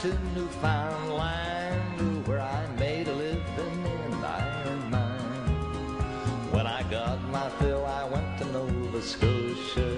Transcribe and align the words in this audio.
to 0.00 0.18
Newfoundland, 0.34 2.26
where 2.26 2.40
I 2.40 2.66
made 2.78 3.08
a 3.08 3.12
living 3.12 3.84
in 3.84 4.24
iron 4.24 4.90
mine. 4.90 6.50
When 6.50 6.66
I 6.66 6.82
got 6.84 7.20
my 7.30 7.48
fill, 7.60 7.84
I 7.84 8.04
went 8.04 8.38
to 8.38 8.44
Nova 8.46 9.02
Scotia, 9.02 9.96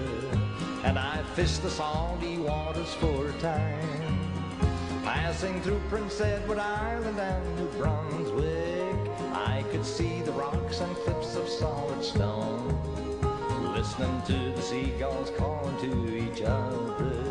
and 0.83 0.99
I 0.99 1.23
fished 1.35 1.63
the 1.63 1.69
salty 1.69 2.37
waters 2.37 2.93
for 2.95 3.29
a 3.29 3.33
time. 3.33 4.19
Passing 5.03 5.61
through 5.61 5.81
Prince 5.89 6.19
Edward 6.21 6.59
Island 6.59 7.19
and 7.19 7.55
New 7.57 7.67
Brunswick, 7.77 8.95
I 9.33 9.63
could 9.71 9.85
see 9.85 10.21
the 10.21 10.31
rocks 10.33 10.81
and 10.81 10.95
cliffs 10.97 11.35
of 11.35 11.47
solid 11.47 12.03
stone. 12.03 12.77
Listening 13.75 14.21
to 14.23 14.51
the 14.55 14.61
seagulls 14.61 15.31
calling 15.37 15.77
to 15.81 16.17
each 16.17 16.41
other 16.41 17.25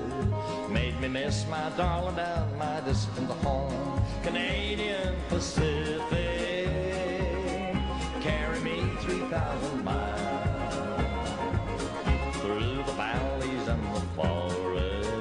me 1.08 1.24
miss 1.24 1.46
my 1.48 1.70
darling 1.76 2.18
and 2.18 2.58
my 2.58 2.80
distant 2.80 3.30
home. 3.42 4.02
Canadian 4.22 5.14
Pacific, 5.28 6.68
carry 8.20 8.60
me 8.60 8.80
3,000 9.00 9.84
miles 9.84 11.04
through 12.40 12.82
the 12.84 12.92
valleys 12.92 13.68
and 13.68 13.82
the 13.94 14.00
forests 14.16 15.20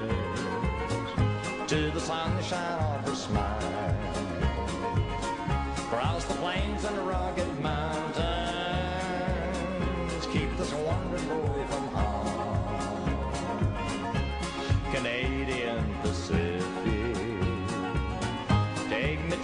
to 1.67 1.91
the 1.91 1.99
sunshine 1.99 2.95
of 2.95 3.07
her 3.07 3.15
smile. 3.15 3.97
Cross 5.89 6.23
the 6.25 6.35
plains 6.35 6.85
and 6.85 6.97
the 6.97 7.01
rugged 7.01 7.59
mountains, 7.59 8.23
keep 10.31 10.55
this 10.57 10.71
wandering 10.73 11.27
boy 11.27 11.65
from 11.69 11.92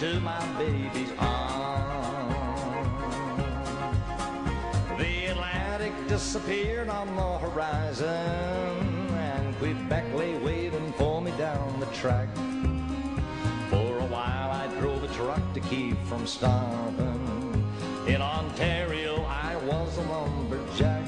take 0.10 0.16
me 0.16 0.20
to 0.20 0.20
my 0.20 0.46
baby's 0.58 1.12
arms. 1.20 2.36
The 4.98 5.26
Atlantic 5.28 5.94
disappeared 6.08 6.90
on 6.90 7.16
the 7.16 7.38
horizon, 7.38 8.08
and 8.08 9.56
Quebec 9.58 10.06
lay 10.14 10.38
waiting 10.38 10.92
for 10.94 11.22
me 11.22 11.32
down 11.38 11.80
the 11.80 11.86
track. 11.88 12.30
For 13.70 14.00
a 14.00 14.06
while 14.06 14.52
I 14.52 14.68
drove 14.80 15.04
a 15.04 15.08
truck 15.14 15.42
to 15.54 15.60
keep 15.60 15.98
from 16.06 16.26
starving. 16.26 17.66
In 18.08 18.22
Ontario 18.22 19.24
I 19.26 19.56
was 19.58 19.98
a 19.98 20.02
lumberjack. 20.02 21.06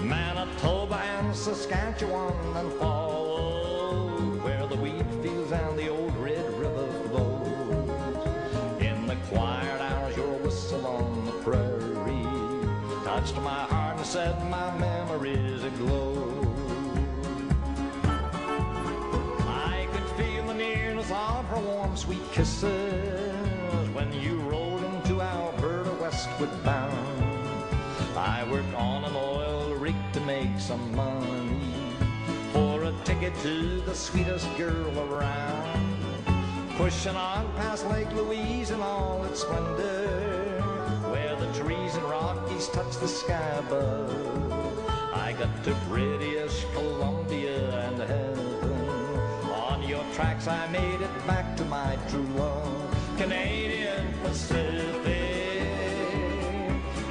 Manitoba 0.00 0.96
and 0.96 1.34
Saskatchewan 1.34 2.56
and 2.56 2.72
forward, 2.74 4.42
where 4.42 4.66
the 4.66 4.76
wheat 4.76 5.06
fields 5.22 5.52
and 5.52 5.78
the 5.78 5.88
old 5.88 6.05
touched 13.26 13.42
my 13.42 13.64
heart 13.64 13.96
and 13.96 14.06
set 14.06 14.48
my 14.48 14.76
memories 14.78 15.64
aglow. 15.64 16.14
I 19.48 19.88
could 19.92 20.08
feel 20.16 20.46
the 20.46 20.54
nearness 20.54 21.10
of 21.10 21.44
her 21.46 21.60
warm, 21.60 21.96
sweet 21.96 22.22
kisses 22.32 23.88
when 23.94 24.12
you 24.12 24.38
rode 24.42 24.84
into 24.84 25.20
Alberta 25.20 25.90
westward 25.94 26.50
bound. 26.62 27.48
I 28.16 28.46
worked 28.50 28.74
on 28.74 29.04
an 29.04 29.16
oil 29.16 29.74
rig 29.74 29.96
to 30.12 30.20
make 30.20 30.60
some 30.60 30.94
money 30.94 31.60
for 32.52 32.84
a 32.84 32.92
ticket 33.04 33.34
to 33.42 33.80
the 33.80 33.94
sweetest 33.94 34.48
girl 34.56 34.98
around. 35.00 35.96
Pushing 36.76 37.16
on 37.16 37.50
past 37.56 37.86
Lake 37.88 38.12
Louise 38.12 38.70
in 38.70 38.80
all 38.80 39.24
its 39.24 39.40
splendor, 39.40 40.55
the 41.38 41.52
trees 41.52 41.94
and 41.94 42.04
Rockies 42.04 42.68
touch 42.68 42.96
the 42.98 43.08
sky 43.08 43.50
above. 43.58 44.88
I 45.12 45.32
got 45.38 45.64
to 45.64 45.74
British 45.88 46.64
Columbia 46.72 47.88
and 47.88 47.98
heaven. 47.98 49.50
On 49.50 49.82
your 49.82 50.04
tracks, 50.14 50.46
I 50.48 50.66
made 50.68 51.00
it 51.00 51.26
back 51.26 51.56
to 51.56 51.64
my 51.64 51.98
true 52.08 52.26
love. 52.36 53.14
Canadian 53.18 54.12
Pacific, 54.22 55.62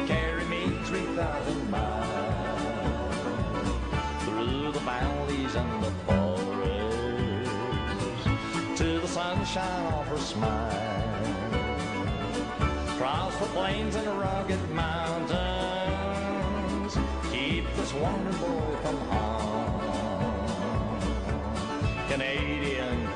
carry 0.07 0.45
me 0.45 0.77
3,000 0.85 1.69
miles 1.69 3.01
through 4.23 4.71
the 4.71 4.79
valleys 4.79 5.55
and 5.55 5.83
the 5.83 5.91
forests 6.05 7.53
to 8.79 8.99
the 8.99 9.07
sunshine 9.07 9.93
of 9.93 10.07
her 10.07 10.17
smile. 10.17 10.94
Cross 12.97 13.37
the 13.39 13.45
plains 13.47 13.95
and 13.95 14.07
rugged 14.07 14.69
mountains, 14.71 15.37
keep 17.29 17.65
this 17.75 17.91
boy 17.91 18.75
from 18.81 18.97
harm. 19.09 19.81
Canadian 22.07 23.14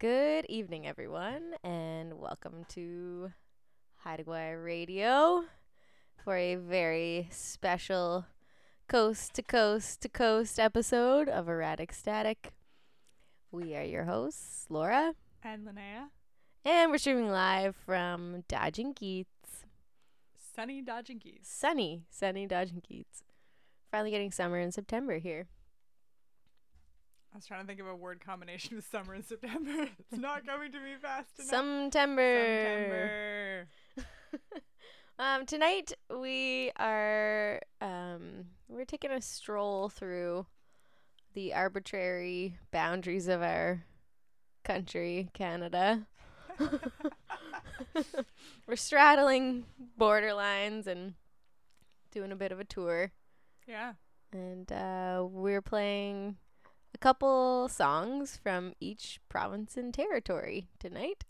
Good 0.00 0.46
evening, 0.48 0.86
everyone, 0.86 1.56
and 1.62 2.18
welcome 2.18 2.64
to 2.70 3.32
Hideaway 3.96 4.54
Radio 4.54 5.44
for 6.24 6.38
a 6.38 6.54
very 6.54 7.28
special 7.30 8.24
coast 8.88 9.34
to 9.34 9.42
coast 9.42 10.00
to 10.00 10.08
coast 10.08 10.58
episode 10.58 11.28
of 11.28 11.50
Erratic 11.50 11.92
Static. 11.92 12.54
We 13.50 13.76
are 13.76 13.84
your 13.84 14.04
hosts, 14.04 14.64
Laura, 14.70 15.16
And 15.44 15.66
Linnaea, 15.66 16.08
and 16.64 16.90
we're 16.90 16.96
streaming 16.96 17.28
live 17.30 17.76
from 17.76 18.44
Daajing 18.48 18.94
Giids. 18.94 19.66
sunny 20.56 20.80
Daajing 20.80 21.18
Giids. 21.20 21.44
Sunny, 21.44 22.04
sunny 22.08 22.46
Daajing 22.46 22.82
Giids. 22.90 23.22
Finally 23.90 24.12
getting 24.12 24.30
summer 24.30 24.58
in 24.58 24.72
September 24.72 25.18
here. 25.18 25.46
I 27.32 27.36
was 27.36 27.46
trying 27.46 27.60
to 27.60 27.66
think 27.66 27.80
of 27.80 27.86
a 27.86 27.94
word 27.94 28.20
combination 28.24 28.76
with 28.76 28.86
summer 28.90 29.14
and 29.14 29.24
September. 29.24 29.70
it's 30.10 30.20
not 30.20 30.44
coming 30.46 30.72
to 30.72 30.78
me 30.80 30.94
fast 31.00 31.28
enough. 31.38 31.50
September. 31.92 33.66
September. 33.96 34.62
Um, 35.18 35.44
tonight 35.44 35.92
we 36.18 36.72
are 36.78 37.60
um, 37.82 38.46
we're 38.68 38.86
taking 38.86 39.10
a 39.10 39.20
stroll 39.20 39.90
through 39.90 40.46
the 41.34 41.52
arbitrary 41.52 42.56
boundaries 42.70 43.28
of 43.28 43.42
our 43.42 43.84
country, 44.64 45.28
Canada. 45.34 46.06
we're 48.66 48.76
straddling 48.76 49.66
borderlines 50.00 50.86
and 50.86 51.12
doing 52.12 52.32
a 52.32 52.36
bit 52.36 52.50
of 52.50 52.58
a 52.58 52.64
tour, 52.64 53.12
Yeah. 53.68 53.92
and 54.32 54.72
uh, 54.72 55.22
we're 55.30 55.60
playing 55.60 56.36
a 56.94 56.98
couple 56.98 57.68
songs 57.68 58.38
from 58.42 58.74
each 58.80 59.20
province 59.28 59.76
and 59.76 59.92
territory 59.92 60.68
tonight. 60.78 61.24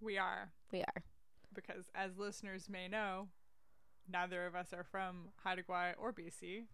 We 0.00 0.18
are. 0.18 0.50
We 0.72 0.80
are. 0.80 1.02
Because 1.54 1.90
as 1.94 2.18
listeners 2.18 2.68
may 2.68 2.88
know, 2.88 3.28
neither 4.10 4.46
of 4.46 4.54
us 4.54 4.72
are 4.72 4.84
from 4.84 5.30
Haida 5.44 5.62
Gwaii 5.62 5.94
or 5.98 6.12
BC. 6.12 6.64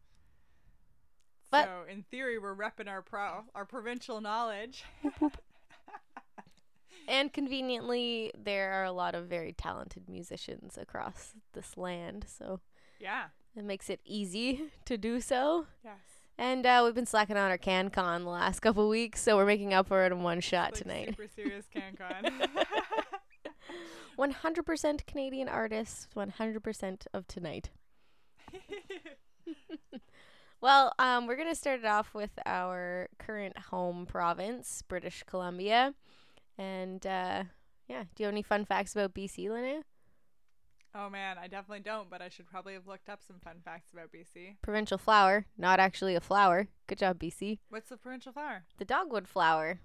But- 1.51 1.67
so 1.67 1.85
in 1.91 2.03
theory 2.03 2.39
we're 2.39 2.55
repping 2.55 2.89
our 2.89 3.03
pro 3.03 3.45
our 3.55 3.65
provincial 3.65 4.21
knowledge. 4.21 4.85
And 7.07 7.33
conveniently, 7.33 8.33
there 8.37 8.73
are 8.73 8.85
a 8.85 8.93
lot 8.93 9.15
of 9.15 9.27
very 9.27 9.53
talented 9.53 10.09
musicians 10.09 10.79
across 10.79 11.35
this 11.53 11.77
land, 11.77 12.25
so 12.27 12.61
yeah. 12.99 13.25
it 13.55 13.65
makes 13.65 13.91
it 13.91 14.01
easy 14.05 14.71
to 14.87 14.97
do 14.97 15.21
so. 15.21 15.67
Yes. 15.85 15.99
And 16.37 16.67
uh, 16.67 16.83
we've 16.85 16.95
been 16.95 17.07
slacking 17.07 17.37
on 17.37 17.51
our 17.51 17.59
CanCon 17.59 18.25
the 18.25 18.31
last 18.31 18.61
couple 18.61 18.89
weeks, 18.89 19.23
so 19.23 19.37
we're 19.37 19.47
making 19.47 19.73
up 19.73 19.87
for 19.87 20.05
it 20.05 20.13
in 20.13 20.23
one 20.23 20.41
shot 20.41 20.73
Like 20.73 20.83
tonight. 20.83 21.09
Super 21.11 21.29
serious 21.35 21.67
CanCon. 21.75 22.49
100% 24.19 25.07
Canadian 25.07 25.49
artists, 25.49 26.09
100% 26.17 27.07
of 27.13 27.27
tonight. 27.29 27.71
Well, 30.65 30.95
um, 30.99 31.27
we're 31.27 31.37
going 31.37 31.51
to 31.51 31.55
start 31.55 31.81
it 31.81 31.85
off 31.85 32.15
with 32.15 32.31
our 32.47 33.11
current 33.19 33.59
home 33.69 34.07
province, 34.07 34.81
British 34.89 35.23
Columbia. 35.27 35.93
And 36.57 37.07
uh, 37.07 37.45
yeah, 37.87 38.05
do 38.15 38.23
you 38.23 38.25
have 38.25 38.33
any 38.33 38.41
fun 38.41 38.65
facts 38.65 38.97
about 38.97 39.13
BC, 39.13 39.51
Linnaea? 39.51 39.83
Oh 40.97 41.11
man, 41.11 41.39
I 41.39 41.49
definitely 41.49 41.81
don't, 41.81 42.09
but 42.09 42.23
I 42.23 42.29
should 42.29 42.47
probably 42.47 42.75
have 42.75 42.87
looked 42.87 43.09
up 43.09 43.21
some 43.27 43.41
fun 43.41 43.57
facts 43.65 43.91
about 43.93 44.13
BC. 44.13 44.57
Provincial 44.63 44.97
flower, 44.99 45.47
not 45.59 45.81
actually 45.81 46.15
a 46.15 46.21
flower. 46.21 46.69
Good 46.87 46.99
job, 46.99 47.19
BC. 47.19 47.59
What's 47.69 47.89
the 47.89 47.97
provincial 47.97 48.33
flower? 48.33 48.65
The 48.79 48.85
dogwood 48.85 49.27
flower, 49.27 49.81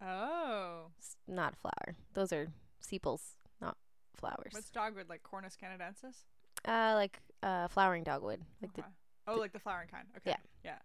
Oh. 0.00 0.90
s- 0.98 1.16
not 1.26 1.54
a 1.54 1.56
flower. 1.56 1.96
Those 2.14 2.32
are 2.32 2.48
sepals, 2.78 3.36
not 3.60 3.76
flowers. 4.14 4.52
What's 4.52 4.70
dogwood 4.70 5.08
like 5.08 5.22
Cornus 5.24 5.56
canadensis? 5.56 6.24
uh, 6.66 6.92
like 6.94 7.18
uh, 7.42 7.66
flowering 7.68 8.04
dogwood, 8.04 8.40
like 8.62 8.72
the 8.74 8.82
Okay. 8.82 8.90
oh, 9.28 9.36
like 9.36 9.52
the 9.52 9.58
flowering 9.60 9.88
kind. 9.88 10.06
Okay. 10.18 10.30
Yeah. 10.30 10.36
Yeah. 10.64 10.78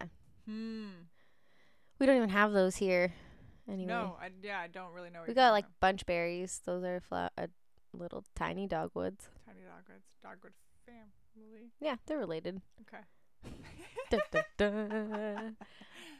Yeah. 0.00 0.06
Hmm. 0.46 0.88
We 1.98 2.06
don't 2.06 2.16
even 2.16 2.28
have 2.30 2.52
those 2.52 2.76
here. 2.76 3.12
Anyway. 3.68 3.86
No, 3.86 4.16
I 4.20 4.30
yeah, 4.42 4.58
I 4.58 4.66
don't 4.68 4.92
really 4.94 5.10
know. 5.10 5.20
We 5.28 5.34
got 5.34 5.50
like 5.52 5.66
bunch 5.80 6.06
berries. 6.06 6.60
Those 6.64 6.82
are 6.82 7.00
fla- 7.00 7.30
uh, 7.38 7.46
little 7.92 8.24
tiny 8.34 8.66
dogwoods. 8.66 9.28
tiny 9.46 9.60
dogwoods, 9.60 10.06
dogwood 10.22 10.52
family. 10.86 11.70
Yeah, 11.80 11.96
they're 12.06 12.18
related. 12.18 12.60
Okay. 12.82 13.02
Dun, 14.10 14.20
dun, 14.30 14.42
dun. 14.58 15.56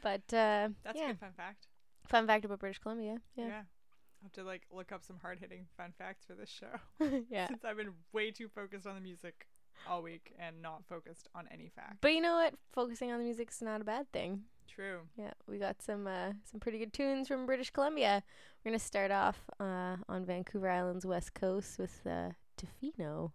But 0.01 0.21
uh, 0.33 0.69
That's 0.83 0.97
yeah, 0.97 1.05
a 1.05 1.07
good 1.07 1.19
fun 1.19 1.33
fact. 1.37 1.67
fun 2.07 2.27
fact 2.27 2.45
about 2.45 2.59
British 2.59 2.79
Columbia. 2.79 3.17
Yeah. 3.35 3.45
Yeah, 3.45 3.51
I'll 3.59 4.23
have 4.23 4.31
to 4.33 4.43
like 4.43 4.63
look 4.71 4.91
up 4.91 5.03
some 5.03 5.17
hard 5.21 5.39
hitting 5.39 5.67
fun 5.77 5.93
facts 5.97 6.25
for 6.25 6.33
this 6.33 6.49
show. 6.49 6.79
yeah. 7.29 7.47
Since 7.47 7.63
I've 7.65 7.77
been 7.77 7.93
way 8.13 8.31
too 8.31 8.47
focused 8.47 8.87
on 8.87 8.95
the 8.95 9.01
music 9.01 9.47
all 9.87 10.01
week 10.01 10.33
and 10.39 10.61
not 10.61 10.83
focused 10.87 11.27
on 11.35 11.47
any 11.51 11.69
facts. 11.75 11.97
But 12.01 12.13
you 12.13 12.21
know 12.21 12.35
what? 12.35 12.53
Focusing 12.71 13.11
on 13.11 13.19
the 13.19 13.25
music's 13.25 13.61
not 13.61 13.81
a 13.81 13.83
bad 13.83 14.11
thing. 14.11 14.43
True. 14.73 15.01
Yeah, 15.17 15.33
we 15.47 15.57
got 15.57 15.81
some 15.81 16.07
uh, 16.07 16.31
some 16.49 16.59
pretty 16.59 16.79
good 16.79 16.93
tunes 16.93 17.27
from 17.27 17.45
British 17.45 17.71
Columbia. 17.71 18.23
We're 18.63 18.71
gonna 18.71 18.79
start 18.79 19.11
off 19.11 19.37
uh, 19.59 19.97
on 20.07 20.25
Vancouver 20.25 20.69
Island's 20.69 21.05
west 21.05 21.33
coast 21.33 21.77
with 21.77 21.99
uh, 22.05 22.29
Tofino. 22.57 23.31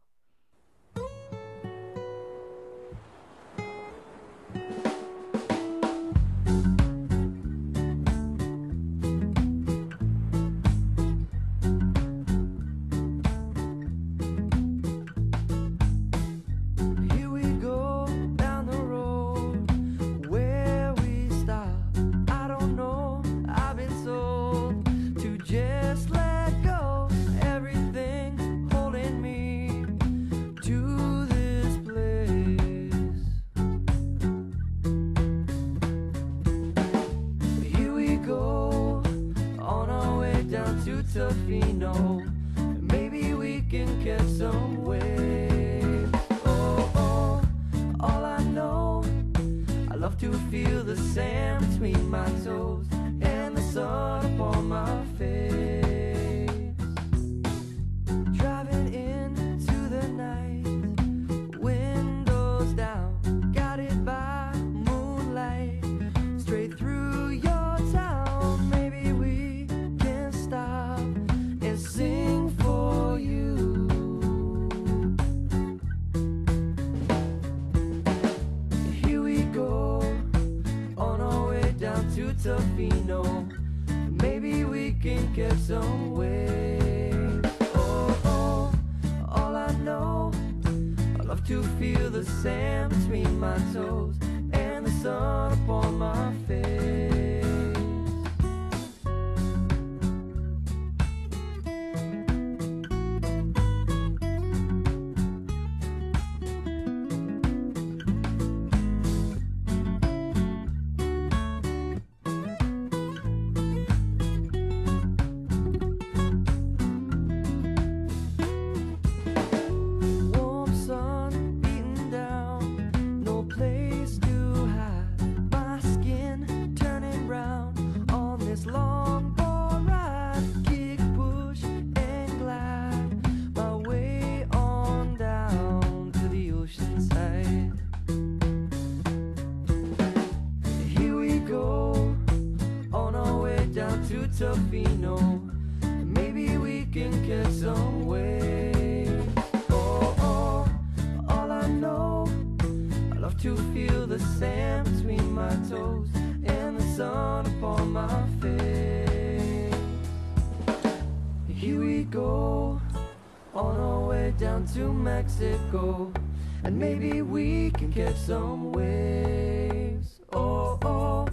And 165.39 166.79
maybe 166.79 167.21
we 167.21 167.71
can 167.73 167.93
catch 167.93 168.17
some 168.17 168.73
waves. 168.73 170.21
Oh, 170.33 170.79
oh, 170.83 171.29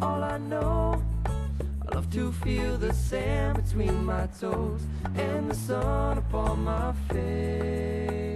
all 0.00 0.22
I 0.22 0.38
know. 0.38 1.02
I 1.26 1.94
love 1.94 2.08
to 2.12 2.30
feel 2.32 2.78
the 2.78 2.92
sand 2.92 3.64
between 3.64 4.04
my 4.04 4.28
toes 4.38 4.82
and 5.16 5.50
the 5.50 5.54
sun 5.54 6.18
upon 6.18 6.64
my 6.64 6.92
face. 7.10 8.31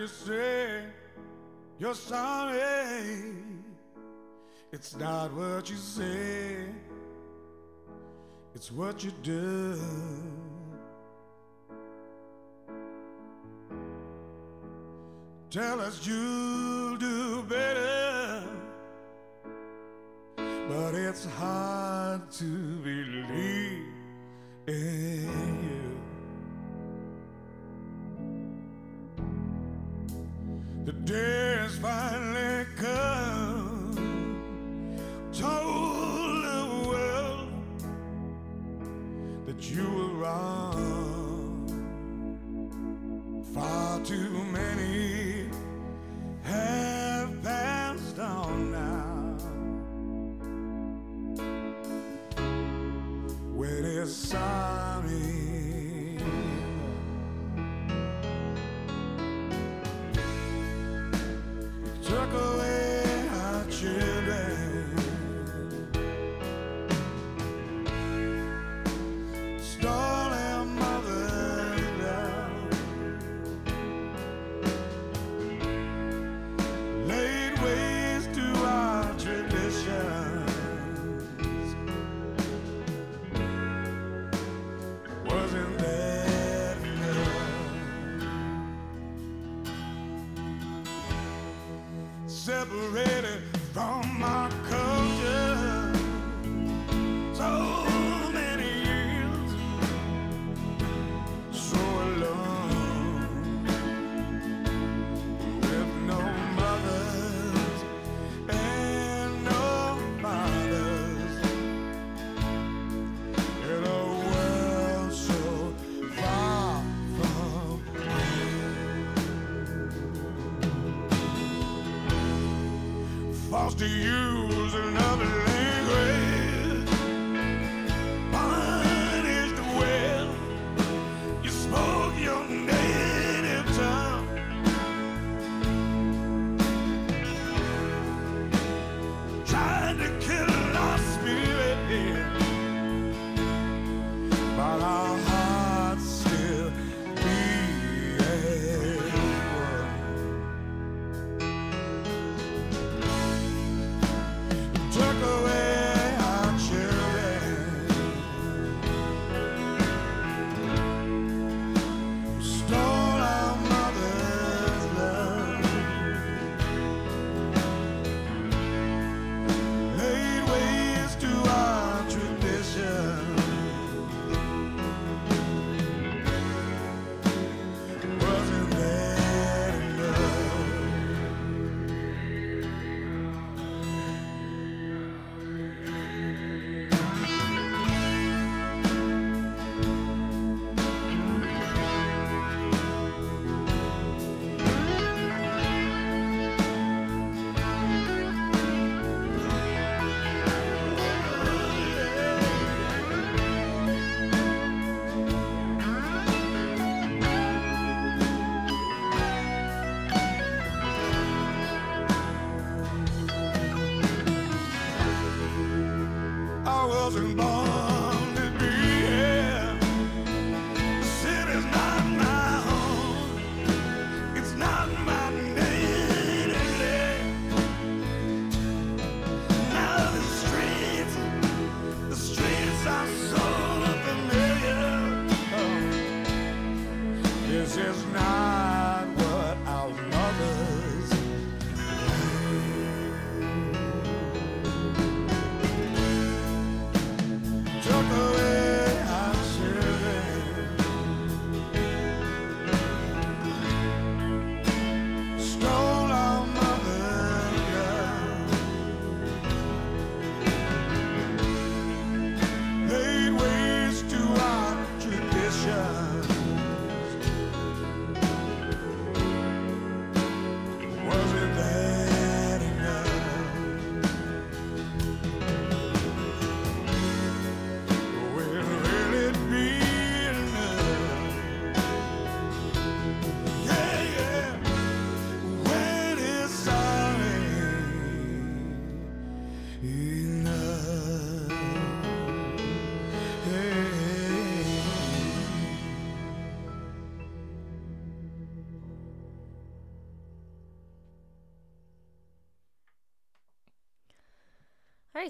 You 0.00 0.06
say 0.06 0.82
you're 1.78 1.94
sorry. 1.94 3.34
It's 4.72 4.96
not 4.96 5.34
what 5.34 5.68
you 5.68 5.76
say, 5.76 6.64
it's 8.54 8.72
what 8.72 9.04
you 9.04 9.10
do. 9.22 9.78
Tell 15.50 15.80
us 15.80 16.06
you'll 16.06 16.96
do 16.96 17.42
better, 17.42 18.44
but 20.68 20.94
it's 20.94 21.26
hard 21.26 22.30
to 22.30 22.44
believe 22.88 23.90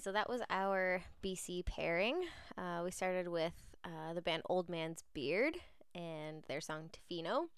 so 0.00 0.12
that 0.12 0.28
was 0.28 0.40
our 0.48 1.02
BC 1.22 1.64
pairing. 1.66 2.24
Uh, 2.56 2.80
we 2.84 2.90
started 2.90 3.28
with 3.28 3.52
uh, 3.84 4.14
the 4.14 4.22
band 4.22 4.42
Old 4.48 4.68
Man's 4.68 5.04
Beard 5.12 5.56
and 5.94 6.42
their 6.48 6.60
song 6.60 6.90
Tofino, 6.90 7.48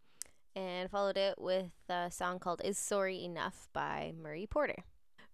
and 0.57 0.91
followed 0.91 1.17
it 1.17 1.37
with 1.39 1.71
a 1.89 2.11
song 2.11 2.39
called 2.39 2.61
Is 2.65 2.79
Sorry 2.79 3.23
Enough 3.25 3.69
by 3.73 4.13
Murray 4.21 4.47
Porter. 4.51 4.85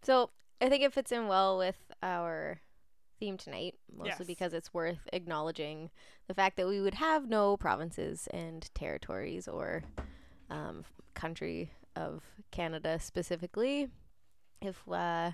So 0.03 0.31
I 0.61 0.69
think 0.69 0.83
it 0.83 0.93
fits 0.93 1.11
in 1.11 1.29
well 1.29 1.57
with 1.57 1.79
our 2.03 2.61
theme 3.19 3.37
tonight, 3.37 3.75
mostly 3.91 4.17
yes. 4.19 4.27
because 4.27 4.53
it's 4.53 4.75
worth 4.75 5.09
acknowledging 5.13 5.91
the 6.27 6.35
fact 6.35 6.57
that 6.57 6.69
we 6.69 6.81
would 6.81 6.95
have 6.95 7.29
no 7.29 7.57
provinces 7.57 8.29
and 8.33 8.69
territories 8.75 9.49
or 9.49 9.83
um, 10.51 10.85
country 11.15 11.73
of 11.97 12.23
Canada 12.51 12.99
specifically 13.01 13.89
if 14.61 14.89
uh, 14.89 15.33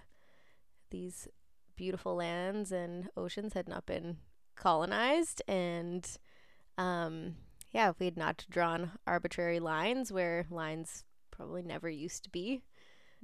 these 0.90 1.28
beautiful 1.76 2.16
lands 2.16 2.72
and 2.72 3.08
oceans 3.16 3.54
had 3.54 3.68
not 3.68 3.86
been 3.86 4.18
colonized 4.56 5.42
and 5.48 6.18
um, 6.78 7.36
yeah, 7.72 7.90
if 7.90 7.98
we 7.98 8.06
had 8.06 8.16
not 8.16 8.46
drawn 8.48 8.92
arbitrary 9.06 9.60
lines 9.60 10.12
where 10.12 10.46
lines 10.50 11.04
probably 11.30 11.62
never 11.62 11.88
used 11.88 12.24
to 12.24 12.30
be. 12.30 12.62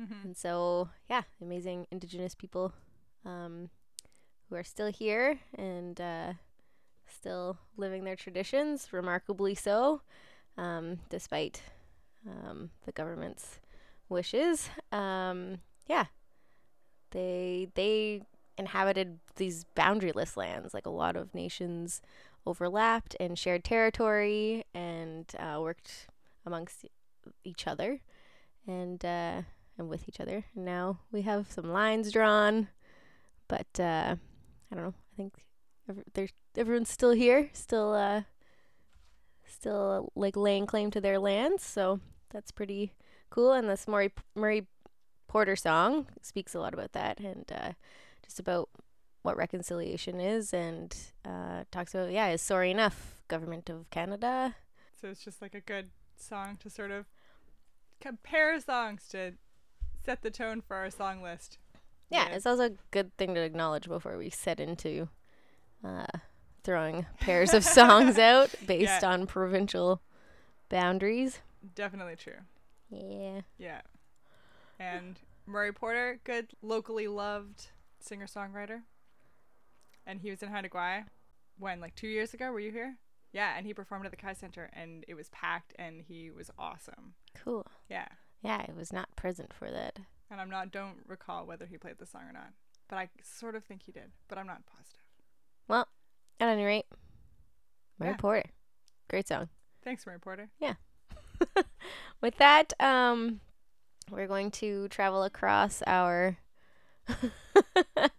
Mhm. 0.01 0.25
And 0.25 0.37
so, 0.37 0.89
yeah, 1.09 1.23
amazing 1.41 1.87
indigenous 1.91 2.35
people 2.35 2.73
um, 3.25 3.71
who 4.49 4.57
are 4.57 4.65
still 4.65 4.91
here 4.91 5.39
and 5.55 6.01
uh, 6.01 6.33
still 7.07 7.59
living 7.77 8.05
their 8.05 8.17
traditions, 8.17 8.93
remarkably 8.93 9.55
so, 9.55 10.03
um, 10.57 11.01
despite 11.11 11.63
um, 12.27 12.71
the 12.87 12.93
government's 12.93 13.61
wishes. 14.09 14.69
Um, 14.91 15.59
yeah, 15.89 16.07
they 17.11 17.69
they 17.75 18.23
inhabited 18.61 19.19
these 19.37 19.65
boundaryless 19.75 20.37
lands, 20.37 20.73
like 20.73 20.87
a 20.87 20.91
lot 20.91 21.17
of 21.17 21.35
nations 21.35 22.01
overlapped 22.47 23.17
and 23.19 23.39
shared 23.39 23.65
territory 23.65 24.65
and 24.73 25.33
uh, 25.39 25.59
worked 25.61 26.07
amongst 26.47 26.87
each 27.45 27.67
other 27.67 28.01
and 28.67 29.05
uh, 29.05 29.43
and 29.77 29.89
with 29.89 30.09
each 30.09 30.21
other. 30.21 30.45
And 30.55 30.65
now 30.65 31.01
we 31.11 31.23
have 31.23 31.51
some 31.51 31.73
lines 31.73 32.13
drawn, 32.13 32.69
but 33.49 33.81
uh, 33.81 34.17
I 34.71 34.75
don't 34.75 34.85
know. 34.85 34.95
I 35.13 35.17
think 35.17 35.45
ev- 35.89 36.05
there's 36.15 36.33
everyone's 36.57 36.91
still 36.91 37.13
here, 37.13 37.51
still 37.53 37.95
uh, 37.95 38.23
still 39.47 40.13
like 40.15 40.37
laying 40.37 40.67
claim 40.67 40.91
to 40.93 41.01
their 41.01 41.19
lands. 41.19 41.65
So 41.65 42.01
that's 42.31 42.53
pretty 42.53 42.93
cool. 43.31 43.53
And 43.53 43.69
this 43.69 43.89
Murray 43.89 44.13
Murray 44.35 44.67
Porter 45.29 45.57
song 45.57 46.07
speaks 46.23 46.55
a 46.55 46.61
lot 46.61 46.75
about 46.75 46.93
that 46.93 47.21
and 47.21 47.51
just 48.31 48.39
about 48.39 48.69
what 49.23 49.37
reconciliation 49.37 50.21
is 50.21 50.55
and 50.55 50.97
uh, 51.25 51.65
talks 51.73 51.93
about 51.95 52.13
yeah 52.13 52.29
is 52.29 52.41
sorry 52.41 52.71
enough 52.71 53.23
government 53.27 53.69
of 53.69 53.91
Canada. 53.91 54.55
So 55.01 55.09
it's 55.09 55.25
just 55.25 55.43
like 55.43 55.53
a 55.55 55.61
good 55.61 55.91
song 56.17 56.57
to 56.61 56.71
sort 56.71 56.93
of 56.93 57.07
compare 58.01 58.61
songs 58.61 59.09
to 59.09 59.33
set 60.05 60.23
the 60.23 60.31
tone 60.31 60.61
for 60.61 60.77
our 60.77 60.91
song 60.91 61.23
list. 61.23 61.59
Yeah, 62.09 62.29
Yeah. 62.29 62.37
it's 62.37 62.47
also 62.47 62.67
a 62.67 62.73
good 62.93 63.17
thing 63.17 63.35
to 63.35 63.41
acknowledge 63.41 63.89
before 63.89 64.17
we 64.17 64.31
set 64.31 64.61
into 64.61 65.09
uh, 65.85 66.07
throwing 66.63 67.07
pairs 67.19 67.53
of 67.53 67.65
songs 67.65 68.17
out 68.31 68.55
based 68.65 69.03
Yeah. 69.03 69.11
on 69.13 69.27
provincial 69.27 70.03
boundaries. 70.69 71.41
Definitely 71.75 72.15
true. 72.17 72.41
Yeah. 72.91 73.41
Yeah. 73.59 73.81
And 74.79 75.19
Murray 75.47 75.73
Porter, 75.73 76.21
good 76.25 76.53
locally 76.63 77.09
loved 77.09 77.71
singer 78.03 78.27
songwriter. 78.27 78.83
And 80.07 80.21
he 80.21 80.31
was 80.31 80.43
in 80.43 80.49
Haida 80.51 80.69
Gwaii 80.69 81.05
when, 81.59 81.81
like 81.81 81.95
two 81.95 82.09
years 82.09 82.35
ago. 82.35 82.51
Were 82.53 82.61
you 82.61 82.73
here? 82.73 82.97
Yeah, 83.33 83.55
and 83.57 83.65
he 83.67 83.75
performed 83.75 84.05
at 84.07 84.11
the 84.11 84.17
Kaay 84.17 84.37
Center 84.37 84.71
and 84.73 85.05
it 85.07 85.15
was 85.15 85.29
packed 85.29 85.73
and 85.79 86.03
he 86.03 86.31
was 86.31 86.51
awesome. 86.59 87.15
Cool. 87.35 87.65
Yeah. 87.89 88.09
Yeah, 88.43 88.65
I 88.69 88.73
was 88.77 88.93
not 88.93 89.15
present 89.17 89.53
for 89.53 89.71
that. 89.71 89.99
And 90.31 90.41
I'm 90.41 90.51
not 90.51 90.73
don't 90.73 90.97
recall 91.07 91.47
whether 91.47 91.67
he 91.67 91.77
played 91.79 91.99
the 91.99 92.07
song 92.07 92.23
or 92.29 92.33
not. 92.33 92.51
But 92.89 92.97
I 92.97 93.09
sort 93.23 93.55
of 93.55 93.65
think 93.65 93.83
he 93.85 93.93
did, 93.93 94.11
but 94.29 94.37
I'm 94.39 94.47
not 94.49 94.67
positive. 94.67 95.01
Well, 95.69 95.87
at 96.41 96.49
any 96.49 96.65
rate, 96.65 96.87
Murray 98.01 98.11
Yeah. 98.11 98.17
Porter. 98.17 98.51
Great 99.09 99.29
song. 99.29 99.49
Thanks, 99.85 100.05
Murray 100.07 100.19
Porter. 100.19 100.49
Yeah. 100.59 100.75
With 102.21 102.37
that, 102.39 102.73
um, 102.81 103.41
we're 104.11 104.27
going 104.27 104.51
to 104.53 104.89
travel 104.89 105.23
across 105.23 105.83
our 105.87 106.37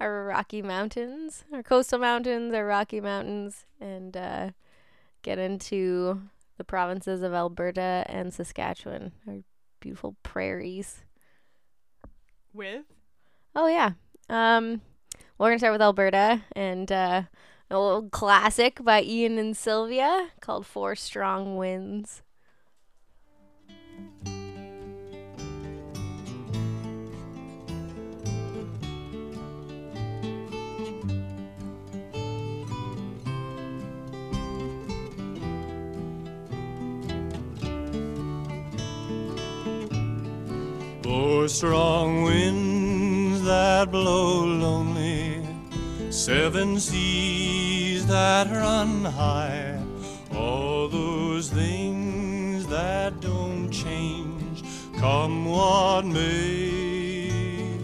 our 0.00 0.24
Rocky 0.24 0.62
Mountains, 0.62 1.44
our 1.52 1.62
coastal 1.62 1.98
mountains, 1.98 2.54
our 2.54 2.66
Rocky 2.66 3.00
Mountains, 3.00 3.66
and 3.80 4.16
uh, 4.16 4.50
get 5.22 5.38
into 5.38 6.22
the 6.56 6.64
provinces 6.64 7.22
of 7.22 7.32
Alberta 7.32 8.04
and 8.06 8.32
Saskatchewan, 8.32 9.12
our 9.26 9.38
beautiful 9.80 10.16
prairies. 10.22 11.04
With 12.52 12.84
Oh 13.54 13.66
yeah. 13.66 13.92
Um, 14.28 14.82
we're 15.38 15.48
gonna 15.48 15.58
start 15.58 15.72
with 15.72 15.82
Alberta 15.82 16.42
and 16.54 16.90
uh, 16.92 17.22
an 17.70 17.76
old 17.76 18.10
classic 18.10 18.82
by 18.84 19.02
Ian 19.02 19.38
and 19.38 19.56
Sylvia 19.56 20.28
called 20.40 20.66
Four 20.66 20.94
Strong 20.94 21.56
Winds. 21.56 22.22
Strong 41.48 42.24
winds 42.24 43.42
that 43.44 43.92
blow 43.92 44.44
lonely, 44.44 45.40
seven 46.10 46.80
seas 46.80 48.04
that 48.08 48.48
run 48.48 49.04
high, 49.04 49.80
all 50.34 50.88
those 50.88 51.48
things 51.48 52.66
that 52.66 53.20
don't 53.20 53.70
change, 53.70 54.64
come 54.98 55.44
what 55.44 56.04
may. 56.04 57.78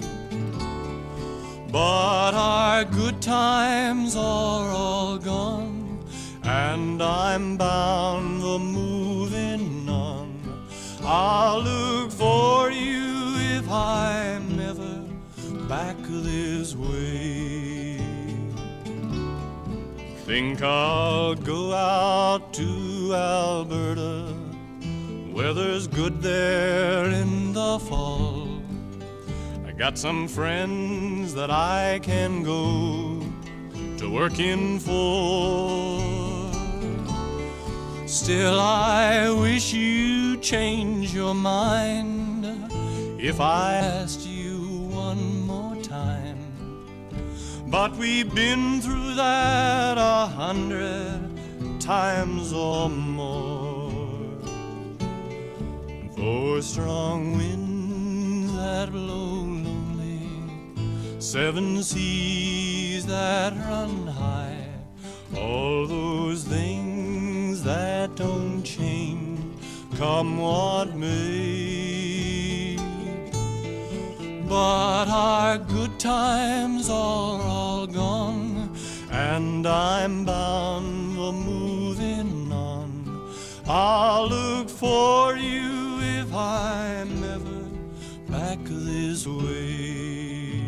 But 1.70 2.34
our 2.34 2.84
good 2.84 3.22
times 3.22 4.16
are 4.16 4.70
all 4.70 5.18
gone, 5.18 6.04
and 6.42 7.00
I'm 7.00 7.56
bound 7.56 8.42
for 8.42 8.58
moving 8.58 9.88
on. 9.88 10.40
I'll 11.04 11.62
look 11.62 11.81
Think 20.32 20.62
I'll 20.62 21.34
go 21.34 21.74
out 21.74 22.54
to 22.54 23.12
Alberta. 23.14 24.34
Weather's 25.30 25.86
good 25.86 26.22
there 26.22 27.04
in 27.04 27.52
the 27.52 27.78
fall. 27.78 28.48
I 29.66 29.72
got 29.72 29.98
some 29.98 30.26
friends 30.26 31.34
that 31.34 31.50
I 31.50 32.00
can 32.02 32.42
go 32.42 33.20
to 33.98 34.10
work 34.10 34.38
in 34.38 34.78
for. 34.78 36.00
Still, 38.06 38.58
I 38.58 39.28
wish 39.28 39.74
you 39.74 40.38
change 40.38 41.12
your 41.12 41.34
mind 41.34 42.46
if 43.20 43.38
I 43.38 43.74
asked 43.74 44.21
But 47.72 47.96
we've 47.96 48.34
been 48.34 48.82
through 48.82 49.14
that 49.14 49.96
a 49.96 50.26
hundred 50.26 51.80
times 51.80 52.52
or 52.52 52.90
more. 52.90 54.28
Four 56.14 56.60
strong 56.60 57.38
winds 57.38 58.54
that 58.56 58.90
blow 58.90 59.24
lonely, 59.64 60.20
seven 61.18 61.82
seas 61.82 63.06
that 63.06 63.54
run 63.54 64.06
high, 64.06 64.68
all 65.34 65.86
those 65.86 66.44
things 66.44 67.62
that 67.62 68.14
don't 68.16 68.62
change, 68.64 69.40
come 69.96 70.36
what 70.36 70.94
may. 70.94 71.81
But 74.52 75.08
our 75.08 75.56
good 75.56 75.98
times 75.98 76.90
are 76.90 77.40
all 77.40 77.86
gone, 77.86 78.76
and 79.10 79.66
I'm 79.66 80.26
bound 80.26 81.16
for 81.16 81.32
moving 81.32 82.52
on. 82.52 82.90
I'll 83.66 84.28
look 84.28 84.68
for 84.68 85.36
you 85.36 86.00
if 86.20 86.34
I'm 86.34 87.24
ever 87.24 87.62
back 88.28 88.58
this 88.64 89.26
way. 89.26 90.60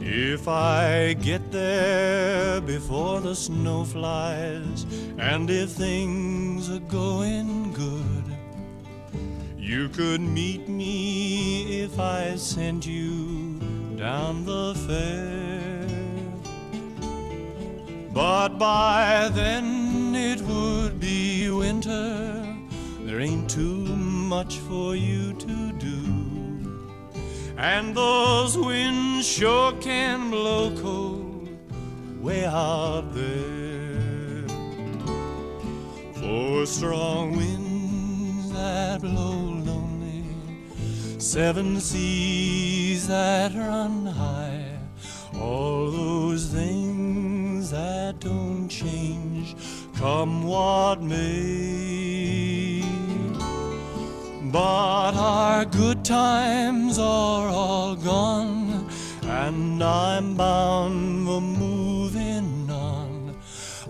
If 0.00 0.48
I 0.48 1.12
get 1.22 1.52
there 1.52 2.60
before 2.60 3.20
the 3.20 3.36
snow 3.36 3.84
flies, 3.84 4.86
and 5.18 5.48
if 5.48 5.70
things 5.70 6.68
are 6.68 6.86
going 6.88 7.72
good, 7.74 8.19
you 9.70 9.88
could 9.88 10.20
meet 10.20 10.68
me 10.68 11.80
if 11.80 11.96
I 12.00 12.34
sent 12.34 12.84
you 12.84 13.54
down 13.96 14.44
the 14.44 14.74
fair. 14.88 15.86
But 18.12 18.58
by 18.58 19.30
then 19.32 20.16
it 20.16 20.40
would 20.40 20.98
be 20.98 21.48
winter. 21.50 22.44
There 23.02 23.20
ain't 23.20 23.48
too 23.48 23.84
much 24.34 24.58
for 24.58 24.96
you 24.96 25.34
to 25.34 25.72
do. 25.74 26.02
And 27.56 27.94
those 27.94 28.58
winds 28.58 29.24
sure 29.24 29.72
can 29.74 30.30
blow 30.30 30.74
cold 30.82 31.48
way 32.20 32.44
out 32.44 33.14
there. 33.14 34.48
For 36.14 36.66
strong 36.66 37.36
winds 37.36 38.50
that 38.52 39.00
blow 39.00 39.59
seven 41.20 41.78
seas 41.78 43.06
that 43.06 43.52
run 43.54 44.06
high, 44.06 44.78
all 45.38 45.90
those 45.90 46.46
things 46.46 47.70
that 47.70 48.18
don't 48.20 48.68
change, 48.70 49.54
come 49.96 50.44
what 50.44 51.02
may. 51.02 52.82
But 54.50 55.12
our 55.14 55.66
good 55.66 56.04
times 56.06 56.98
are 56.98 57.48
all 57.48 57.96
gone, 57.96 58.88
and 59.22 59.84
I'm 59.84 60.34
bound 60.36 61.26
for 61.26 61.40
moving 61.42 62.70
on. 62.70 63.36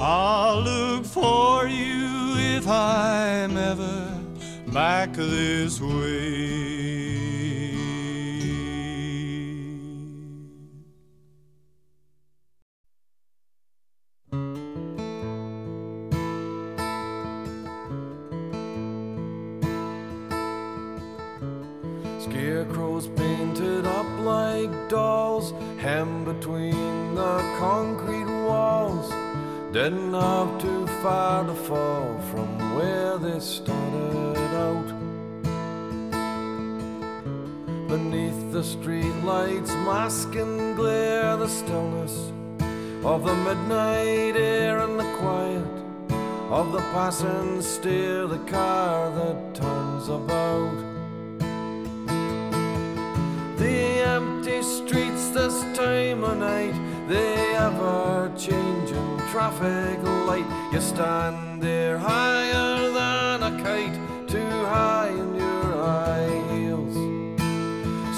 I'll 0.01 0.61
look 0.63 1.05
for 1.05 1.69
you 1.69 2.35
if 2.57 2.67
I'm 2.67 3.57
ever 3.57 4.10
back 4.73 5.13
this 5.15 5.81
way. 5.81 6.61
Scarecrows 22.21 23.09
painted 23.09 23.87
up 23.87 24.07
like 24.21 24.71
dolls, 24.89 25.53
hemmed 25.79 26.27
between 26.27 27.15
the 27.15 27.39
concrete 27.59 28.31
walls. 28.47 29.11
Didn't 29.73 30.15
have 30.15 30.61
too 30.61 30.87
far 31.03 31.45
to 31.45 31.55
fall 31.55 32.21
from 32.31 32.77
where 32.77 33.19
they 33.19 33.41
started 33.41 34.40
out. 34.67 34.89
Beneath 37.89 38.53
the 38.53 38.63
street 38.63 39.17
lights, 39.25 39.73
mask 39.89 40.35
and 40.37 40.77
glare, 40.77 41.37
the 41.37 41.49
stillness 41.49 42.15
of 43.05 43.25
the 43.25 43.35
midnight 43.35 44.37
air 44.37 44.79
and 44.81 44.99
the 44.99 45.11
quiet 45.19 45.81
of 46.51 46.73
the 46.73 46.81
passing 46.93 47.63
steer, 47.63 48.27
the 48.27 48.43
car 48.51 49.11
that 49.19 49.55
turns 49.55 50.09
about. 50.09 50.77
The 53.57 53.79
empty 54.17 54.61
streets 54.63 55.31
this 55.31 55.63
time 55.77 56.25
of 56.25 56.39
night, 56.39 56.75
the 57.09 57.25
ever 57.67 58.33
changing 58.37 59.19
traffic 59.31 60.03
light. 60.27 60.49
You 60.73 60.81
stand 60.81 61.63
there 61.63 61.99
higher 61.99 62.91
than 62.99 63.43
a 63.51 63.63
kite, 63.63 64.00
in 65.09 65.35
your 65.35 65.63
high 65.85 66.43
heels. 66.53 66.97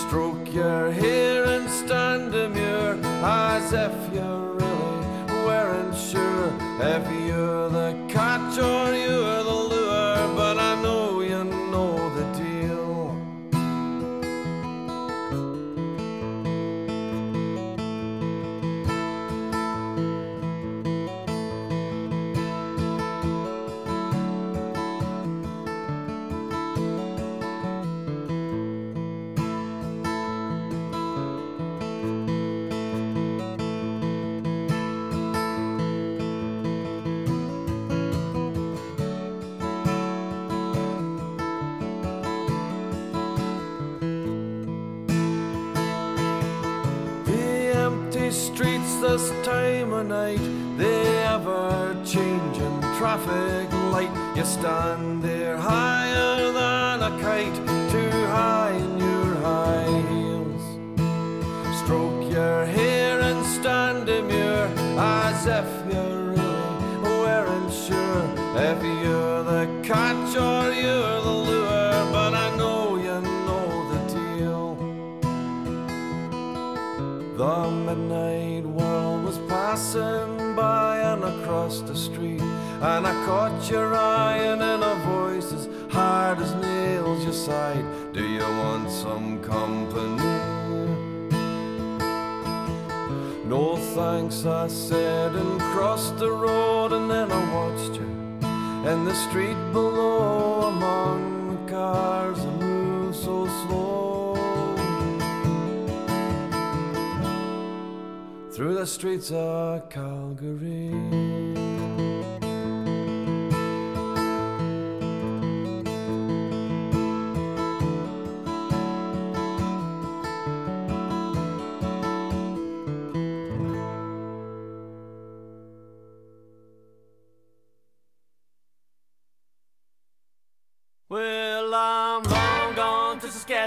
Stroke 0.03 0.53
your 0.53 0.93
hair 0.93 1.45
and 1.45 1.69
stand 1.71 2.33
demure 2.33 2.99
as 3.25 3.73
if 3.73 4.15
you're 4.15 4.55
really 4.55 5.45
weren't 5.47 5.97
sure 5.97 6.53
if 6.81 7.05
you're 7.27 7.69
the 7.71 7.91
catch 8.09 8.59
or 8.59 8.95
this 49.03 49.31
time 49.45 49.93
of 49.93 50.07
night, 50.07 50.39
the 50.79 50.95
ever 51.35 51.97
changing 52.05 52.81
traffic 52.97 53.69
light. 53.91 54.13
You 54.37 54.45
stand 54.45 55.12
and 82.83 83.07
I 83.07 83.13
caught 83.25 83.71
your 83.71 83.95
eye, 83.95 84.39
and 84.39 84.61
in 84.61 84.83
a 84.83 84.95
voice 85.07 85.53
as 85.53 85.69
hard 85.93 86.39
as 86.41 86.53
nails, 86.55 87.25
you 87.25 87.33
sighed, 87.33 87.85
Do 88.13 88.27
you 88.27 88.41
want 88.41 88.91
some 88.91 89.41
company? 89.41 90.17
No 93.45 93.77
thanks, 93.95 94.45
I 94.45 94.67
said, 94.67 95.37
and 95.37 95.61
crossed 95.61 96.19
the 96.19 96.33
road, 96.33 96.93
and 96.93 97.09
then 97.09 97.31
I 97.31 97.55
watched 97.55 97.95
you 98.01 98.11
in 98.91 99.05
the 99.05 99.15
street 99.15 99.61
below 99.73 100.63
among 100.63 101.55
the 101.55 101.71
cars 101.71 102.39
that 102.43 102.61
move 102.61 103.15
so 103.15 103.47
slow. 103.47 103.93
through 108.51 108.75
the 108.75 108.87
streets 108.87 109.31
of 109.33 109.89
Calgary. 109.89 111.32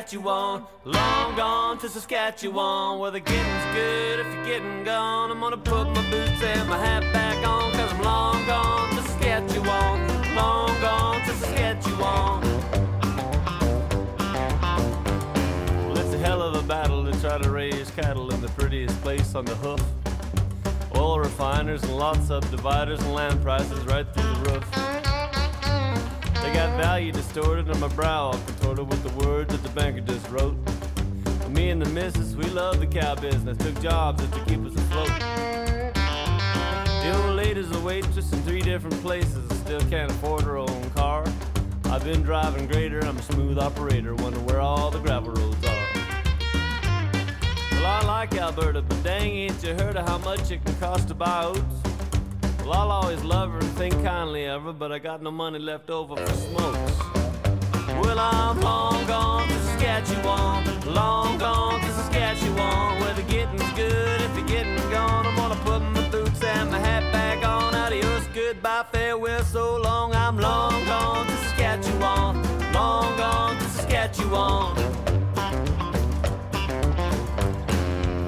Saskatchewan, 0.06 0.64
long 0.84 1.36
gone 1.36 1.80
to 1.80 1.90
Saskatchewan, 1.90 3.00
where 3.00 3.10
the 3.10 3.20
getting's 3.20 3.74
good 3.74 4.20
if 4.20 4.28
you're 4.36 4.46
getting 4.46 4.84
gone. 4.84 5.32
I'm 5.32 5.40
gonna 5.40 5.58
put 5.58 5.88
my 5.88 6.12
boots 6.12 6.44
and 6.44 6.70
my 6.70 6.78
hat 6.78 7.12
back 7.12 7.38
on, 7.38 7.72
cause 7.72 7.92
I'm 7.92 8.04
long 8.04 8.46
gone 8.46 8.90
to 8.98 9.02
Saskatchewan, 9.02 10.36
long 10.36 10.80
gone 10.80 11.22
to 11.22 11.34
Saskatchewan. 11.34 12.42
Well, 15.88 15.98
it's 15.98 16.14
a 16.14 16.20
hell 16.20 16.44
of 16.44 16.54
a 16.54 16.68
battle 16.68 17.04
to 17.04 17.20
try 17.20 17.40
to 17.40 17.50
raise 17.50 17.90
cattle 17.90 18.32
in 18.32 18.42
the 18.42 18.50
prettiest 18.50 19.02
place 19.02 19.34
on 19.34 19.46
the 19.46 19.56
hoof. 19.56 19.82
Oil 20.96 21.18
refiners 21.18 21.82
and 21.82 21.98
lots 21.98 22.30
of 22.30 22.48
dividers 22.52 23.00
and 23.00 23.16
land 23.16 23.42
prices 23.42 23.84
right 23.86 24.06
through 24.14 24.36
the 24.36 24.52
roof. 24.52 25.05
They 26.46 26.54
got 26.54 26.78
value 26.78 27.12
distorted 27.12 27.72
on 27.72 27.80
my 27.80 27.88
brow, 27.88 28.32
contorted 28.46 28.88
with 28.88 29.02
the 29.02 29.26
words 29.26 29.52
that 29.52 29.64
the 29.64 29.70
banker 29.70 30.02
just 30.02 30.30
wrote. 30.30 30.56
Me 31.50 31.72
and 31.72 31.82
the 31.82 31.90
missus, 31.90 32.36
we 32.36 32.44
love 32.52 32.80
the 32.80 32.86
cow 32.86 33.16
business, 33.16 33.58
took 33.58 33.82
jobs 33.82 34.22
just 34.22 34.32
to 34.36 34.46
keep 34.46 34.64
us 34.64 34.76
afloat. 34.76 35.10
The 35.96 37.24
old 37.24 37.36
lady's 37.36 37.72
a 37.72 37.80
waitress 37.80 38.32
in 38.32 38.40
three 38.44 38.62
different 38.62 38.96
places, 39.02 39.44
still 39.58 39.82
can't 39.90 40.12
afford 40.12 40.44
her 40.44 40.58
own 40.58 40.90
car. 40.92 41.26
I've 41.86 42.04
been 42.04 42.22
driving 42.22 42.68
greater, 42.68 43.00
I'm 43.04 43.18
a 43.18 43.24
smooth 43.24 43.58
operator, 43.58 44.14
wonder 44.14 44.40
where 44.42 44.60
all 44.62 44.92
the 44.92 45.00
gravel 45.00 45.34
roads 45.34 45.66
are. 45.66 45.88
Well, 47.72 47.86
I 47.88 48.04
like 48.06 48.36
Alberta, 48.36 48.84
but 48.84 49.04
dang, 49.04 49.32
ain't 49.32 49.64
you 49.64 49.74
heard 49.74 49.96
of 49.96 50.08
how 50.08 50.20
much 50.20 50.52
it 50.52 50.64
can 50.64 50.76
cost 50.76 51.08
to 51.08 51.16
buy 51.16 51.46
oats? 51.46 51.95
Well, 52.66 52.74
I'll 52.74 52.92
always 52.92 53.24
love 53.24 53.52
her 53.52 53.60
and 53.60 53.70
think 53.78 53.94
kindly 54.02 54.46
of 54.46 54.64
her, 54.64 54.74
but 54.74 54.92
I 54.92 54.98
got 54.98 55.22
no 55.22 55.30
money 55.30 55.60
left 55.60 55.92
over 55.92 56.16
for 56.16 56.34
smokes. 56.34 57.00
Well, 58.02 58.18
I'm 58.18 58.60
long 58.60 59.06
gone 59.06 59.48
to 59.48 59.54
Saskatchewan, 59.54 60.92
long 60.92 61.38
gone 61.38 61.80
to 61.80 61.92
Saskatchewan, 61.92 63.00
where 63.02 63.14
the 63.14 63.22
getting's 63.22 63.72
good. 63.74 64.20
If 64.22 64.36
you're 64.36 64.48
getting 64.48 64.78
gone, 64.90 65.28
I'm 65.28 65.36
gonna 65.36 65.56
put 65.58 65.80
my 65.80 66.10
boots 66.10 66.44
and 66.44 66.72
my 66.72 66.80
hat 66.80 67.04
back 67.14 67.48
on. 67.48 67.76
Adios, 67.76 68.26
goodbye, 68.34 68.86
farewell, 68.92 69.44
so 69.44 69.78
long. 69.78 70.16
I'm 70.16 70.40
long 70.40 70.84
gone 70.86 71.28
to 71.28 71.38
Saskatchewan, 71.38 72.42
long 72.74 73.16
gone 73.16 73.58
to 73.58 73.70
Saskatchewan. 73.70 74.76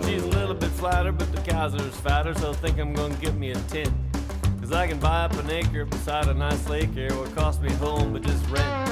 She's 0.03 0.21
a 0.21 0.27
little 0.27 0.53
bit 0.53 0.69
flatter, 0.69 1.11
but 1.11 1.31
the 1.33 1.41
cows 1.41 1.73
are 1.73 1.79
fatter, 1.79 2.35
so 2.35 2.51
I 2.51 2.53
think 2.53 2.77
I'm 2.77 2.93
gonna 2.93 3.15
get 3.15 3.33
me 3.33 3.49
a 3.49 3.55
tent. 3.61 3.91
Cause 4.67 4.75
I 4.75 4.85
can 4.85 4.99
buy 4.99 5.21
up 5.21 5.33
an 5.35 5.49
acre 5.49 5.85
beside 5.85 6.27
a 6.27 6.33
nice 6.33 6.67
lake 6.67 6.89
here, 6.89 7.15
what 7.17 7.33
cost 7.33 7.61
me 7.61 7.71
home 7.75 8.11
but 8.11 8.21
just 8.21 8.45
rent. 8.49 8.89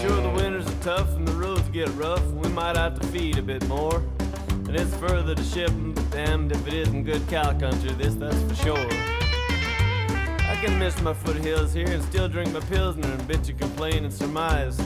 Sure, 0.00 0.22
the 0.22 0.32
winters 0.36 0.68
are 0.68 0.82
tough 0.84 1.16
and 1.16 1.26
the 1.26 1.32
roads 1.32 1.68
get 1.70 1.88
rough, 1.96 2.24
we 2.26 2.48
might 2.50 2.76
have 2.76 3.00
to 3.00 3.06
feed 3.08 3.38
a 3.38 3.42
bit 3.42 3.66
more. 3.66 4.04
And 4.50 4.76
it's 4.76 4.94
further 4.98 5.34
to 5.34 5.42
ship, 5.42 5.72
but 5.74 6.08
damned 6.12 6.52
if 6.52 6.64
it 6.64 6.74
isn't 6.74 7.02
good 7.02 7.26
cow 7.26 7.58
country, 7.58 7.90
this 7.94 8.14
that's 8.14 8.40
for 8.42 8.54
sure. 8.54 8.88
I 8.88 10.60
can 10.62 10.78
miss 10.78 11.00
my 11.00 11.12
foothills 11.12 11.72
here 11.72 11.90
and 11.90 12.04
still 12.04 12.28
drink 12.28 12.52
my 12.52 12.60
pilsner 12.60 13.10
and 13.10 13.22
bitch 13.22 13.48
and 13.48 13.58
complain 13.58 14.04
and 14.04 14.14
surmise 14.14 14.78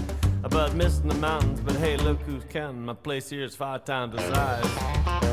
about 0.42 0.74
missing 0.74 1.06
the 1.06 1.16
mountains, 1.16 1.60
but 1.60 1.76
hey, 1.76 1.98
look 1.98 2.18
who's 2.22 2.44
counting. 2.44 2.86
My 2.86 2.94
place 2.94 3.28
here 3.28 3.44
is 3.44 3.54
five 3.54 3.84
times 3.84 4.16
the 4.16 4.22
size. 4.32 5.27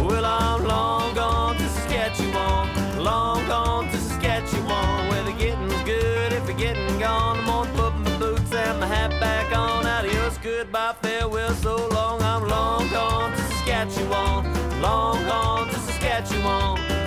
Well, 0.00 0.24
I'm 0.24 0.64
long 0.64 1.14
gone 1.14 1.56
to 1.56 1.68
Saskatchewan, 1.68 3.02
long 3.02 3.46
gone 3.46 3.88
to 3.90 3.96
Saskatchewan, 3.98 5.08
where 5.08 5.24
the 5.24 5.32
getting's 5.32 5.82
good. 5.84 6.32
If 6.32 6.48
you're 6.48 6.56
getting 6.56 6.98
gone, 6.98 7.38
I'm 7.38 7.46
gonna 7.46 7.72
put 7.72 7.94
my 7.98 8.18
boots 8.18 8.52
and 8.52 8.80
my 8.80 8.86
hat 8.86 9.10
back 9.20 9.56
on. 9.56 9.86
Adios, 9.86 10.38
goodbye, 10.38 10.94
farewell, 11.02 11.54
so 11.54 11.88
long. 11.88 12.22
I'm 12.22 12.46
long 12.48 12.88
gone 12.90 13.32
to 13.32 13.38
Saskatchewan, 13.38 14.80
long 14.80 15.24
gone 15.24 15.68
to 15.68 15.78
Saskatchewan. 15.80 16.97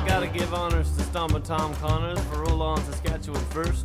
I 0.00 0.06
gotta 0.06 0.28
give 0.28 0.54
honors 0.54 0.90
to 0.96 1.02
Stompin' 1.02 1.42
Tom 1.42 1.74
Connors 1.74 2.18
for 2.24 2.44
roll 2.44 2.62
on 2.62 2.82
Saskatchewan 2.84 3.44
first. 3.50 3.84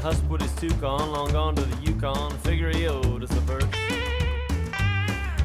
Huss 0.00 0.18
put 0.22 0.40
his 0.40 0.54
toucan 0.54 1.12
long 1.12 1.30
gone 1.32 1.54
to 1.54 1.60
the 1.60 1.76
Yukon, 1.84 2.30
figure 2.38 2.70
he 2.70 2.86
owed 2.86 3.22
us 3.22 3.30
a 3.32 3.40
verse. 3.40 3.64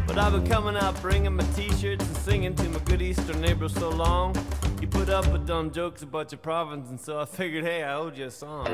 But 0.07 0.17
I've 0.17 0.31
been 0.31 0.47
coming 0.47 0.77
out 0.77 0.99
bringing 1.01 1.35
my 1.35 1.43
t-shirts 1.55 2.05
and 2.05 2.17
singing 2.17 2.55
to 2.55 2.69
my 2.69 2.79
good 2.79 3.01
eastern 3.01 3.41
neighbor 3.41 3.67
so 3.67 3.89
long. 3.89 4.33
You 4.79 4.87
put 4.87 5.09
up 5.09 5.29
with 5.33 5.45
dumb 5.45 5.69
jokes 5.69 6.01
about 6.01 6.31
your 6.31 6.39
province, 6.39 6.89
and 6.89 6.99
so 6.99 7.19
I 7.19 7.25
figured, 7.25 7.65
hey, 7.65 7.83
I 7.83 7.95
owed 7.95 8.17
you 8.17 8.27
a 8.27 8.31
song. 8.31 8.67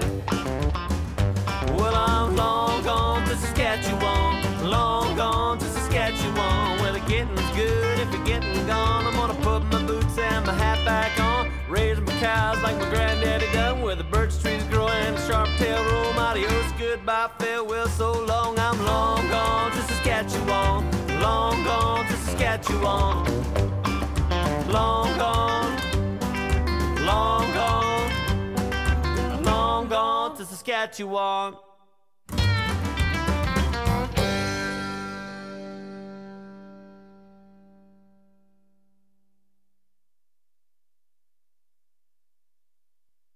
Well, 1.78 1.96
I'm 1.96 2.36
long 2.36 2.84
gone 2.84 3.28
to 3.28 3.36
Saskatchewan, 3.36 4.70
long 4.70 5.16
gone 5.16 5.58
to 5.60 5.66
Saskatchewan, 5.66 6.80
where 6.82 6.94
the 6.94 7.00
getting's 7.02 7.52
good. 7.52 8.00
If 8.00 8.12
you're 8.14 8.24
getting 8.26 8.66
gone, 8.68 9.06
I'm 9.06 9.16
gonna 9.16 9.34
put 9.36 9.64
my 9.72 9.84
boots 9.86 10.18
and 10.18 10.46
my 10.46 10.54
hat 10.54 10.84
back 10.86 11.20
on, 11.20 11.52
raise 11.70 12.00
my 12.00 12.14
cows 12.20 12.62
like 12.62 12.78
my 12.78 12.90
granddaddy 12.90 13.48
done, 13.54 13.82
where 13.82 13.96
the 13.96 14.04
birch 14.04 14.40
trees 14.42 14.64
grow 14.66 14.88
and 14.88 15.18
the 15.18 15.28
sharp 15.28 15.50
tail 15.58 15.84
roll. 15.84 16.14
Adios, 16.20 16.72
goodbye, 16.78 17.30
farewell, 17.40 17.88
so 17.88 18.12
long. 18.26 18.58
I'm 18.60 18.78
long 18.86 19.28
gone 19.30 19.72
to 19.72 19.82
Saskatchewan, 19.84 20.86
long 21.22 21.64
gone 21.64 22.06
to 22.06 22.14
Saskatchewan, 22.18 23.26
long 24.70 25.18
gone, 25.18 25.78
long 27.04 27.52
gone, 27.54 27.99
long 29.50 29.88
gone 29.88 30.38
to 30.38 30.46
Saskatchewan. 30.46 31.56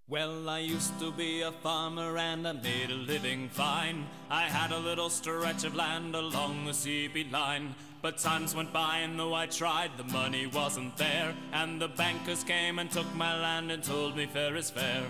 Well, 0.07 0.47
I 0.47 0.59
used 0.59 0.99
to 0.99 1.11
be 1.11 1.41
a 1.41 1.51
farmer 1.51 2.17
and 2.19 2.47
I 2.47 2.51
made 2.51 2.91
a 2.91 2.93
living 2.93 3.49
fine. 3.49 4.05
I 4.29 4.43
had 4.43 4.71
a 4.71 4.77
little 4.77 5.09
stretch 5.09 5.63
of 5.63 5.73
land 5.73 6.13
along 6.13 6.65
the 6.65 6.71
CB 6.71 7.31
line. 7.31 7.73
But 8.03 8.19
times 8.19 8.53
went 8.53 8.71
by 8.71 8.97
and 8.99 9.17
though 9.17 9.33
I 9.33 9.47
tried, 9.47 9.97
the 9.97 10.03
money 10.03 10.45
wasn't 10.45 10.95
there. 10.97 11.33
And 11.51 11.81
the 11.81 11.87
bankers 11.87 12.43
came 12.43 12.77
and 12.77 12.91
took 12.91 13.11
my 13.15 13.33
land 13.41 13.71
and 13.71 13.83
told 13.83 14.15
me 14.15 14.27
fair 14.27 14.55
is 14.55 14.69
fair. 14.69 15.03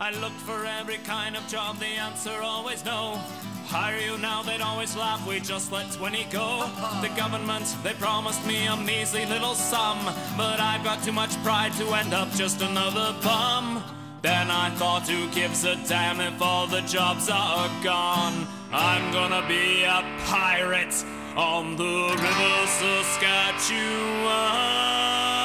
I 0.00 0.12
looked 0.12 0.40
for 0.42 0.64
every 0.64 0.98
kind 0.98 1.36
of 1.36 1.44
job, 1.48 1.80
the 1.80 1.86
answer 1.86 2.40
always 2.40 2.84
no. 2.84 3.20
Hire 3.66 3.98
you 3.98 4.16
now, 4.18 4.44
they'd 4.44 4.60
always 4.60 4.96
laugh, 4.96 5.26
we 5.26 5.40
just 5.40 5.72
let 5.72 5.90
20 5.90 6.22
go. 6.30 6.70
The 7.02 7.08
government, 7.16 7.74
they 7.82 7.94
promised 7.94 8.46
me 8.46 8.64
a 8.66 8.76
measly 8.76 9.26
little 9.26 9.56
sum. 9.56 9.98
But 10.36 10.60
I've 10.60 10.84
got 10.84 11.02
too 11.02 11.10
much 11.10 11.36
pride 11.42 11.72
to 11.78 11.94
end 11.94 12.14
up 12.14 12.30
just 12.30 12.62
another 12.62 13.12
bum. 13.24 13.82
Then 14.22 14.52
I 14.52 14.70
thought, 14.76 15.08
who 15.08 15.28
gives 15.30 15.64
a 15.64 15.74
damn 15.88 16.20
if 16.20 16.40
all 16.40 16.68
the 16.68 16.82
jobs 16.82 17.28
are 17.28 17.68
gone? 17.82 18.46
I'm 18.70 19.10
gonna 19.12 19.44
be 19.48 19.82
a 19.82 20.04
pirate 20.26 20.94
on 21.36 21.74
the 21.76 22.14
river 22.14 22.66
Saskatchewan. 22.78 25.37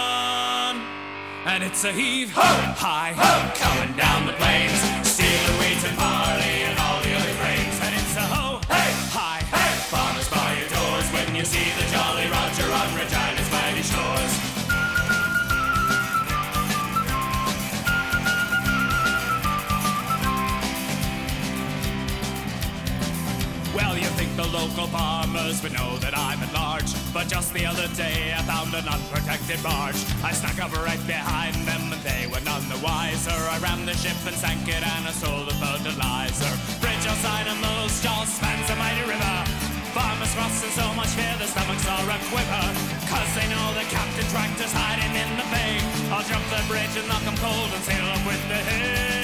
And 1.45 1.61
it's 1.61 1.83
a 1.83 1.91
heave 1.91 2.31
ho, 2.31 2.41
high 2.41 3.11
ho, 3.11 3.51
coming 3.59 3.93
down 3.97 4.25
the 4.25 4.33
plains, 4.33 4.79
stealing 5.05 5.59
wheat 5.59 5.83
and 5.83 5.97
barley 5.97 6.63
and 6.63 6.79
all 6.79 7.03
the 7.03 7.13
other 7.13 7.35
grains. 7.35 7.77
And 7.83 7.93
it's 7.93 8.15
a 8.15 8.23
ho 8.23 8.63
hey, 8.71 8.91
high 9.11 9.43
hey, 9.51 9.75
farmers 9.91 10.29
by 10.31 10.55
your 10.55 10.69
doors 10.71 11.07
when 11.11 11.35
you 11.35 11.43
see 11.43 11.67
the 11.75 11.85
Jolly 11.91 12.31
Roger 12.31 12.63
on 12.63 12.87
Regina's 12.95 13.51
mighty 13.51 13.83
shores. 13.83 14.33
Well, 23.75 23.97
you 23.97 24.09
think 24.15 24.33
the 24.37 24.47
local 24.47 24.87
farmers 24.87 25.61
would 25.61 25.73
know 25.73 25.97
that 25.97 26.17
I'm 26.17 26.39
at 26.41 26.53
large. 26.53 27.02
But 27.13 27.29
just 27.29 27.53
the 27.53 27.63
other 27.65 27.87
day, 27.93 28.33
I 28.33 28.41
found 28.41 28.73
an 28.73 28.89
unprotected 28.89 29.61
barge. 29.61 30.01
I 30.25 30.33
snuck 30.33 30.57
up 30.57 30.73
right 30.81 30.99
behind 31.05 31.53
them, 31.69 31.93
and 31.93 32.01
they 32.01 32.25
were 32.25 32.41
none 32.41 32.65
the 32.73 32.81
wiser. 32.81 33.37
I 33.53 33.59
rammed 33.61 33.87
the 33.87 33.93
ship 33.93 34.17
and 34.25 34.35
sank 34.35 34.67
it, 34.67 34.81
and 34.81 35.05
I 35.05 35.13
sold 35.13 35.45
the 35.45 35.53
fertilizer. 35.61 36.49
Bridge 36.81 37.05
outside 37.05 37.45
of 37.45 37.57
Moose 37.61 38.01
Jaw 38.01 38.25
spans 38.25 38.67
a 38.73 38.75
mighty 38.81 39.05
river. 39.05 39.37
Farmers 39.93 40.33
crossing 40.33 40.73
so 40.73 40.89
much 40.97 41.13
fear, 41.13 41.37
their 41.37 41.53
stomachs 41.53 41.85
are 41.85 42.09
a 42.09 42.17
quiver. 42.33 42.65
Cause 43.05 43.29
they 43.37 43.45
know 43.45 43.65
the 43.77 43.85
captain 43.93 44.25
tractor's 44.33 44.73
hiding 44.73 45.13
in 45.13 45.29
the 45.37 45.45
bay. 45.53 45.77
I'll 46.09 46.25
jump 46.25 46.41
the 46.49 46.65
bridge 46.65 46.97
and 46.97 47.07
knock 47.07 47.21
'em 47.29 47.37
cold 47.37 47.69
and 47.77 47.83
sail 47.85 48.05
up 48.09 48.25
with 48.25 48.41
the 48.49 48.57
hay. 48.57 49.22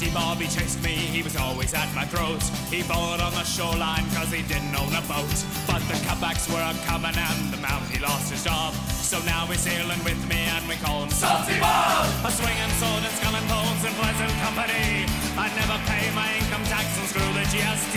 Mountie 0.00 0.14
Bobby 0.14 0.46
chased 0.46 0.82
me, 0.82 0.96
he 1.12 1.20
was 1.20 1.36
always 1.36 1.74
at 1.74 1.92
my 1.94 2.06
throat. 2.06 2.40
He 2.72 2.80
followed 2.80 3.20
on 3.20 3.32
the 3.36 3.44
shoreline 3.44 4.08
cause 4.16 4.32
he 4.32 4.40
didn't 4.48 4.72
own 4.72 4.88
a 4.96 5.04
boat. 5.04 5.28
But 5.68 5.84
the 5.92 6.00
cutbacks 6.08 6.48
were 6.48 6.56
a 6.56 6.72
coming 6.88 7.12
and 7.12 7.52
the 7.52 7.60
Mountie 7.60 8.00
lost 8.00 8.32
his 8.32 8.42
job. 8.42 8.72
So 8.88 9.20
now 9.28 9.44
he's 9.44 9.60
sailing 9.60 10.00
with 10.02 10.16
me 10.24 10.40
and 10.56 10.64
we 10.66 10.76
call 10.76 11.04
him 11.04 11.10
Salty 11.10 11.60
Bob. 11.60 12.08
A 12.24 12.32
swinging 12.32 12.72
sword 12.80 13.04
and 13.04 13.12
skull 13.12 13.36
and 13.36 13.44
bones 13.44 13.84
in 13.84 13.92
pleasant 14.00 14.32
company. 14.40 15.04
I 15.36 15.52
never 15.52 15.76
pay 15.84 16.08
my 16.16 16.32
income 16.32 16.64
tax 16.72 16.96
and 16.96 17.04
screw 17.04 17.30
the 17.36 17.44
GST. 17.52 17.96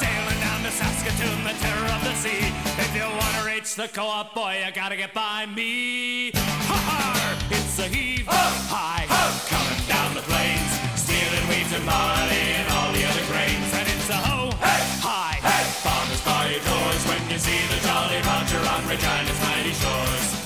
Sailing 0.00 0.40
down 0.40 0.64
to 0.64 0.72
Saskatoon, 0.72 1.44
the 1.44 1.52
terror 1.60 1.92
of 1.92 2.02
the 2.08 2.14
sea. 2.24 2.48
If 2.80 2.96
you 2.96 3.04
wanna 3.04 3.44
reach 3.44 3.74
the 3.74 3.88
co-op, 3.88 4.32
boy, 4.32 4.64
you 4.64 4.72
gotta 4.72 4.96
get 4.96 5.12
by 5.12 5.44
me. 5.44 6.30
Ha 6.32 6.78
ha! 6.88 7.08
It's 7.50 7.78
a 7.78 7.84
heave 7.84 8.26
high 8.28 9.04
coming 9.48 9.80
down 9.88 10.14
the 10.14 10.22
plains, 10.22 10.97
wheat 11.48 11.72
and 11.72 11.86
barley 11.86 12.44
and 12.60 12.68
all 12.72 12.92
the 12.92 13.04
other 13.04 13.24
grains, 13.26 13.72
and 13.72 13.88
it's 13.88 14.08
a 14.10 14.20
ho, 14.28 14.50
hey, 14.60 14.82
hi, 15.00 15.40
hey. 15.40 15.64
Farmers 15.80 16.20
buy 16.20 16.50
your 16.52 16.62
doors 16.62 17.02
when 17.08 17.22
you 17.30 17.38
see 17.38 17.60
the 17.72 17.80
Jolly 17.86 18.20
Roger 18.22 18.60
on 18.68 18.84
Regina's 18.86 19.40
mighty 19.40 19.72
shores. 19.72 20.37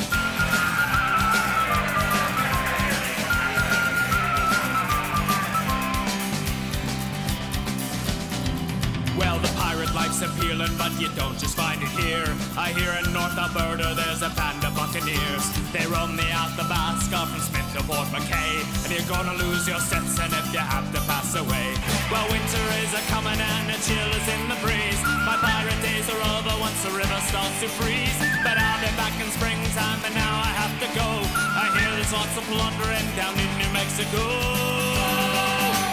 Life's 10.12 10.28
appealing, 10.28 10.76
but 10.76 10.92
you 11.00 11.08
don't 11.16 11.38
just 11.40 11.56
find 11.56 11.80
it 11.80 11.88
here. 11.96 12.28
I 12.52 12.76
hear 12.76 12.92
in 13.00 13.16
North 13.16 13.32
Alberta 13.32 13.96
there's 13.96 14.20
a 14.20 14.28
band 14.36 14.60
of 14.60 14.76
buccaneers. 14.76 15.44
They 15.72 15.88
roam 15.88 16.20
the 16.20 16.28
Athabasca 16.28 17.32
from 17.32 17.40
Smith 17.40 17.64
to 17.72 17.80
Fort 17.88 18.04
McKay. 18.12 18.60
And 18.84 18.92
you're 18.92 19.08
gonna 19.08 19.32
lose 19.40 19.64
your 19.64 19.80
sense 19.80 20.20
and 20.20 20.28
if 20.36 20.52
you 20.52 20.60
have 20.60 20.84
to 20.92 21.00
pass 21.08 21.32
away. 21.32 21.72
Well, 22.12 22.28
winter 22.28 22.66
is 22.84 22.92
a 22.92 23.00
coming 23.08 23.40
and 23.40 23.72
a 23.72 23.78
chill 23.80 24.10
is 24.12 24.26
in 24.28 24.52
the 24.52 24.58
breeze. 24.60 25.00
My 25.24 25.40
pirate 25.40 25.80
days 25.80 26.04
are 26.12 26.22
over 26.36 26.60
once 26.60 26.76
the 26.84 26.92
river 26.92 27.20
starts 27.32 27.64
to 27.64 27.72
freeze. 27.80 28.12
But 28.44 28.60
I'll 28.60 28.84
be 28.84 28.92
back 29.00 29.16
in 29.16 29.32
springtime 29.32 30.04
and 30.04 30.12
now 30.12 30.44
I 30.44 30.52
have 30.60 30.76
to 30.76 30.88
go. 30.92 31.08
I 31.56 31.72
hear 31.72 31.88
there's 31.96 32.12
lots 32.12 32.36
of 32.36 32.44
plundering 32.52 33.08
down 33.16 33.32
in 33.40 33.48
New 33.56 33.72
Mexico. 33.72 34.20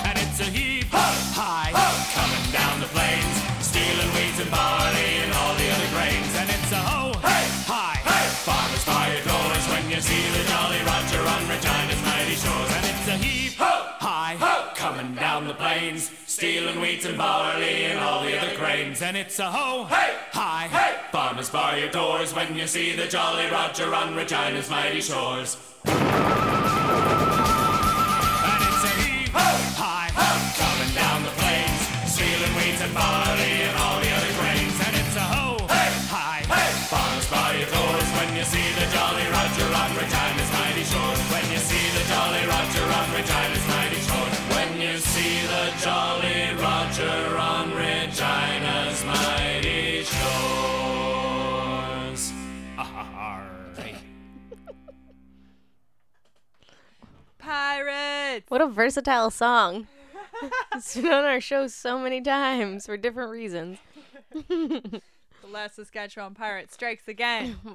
And 0.04 0.20
it's 0.20 0.44
a 0.44 0.52
heap 0.52 0.92
high 0.92 1.72
coming 2.12 2.52
down 2.52 2.80
the 2.80 2.88
plains, 2.88 2.99
stealing 2.99 2.99
wheat 2.99 2.99
and 4.40 4.52
barley 4.52 5.20
and 5.24 5.34
all 5.34 5.54
the 5.56 5.70
other 5.70 5.90
grains. 5.92 6.34
And 6.36 6.50
it's 6.50 6.72
a 6.72 6.80
ho 6.80 7.12
hey 7.20 7.46
high 7.68 8.00
hey. 8.08 8.28
farmers 8.48 8.86
by 8.86 9.12
your 9.12 9.24
doors 9.28 9.66
when 9.68 9.90
you 9.92 10.00
see 10.00 10.24
the 10.38 10.44
Jolly 10.48 10.80
Roger 10.88 11.20
on 11.20 11.42
Regina's 11.52 12.02
mighty 12.04 12.36
shores. 12.40 12.72
And 12.72 12.86
it's 12.88 13.08
a 13.08 13.18
heap 13.18 13.58
high 13.58 14.38
ho. 14.40 14.72
coming 14.76 15.14
down 15.16 15.48
the 15.48 15.54
plains, 15.56 16.12
stealing 16.26 16.80
wheat 16.80 17.04
and 17.06 17.18
barley 17.18 17.86
and 17.86 18.00
all 18.00 18.24
the 18.24 18.40
other 18.40 18.56
grains. 18.56 19.02
And 19.02 19.18
it's 19.18 19.40
a 19.40 19.52
ho 19.52 19.86
hey 19.86 20.16
high 20.32 20.68
hey. 20.68 20.96
farmers 21.12 21.50
by 21.50 21.78
your 21.78 21.92
doors 21.92 22.34
when 22.34 22.56
you 22.56 22.66
see 22.68 22.96
the 22.96 23.08
Jolly 23.08 23.50
Roger 23.52 23.94
on 23.94 24.16
Regina's 24.16 24.70
mighty 24.70 25.02
shores. 25.02 25.58
And 25.84 25.96
it's 28.70 28.84
a 28.88 28.94
heap 29.04 29.32
high 29.76 30.12
ho. 30.16 30.30
coming 30.56 30.94
down 30.96 31.24
the 31.24 31.34
plains, 31.42 31.82
stealing 32.14 32.54
wheat 32.56 32.80
and 32.80 32.94
barley 32.94 33.68
and 33.68 33.78
all 33.78 34.00
the 34.00 34.12
other 34.12 34.29
you 38.40 38.46
see 38.46 38.72
the 38.72 38.86
Jolly 38.96 39.28
Roger 39.28 39.66
on 39.66 39.92
Regina's 39.98 40.52
mighty 40.54 40.84
shores. 40.86 41.20
When 41.30 41.52
you 41.52 41.58
see 41.58 41.90
the 41.92 42.06
Jolly 42.08 42.46
Roger 42.48 42.86
on 42.86 43.12
Regina's 43.12 43.68
mighty 43.68 44.00
shores. 44.08 44.38
When 44.56 44.80
you 44.80 44.98
see 44.98 45.46
the 45.46 45.74
Jolly 45.84 46.54
Roger 46.56 47.38
on 47.38 47.76
Regina's 47.76 49.04
mighty 49.04 50.04
shores. 50.04 50.32
Arr-ay. 52.78 53.96
Pirates. 57.40 58.50
What 58.50 58.62
a 58.62 58.68
versatile 58.68 59.32
song. 59.32 59.88
it's 60.74 60.96
been 60.96 61.12
on 61.12 61.26
our 61.26 61.42
show 61.42 61.68
so 61.68 62.00
many 62.00 62.22
times 62.22 62.86
for 62.86 62.96
different 62.96 63.32
reasons. 63.32 63.80
Last 65.52 65.76
Saskatchewan 65.76 66.34
pirate 66.36 66.72
strikes 66.72 67.08
again. 67.08 67.58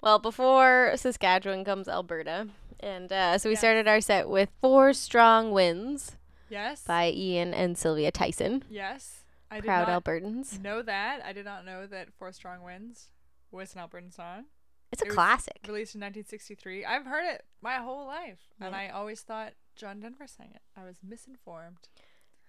Well, 0.00 0.20
before 0.20 0.92
Saskatchewan 0.94 1.64
comes 1.64 1.88
Alberta. 1.88 2.48
And 2.80 3.10
uh, 3.12 3.36
so 3.38 3.48
we 3.48 3.54
Yes. 3.54 3.60
started 3.60 3.88
our 3.88 4.00
set 4.00 4.28
with 4.28 4.48
Four 4.60 4.92
Strong 4.92 5.50
Winds 5.50 6.16
Yes. 6.48 6.82
by 6.84 7.10
Ian 7.10 7.52
and 7.52 7.76
Sylvia 7.76 8.12
Tyson, 8.12 8.62
Yes. 8.70 9.24
I 9.50 9.56
did 9.56 9.64
proud 9.64 9.88
Albertans. 9.88 10.60
know 10.60 10.82
that. 10.82 11.24
I 11.24 11.32
did 11.32 11.44
not 11.44 11.64
know 11.66 11.86
that 11.88 12.12
Four 12.16 12.30
Strong 12.32 12.62
Winds 12.62 13.08
was 13.50 13.74
an 13.74 13.80
Albertan 13.80 14.14
song. 14.14 14.44
It's 14.92 15.02
a 15.02 15.06
It 15.06 15.10
classic. 15.10 15.58
Released 15.66 15.94
in 15.96 16.00
1963. 16.02 16.84
I've 16.84 17.04
heard 17.06 17.24
it 17.26 17.44
my 17.60 17.76
whole 17.78 18.06
life, 18.06 18.38
and 18.60 18.76
I 18.76 18.88
always 18.90 19.22
thought 19.22 19.54
John 19.74 19.98
Denver 20.00 20.26
sang 20.28 20.52
it. 20.54 20.62
I 20.76 20.84
was 20.84 20.98
misinformed. 21.02 21.88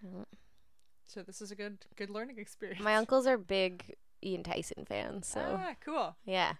Mm. 0.06 0.26
So 1.10 1.24
this 1.24 1.42
is 1.42 1.50
a 1.52 1.56
good 1.56 1.80
good 1.96 2.10
learning 2.12 2.38
experience. 2.38 2.82
My 2.82 2.96
uncles 2.96 3.26
are 3.26 3.38
big 3.38 3.96
Ian 4.24 4.44
Tyson 4.44 4.86
fans, 4.86 5.26
so 5.28 5.42
Ah, 5.60 5.74
cool. 5.84 6.16
yeah. 6.24 6.54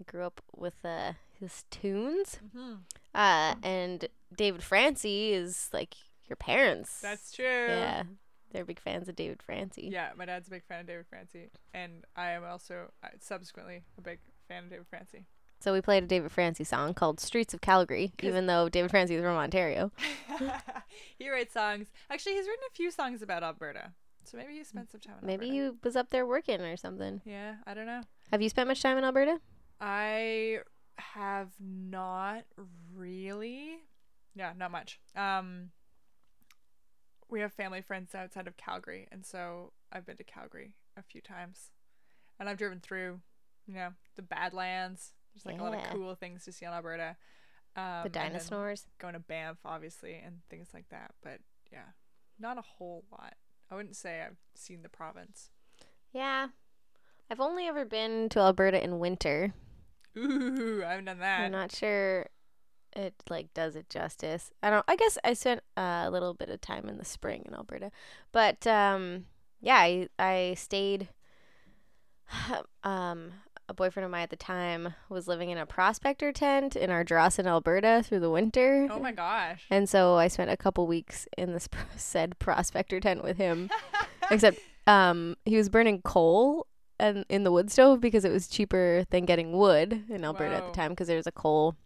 I 0.00 0.04
grew 0.10 0.24
up 0.24 0.40
with 0.56 0.84
uh, 0.84 1.12
his 1.38 1.64
tunes. 1.70 2.38
hmm 2.52 2.74
Uh, 3.14 3.54
and 3.62 4.08
David 4.36 4.62
Francey 4.62 5.32
is 5.32 5.70
like 5.72 5.94
your 6.28 6.36
parents. 6.36 7.00
That's 7.00 7.30
true. 7.32 7.44
Yeah. 7.68 8.02
They're 8.50 8.64
big 8.64 8.80
fans 8.80 9.08
of 9.08 9.14
David 9.16 9.42
Francey. 9.42 9.90
Yeah, 9.92 10.10
my 10.16 10.24
dad's 10.24 10.48
a 10.48 10.50
big 10.50 10.64
fan 10.64 10.80
of 10.80 10.86
David 10.86 11.06
Francey, 11.06 11.50
and 11.74 12.04
I 12.16 12.30
am 12.30 12.44
also 12.44 12.90
uh, 13.04 13.08
subsequently 13.20 13.82
a 13.96 14.00
big 14.00 14.18
fan 14.48 14.64
of 14.64 14.70
David 14.70 14.86
Francey. 14.88 15.26
So 15.60 15.72
we 15.72 15.80
played 15.80 16.04
a 16.04 16.06
David 16.06 16.30
Francey 16.30 16.64
song 16.64 16.94
called 16.94 17.18
Streets 17.20 17.52
of 17.52 17.60
Calgary, 17.60 18.12
even 18.22 18.46
though 18.46 18.68
David 18.68 18.90
Francey 18.90 19.16
is 19.16 19.22
from 19.22 19.36
Ontario. 19.36 19.90
he 21.18 21.28
writes 21.30 21.52
songs. 21.52 21.88
Actually, 22.10 22.34
he's 22.34 22.46
written 22.46 22.64
a 22.70 22.74
few 22.74 22.90
songs 22.90 23.22
about 23.22 23.42
Alberta, 23.42 23.92
so 24.24 24.36
maybe 24.36 24.54
he 24.54 24.64
spent 24.64 24.90
some 24.92 25.00
time. 25.00 25.16
In 25.22 25.28
Alberta. 25.30 25.38
Maybe 25.38 25.58
Alberta. 25.58 25.74
he 25.74 25.78
was 25.82 25.96
up 25.96 26.10
there 26.10 26.26
working 26.26 26.60
or 26.60 26.76
something. 26.76 27.20
Yeah, 27.24 27.56
I 27.66 27.74
don't 27.74 27.86
know. 27.86 28.02
Have 28.30 28.40
you 28.42 28.48
spent 28.48 28.68
much 28.68 28.82
time 28.82 28.98
in 28.98 29.04
Alberta? 29.04 29.40
I 29.80 30.58
have 30.96 31.48
not 31.60 32.44
really. 32.94 33.78
Yeah, 34.34 34.52
not 34.56 34.70
much. 34.70 35.00
Um 35.16 35.70
we 37.30 37.40
have 37.40 37.52
family 37.52 37.82
friends 37.82 38.14
outside 38.14 38.46
of 38.46 38.56
Calgary, 38.56 39.06
and 39.12 39.24
so 39.24 39.72
I've 39.92 40.06
been 40.06 40.16
to 40.16 40.24
Calgary 40.24 40.74
a 40.96 41.02
few 41.02 41.20
times. 41.20 41.70
And 42.40 42.48
I've 42.48 42.56
driven 42.56 42.80
through, 42.80 43.20
you 43.66 43.74
know, 43.74 43.90
the 44.16 44.22
Badlands. 44.22 45.12
There's 45.44 45.54
like 45.54 45.60
a 45.60 45.64
lot 45.64 45.74
of 45.74 45.80
Yeah. 45.80 45.92
cool 45.92 46.14
things 46.14 46.44
to 46.44 46.52
see 46.52 46.64
in 46.66 46.72
Alberta. 46.72 47.16
Um, 47.76 47.84
the 47.84 47.84
and 47.84 48.14
then 48.14 48.32
dinosaurs? 48.32 48.86
Going 48.98 49.14
to 49.14 49.20
Banff, 49.20 49.58
obviously, 49.64 50.14
and 50.14 50.40
things 50.50 50.68
like 50.74 50.88
that. 50.90 51.12
But 51.22 51.40
yeah, 51.70 51.90
not 52.38 52.58
a 52.58 52.62
whole 52.62 53.04
lot. 53.12 53.34
I 53.70 53.74
wouldn't 53.76 53.96
say 53.96 54.22
I've 54.22 54.38
seen 54.54 54.82
the 54.82 54.88
province. 54.88 55.50
Yeah. 56.12 56.48
I've 57.30 57.40
only 57.40 57.66
ever 57.66 57.84
been 57.84 58.28
to 58.30 58.40
Alberta 58.40 58.82
in 58.82 58.98
winter. 58.98 59.52
Ooh, 60.16 60.82
I 60.84 60.90
haven't 60.90 61.04
done 61.04 61.18
that. 61.18 61.40
I'm 61.42 61.52
not 61.52 61.70
sure 61.72 62.26
it 62.96 63.14
like 63.28 63.52
does 63.52 63.76
it 63.76 63.90
justice. 63.90 64.50
I 64.62 64.70
don't 64.70 64.84
I 64.88 64.96
guess 64.96 65.18
I 65.22 65.34
spent 65.34 65.60
uh, 65.76 66.04
a 66.06 66.10
little 66.10 66.32
bit 66.32 66.48
of 66.48 66.60
time 66.62 66.88
in 66.88 66.96
the 66.96 67.04
spring 67.04 67.44
in 67.46 67.54
Alberta. 67.54 67.92
But 68.32 68.66
um 68.66 69.26
yeah, 69.60 69.76
I 69.76 70.08
I 70.18 70.54
stayed 70.56 71.08
um 72.82 73.32
a 73.68 73.74
boyfriend 73.74 74.04
of 74.04 74.10
mine 74.10 74.22
at 74.22 74.30
the 74.30 74.36
time 74.36 74.94
was 75.08 75.28
living 75.28 75.50
in 75.50 75.58
a 75.58 75.66
prospector 75.66 76.32
tent 76.32 76.74
in 76.74 76.90
Ardrossan, 76.90 77.46
Alberta 77.46 78.02
through 78.04 78.20
the 78.20 78.30
winter. 78.30 78.88
Oh 78.90 78.98
my 78.98 79.12
gosh. 79.12 79.64
And 79.70 79.88
so 79.88 80.14
I 80.14 80.28
spent 80.28 80.50
a 80.50 80.56
couple 80.56 80.86
weeks 80.86 81.26
in 81.36 81.52
this 81.52 81.68
said 81.96 82.38
prospector 82.38 83.00
tent 83.00 83.22
with 83.22 83.36
him. 83.36 83.70
Except 84.30 84.58
um 84.86 85.36
he 85.44 85.56
was 85.56 85.68
burning 85.68 86.00
coal 86.02 86.66
and 86.98 87.24
in 87.28 87.44
the 87.44 87.52
wood 87.52 87.70
stove 87.70 88.00
because 88.00 88.24
it 88.24 88.32
was 88.32 88.48
cheaper 88.48 89.04
than 89.10 89.26
getting 89.26 89.52
wood 89.52 90.04
in 90.08 90.24
Alberta 90.24 90.56
at 90.56 90.66
the 90.66 90.72
time 90.72 90.90
because 90.90 91.06
there's 91.06 91.26
a 91.26 91.32
coal 91.32 91.76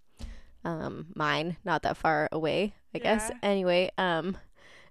um 0.65 1.07
mine 1.17 1.57
not 1.65 1.83
that 1.83 1.97
far 1.97 2.29
away, 2.31 2.75
I 2.95 2.99
guess. 2.99 3.31
Anyway, 3.43 3.91
um 3.99 4.37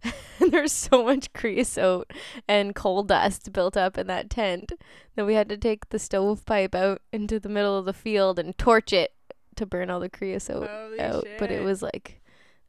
there's 0.40 0.72
so 0.72 1.04
much 1.04 1.32
creosote 1.34 2.12
and 2.48 2.76
coal 2.76 3.04
dust 3.04 3.52
built 3.54 3.78
up 3.78 3.98
in 3.98 4.08
that 4.08 4.30
tent 4.30 4.72
that 5.16 5.26
we 5.26 5.34
had 5.36 5.50
to 5.50 5.58
take 5.58 5.90
the 5.90 6.00
stovepipe 6.00 6.74
out 6.76 7.02
into 7.12 7.40
the 7.40 7.50
middle 7.50 7.78
of 7.78 7.86
the 7.86 7.94
field 7.94 8.40
and 8.40 8.58
torch 8.58 8.92
it 8.94 9.14
to 9.56 9.66
burn 9.66 9.90
all 9.90 10.00
the 10.00 10.10
creosote 10.10 10.70
Holy 10.70 11.00
out. 11.00 11.26
But 11.38 11.52
it 11.52 11.64
was 11.64 11.82
like 11.82 12.22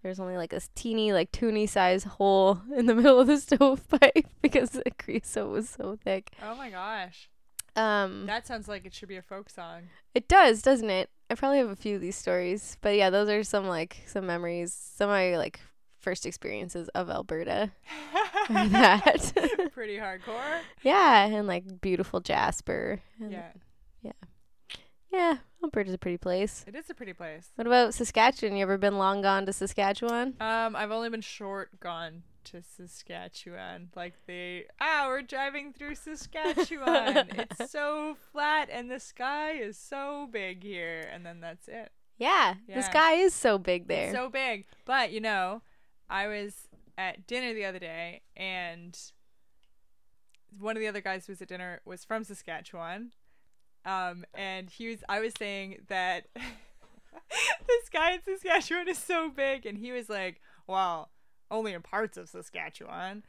there's 0.02 0.18
only 0.20 0.36
like 0.36 0.50
this 0.50 0.68
teeny, 0.74 1.12
like 1.12 1.30
toonie 1.30 1.66
size 1.66 2.04
hole 2.04 2.61
in 2.76 2.86
the 2.86 2.94
middle 2.96 3.20
of 3.20 3.26
the 3.28 3.38
stovepipe 3.38 4.26
because 4.42 4.70
the 4.70 4.90
creosote 4.98 5.50
was 5.50 5.68
so 5.68 5.96
thick. 6.02 6.32
Oh 6.42 6.56
my 6.56 6.70
gosh. 6.70 7.30
Um, 7.74 8.26
That 8.26 8.46
sounds 8.46 8.68
like 8.68 8.84
it 8.84 8.92
should 8.92 9.09
be 9.09 9.16
a 9.16 9.22
folk 9.22 9.48
song. 9.48 9.84
it 10.14 10.28
does, 10.28 10.61
doesn't 10.61 10.90
it? 10.90 11.09
I 11.30 11.34
probably 11.34 11.59
have 11.59 11.70
a 11.70 11.76
few 11.76 11.94
of 11.94 12.02
these 12.02 12.16
stories, 12.16 12.76
but 12.82 12.96
yeah, 12.96 13.09
those 13.09 13.30
are 13.30 13.42
some 13.42 13.66
like 13.66 14.02
some 14.06 14.26
memories, 14.26 14.74
some 14.74 15.09
my 15.09 15.36
like 15.38 15.61
first 16.03 16.26
experiences 16.26 16.88
of 16.94 17.09
Alberta. 17.09 17.70
that. 18.50 19.32
Pretty 19.72 19.96
hardcore. 19.96 20.61
yeah, 20.82 21.24
and 21.26 21.46
like 21.46 21.80
beautiful 21.80 22.20
Jasper. 22.20 23.00
And 23.20 23.32
Yeah. 23.32 23.53
yeah, 25.11 25.36
Alberta's 25.62 25.92
a 25.94 25.98
pretty 25.98 26.16
place. 26.18 26.64
It 26.66 26.74
is 26.74 26.88
a 26.88 26.94
pretty 26.94 27.12
place. 27.12 27.50
What 27.57 27.66
about 27.66 27.92
Saskatchewan? 27.94 28.57
You 28.57 28.62
ever 28.62 28.78
been 28.78 28.96
long 28.98 29.20
gone 29.22 29.44
to 29.46 29.53
Saskatchewan? 29.53 30.34
Um, 30.40 30.74
I've 30.74 30.90
only 30.90 31.11
been 31.11 31.20
short 31.20 31.78
gone 31.80 32.22
to 32.44 32.62
Saskatchewan. 32.62 33.90
Like 33.94 34.14
they 34.26 34.64
ah, 34.80 35.05
we're 35.09 35.22
driving 35.22 35.72
through 35.72 35.94
Saskatchewan. 35.96 37.28
it's 37.38 37.70
so 37.70 38.16
flat 38.32 38.68
and 38.72 38.90
the 38.90 38.98
sky 39.00 39.53
is 39.53 39.76
so 39.76 40.28
big 40.32 40.62
here 40.62 41.07
and 41.12 41.24
then 41.26 41.40
that's 41.40 41.68
it. 41.68 41.92
Yeah, 42.18 42.55
Yeah. 42.66 42.76
the 42.76 42.82
sky 42.82 43.14
is 43.14 43.34
so 43.34 43.59
big 43.59 43.88
there. 43.88 44.07
It's 44.09 44.14
so 44.16 44.28
big. 44.30 44.64
But 44.86 45.12
you 45.12 45.20
know, 45.20 45.61
I 46.12 46.26
was 46.26 46.68
at 46.98 47.26
dinner 47.26 47.54
the 47.54 47.64
other 47.64 47.78
day 47.78 48.20
and 48.36 48.96
one 50.58 50.76
of 50.76 50.80
the 50.80 50.86
other 50.86 51.00
guys 51.00 51.26
who 51.26 51.32
was 51.32 51.40
at 51.40 51.48
dinner 51.48 51.80
was 51.86 52.04
from 52.04 52.22
Saskatchewan. 52.22 53.12
Um, 53.86 54.26
and 54.34 54.68
he 54.68 54.88
was 54.88 54.98
I 55.08 55.20
was 55.20 55.32
saying 55.36 55.78
that 55.88 56.26
this 56.36 57.88
guy 57.90 58.12
in 58.12 58.20
Saskatchewan 58.22 58.88
is 58.88 58.98
so 58.98 59.30
big 59.30 59.64
and 59.64 59.78
he 59.78 59.90
was 59.90 60.10
like, 60.10 60.42
Well, 60.66 61.10
only 61.50 61.72
in 61.72 61.80
parts 61.80 62.18
of 62.18 62.28
Saskatchewan 62.28 63.24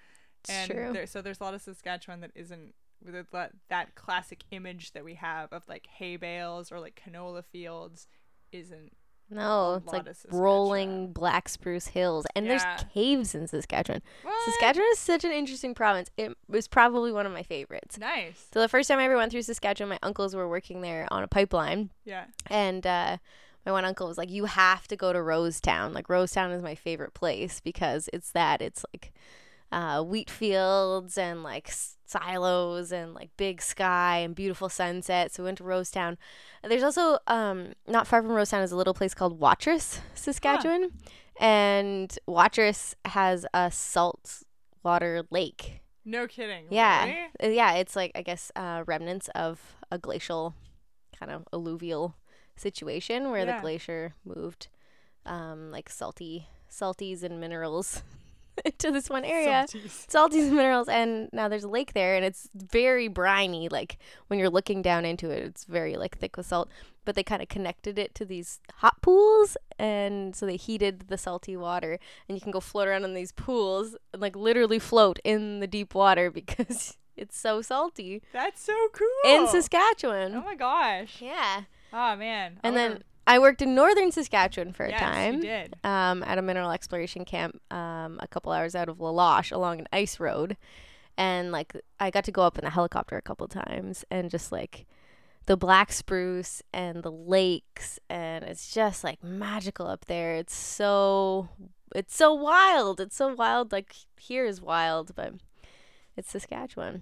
and 0.49 0.69
true. 0.69 0.91
There, 0.91 1.07
so 1.07 1.21
there's 1.21 1.39
a 1.39 1.43
lot 1.43 1.53
of 1.53 1.61
Saskatchewan 1.61 2.19
that 2.19 2.31
isn't 2.35 2.75
with 3.03 3.31
that 3.31 3.51
that 3.69 3.95
classic 3.95 4.43
image 4.51 4.91
that 4.91 5.05
we 5.05 5.15
have 5.15 5.51
of 5.53 5.63
like 5.69 5.87
hay 5.87 6.17
bales 6.17 6.69
or 6.71 6.81
like 6.81 7.01
canola 7.05 7.43
fields 7.45 8.07
isn't 8.51 8.91
No, 9.33 9.75
it's 9.83 9.91
like 9.91 10.05
rolling 10.31 11.11
black 11.11 11.49
spruce 11.49 11.87
hills, 11.87 12.25
and 12.35 12.45
Yeah. 12.45 12.57
there's 12.57 12.83
caves 12.93 13.35
in 13.35 13.47
Saskatchewan. 13.47 14.01
what? 14.21 14.33
Saskatchewan 14.45 14.87
is 14.93 14.99
such 14.99 15.23
an 15.23 15.31
interesting 15.31 15.73
province. 15.73 16.09
It 16.17 16.37
was 16.47 16.67
probably 16.67 17.11
one 17.11 17.25
of 17.25 17.31
my 17.31 17.43
favorites. 17.43 17.97
Nice. 17.97 18.47
So 18.53 18.61
the 18.61 18.67
first 18.69 18.87
time 18.89 18.99
I 18.99 19.05
ever 19.05 19.15
went 19.17 19.31
through 19.31 19.41
Saskatchewan, 19.43 19.89
my 19.89 19.99
uncles 20.03 20.35
were 20.35 20.47
working 20.47 20.81
there 20.81 21.07
on 21.11 21.23
a 21.23 21.27
pipeline, 21.27 21.89
Yeah. 22.05 22.25
and 22.47 22.85
uh, 22.85 23.17
my 23.65 23.71
one 23.71 23.85
uncle 23.85 24.07
was 24.07 24.17
like, 24.17 24.29
"You 24.29 24.45
have 24.45 24.87
to 24.89 24.95
go 24.95 25.13
to 25.13 25.19
Rosetown. 25.19 25.93
Like 25.93 26.07
Rosetown 26.07 26.53
is 26.55 26.61
my 26.61 26.75
favorite 26.75 27.13
place 27.13 27.59
because 27.61 28.09
it's 28.13 28.31
that. 28.31 28.61
It's 28.61 28.85
like 28.93 29.13
uh, 29.73 30.03
wheat 30.03 30.29
fields 30.29 31.17
and 31.17 31.41
like 31.43 31.73
silos 32.05 32.91
and 32.91 33.13
like 33.13 33.29
big 33.37 33.61
sky 33.61 34.17
and 34.19 34.35
beautiful 34.35 34.69
sunset. 34.69 35.33
So 35.33 35.43
we 35.43 35.47
went 35.47 35.57
to 35.57 35.63
Rosetown. 35.63 36.17
There's 36.63 36.83
also 36.83 37.17
um, 37.27 37.73
not 37.87 38.05
far 38.07 38.21
from 38.21 38.31
Rosetown 38.31 38.63
is 38.63 38.71
a 38.71 38.75
little 38.77 38.93
place 38.93 39.13
called 39.13 39.39
Watrous, 39.39 39.99
Saskatchewan, 40.15 40.91
and 41.39 42.17
Watrous 42.27 42.95
has 43.05 43.45
a 43.53 43.71
salt 43.71 44.43
water 44.83 45.23
lake. 45.31 45.81
No 46.05 46.27
kidding. 46.27 46.65
Yeah, 46.69 47.05
Really? 47.05 47.17
Uh, 47.43 47.47
yeah. 47.55 47.73
It's 47.73 47.95
like 47.95 48.11
I 48.15 48.21
guess 48.21 48.51
uh, 48.55 48.83
remnants 48.85 49.29
of 49.29 49.59
a 49.91 49.97
glacial 49.97 50.53
kind 51.17 51.31
of 51.31 51.47
alluvial 51.53 52.15
situation 52.55 53.31
where 53.31 53.45
Yeah. 53.45 53.55
the 53.55 53.61
glacier 53.61 54.13
moved 54.25 54.67
um, 55.25 55.71
like 55.71 55.89
salty 55.89 56.47
salties 56.69 57.23
and 57.23 57.39
minerals 57.39 58.03
to 58.77 58.91
this 58.91 59.09
one 59.09 59.23
area. 59.25 59.65
Salties. 59.67 60.07
Salties 60.07 60.47
and 60.47 60.55
minerals, 60.55 60.87
and 60.87 61.29
now 61.33 61.47
there's 61.47 61.63
a 61.63 61.69
lake 61.69 61.93
there, 61.93 62.15
and 62.15 62.23
it's 62.25 62.49
very 62.53 63.07
briny. 63.07 63.69
Like 63.69 63.97
when 64.27 64.39
you're 64.39 64.49
looking 64.49 64.81
down 64.81 65.05
into 65.05 65.29
it, 65.29 65.43
it's 65.43 65.65
very 65.65 65.95
like 65.95 66.17
thick 66.17 66.37
with 66.37 66.45
salt. 66.45 66.69
But 67.05 67.15
they 67.15 67.23
kind 67.23 67.41
of 67.41 67.49
connected 67.49 67.99
it 67.99 68.15
to 68.15 68.23
these 68.25 68.61
hot 68.75 69.01
pools, 69.01 69.57
and 69.77 70.33
so 70.35 70.45
they 70.45 70.55
heated 70.55 71.07
the 71.09 71.17
salty 71.17 71.57
water, 71.57 71.99
and 72.29 72.37
you 72.37 72.41
can 72.41 72.51
go 72.51 72.61
float 72.61 72.87
around 72.87 73.03
in 73.03 73.13
these 73.13 73.33
pools 73.33 73.97
and 74.13 74.21
like 74.21 74.35
literally 74.37 74.79
float 74.79 75.19
in 75.25 75.59
the 75.59 75.67
deep 75.67 75.93
water 75.93 76.31
because 76.39 76.97
it's 77.17 77.37
so 77.37 77.61
salty 77.61 78.21
That's 78.31 78.61
so 78.63 78.73
cool. 78.93 79.07
in 79.35 79.47
Saskatchewan. 79.47 80.33
Oh 80.35 80.41
my 80.43 80.55
gosh. 80.55 81.17
yeah, 81.21 81.63
Oh 81.91 82.15
man. 82.15 82.59
I 82.63 82.67
and 82.69 82.75
wonder- 82.75 82.93
then 82.95 83.03
I 83.25 83.39
worked 83.39 83.61
in 83.61 83.73
northern 83.73 84.11
Saskatchewan 84.11 84.73
for 84.73 84.85
a 84.85 84.89
yes, 84.89 84.99
time 84.99 85.35
You 85.35 85.41
did. 85.41 85.75
um, 85.83 86.23
at 86.23 86.37
a 86.37 86.41
mineral 86.41 86.71
exploration 86.71 87.23
camp 87.25 87.59
um, 87.71 88.19
a 88.21 88.27
couple 88.27 88.51
hours 88.51 88.75
out 88.75 88.89
of 88.89 88.99
La 88.99 89.09
Loche 89.09 89.51
along 89.51 89.79
an 89.79 89.87
ice 89.93 90.19
road. 90.19 90.57
And 91.17 91.51
like 91.51 91.73
I 91.99 92.09
got 92.09 92.25
to 92.25 92.31
go 92.31 92.41
up 92.41 92.57
in 92.57 92.65
a 92.65 92.69
helicopter 92.69 93.15
a 93.17 93.21
couple 93.21 93.47
times 93.47 94.03
and 94.11 94.29
just 94.29 94.51
like 94.51 94.85
the 95.45 95.55
black 95.57 95.91
spruce 95.91 96.61
and 96.73 97.03
the 97.03 97.11
lakes 97.11 97.99
and 98.09 98.43
it's 98.45 98.73
just 98.73 99.03
like 99.03 99.23
magical 99.23 99.87
up 99.87 100.05
there. 100.05 100.35
It's 100.35 100.55
so 100.55 101.49
it's 101.95 102.15
so 102.15 102.33
wild. 102.33 102.99
It's 102.99 103.15
so 103.15 103.33
wild 103.33 103.71
like 103.71 103.95
here 104.19 104.45
is 104.45 104.61
wild, 104.61 105.15
but 105.15 105.33
it's 106.17 106.31
Saskatchewan. 106.31 107.01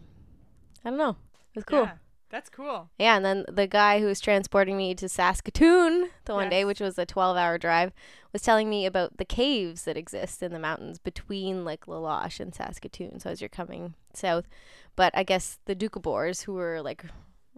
I 0.84 0.90
don't 0.90 1.00
know. 1.00 1.16
It 1.54 1.56
was 1.56 1.64
cool. 1.64 1.84
Yeah. 1.84 1.94
That's 2.32 2.50
cool. 2.50 2.90
Yeah, 2.98 3.18
and 3.18 3.26
then 3.26 3.46
the 3.50 3.68
guy 3.68 4.00
who 4.00 4.06
was 4.06 4.22
transporting 4.22 4.78
me 4.78 4.96
to 4.96 5.10
Saskatoon 5.10 6.10
the 6.26 6.34
one 6.34 6.50
day, 6.50 6.64
which 6.64 6.80
was 6.80 6.98
a 6.98 7.06
12 7.06 7.36
hour 7.36 7.58
drive, 7.58 7.92
was 8.32 8.42
telling 8.42 8.70
me 8.70 8.86
about 8.86 9.18
the 9.18 9.26
caves 9.26 9.84
that 9.84 9.98
exist 9.98 10.42
in 10.42 10.54
the 10.54 10.60
mountains 10.60 10.98
between 10.98 11.66
like 11.66 11.88
La 11.88 11.98
Loche 11.98 12.40
and 12.40 12.56
Saskatoon. 12.56 13.20
So 13.20 13.30
as 13.30 13.42
you're 13.42 13.50
coming 13.50 13.96
south, 14.14 14.48
but 14.96 15.12
I 15.14 15.24
guess 15.24 15.60
the 15.66 15.76
Doukhobors, 15.76 16.44
who 16.44 16.54
were 16.54 16.82
like 16.82 17.04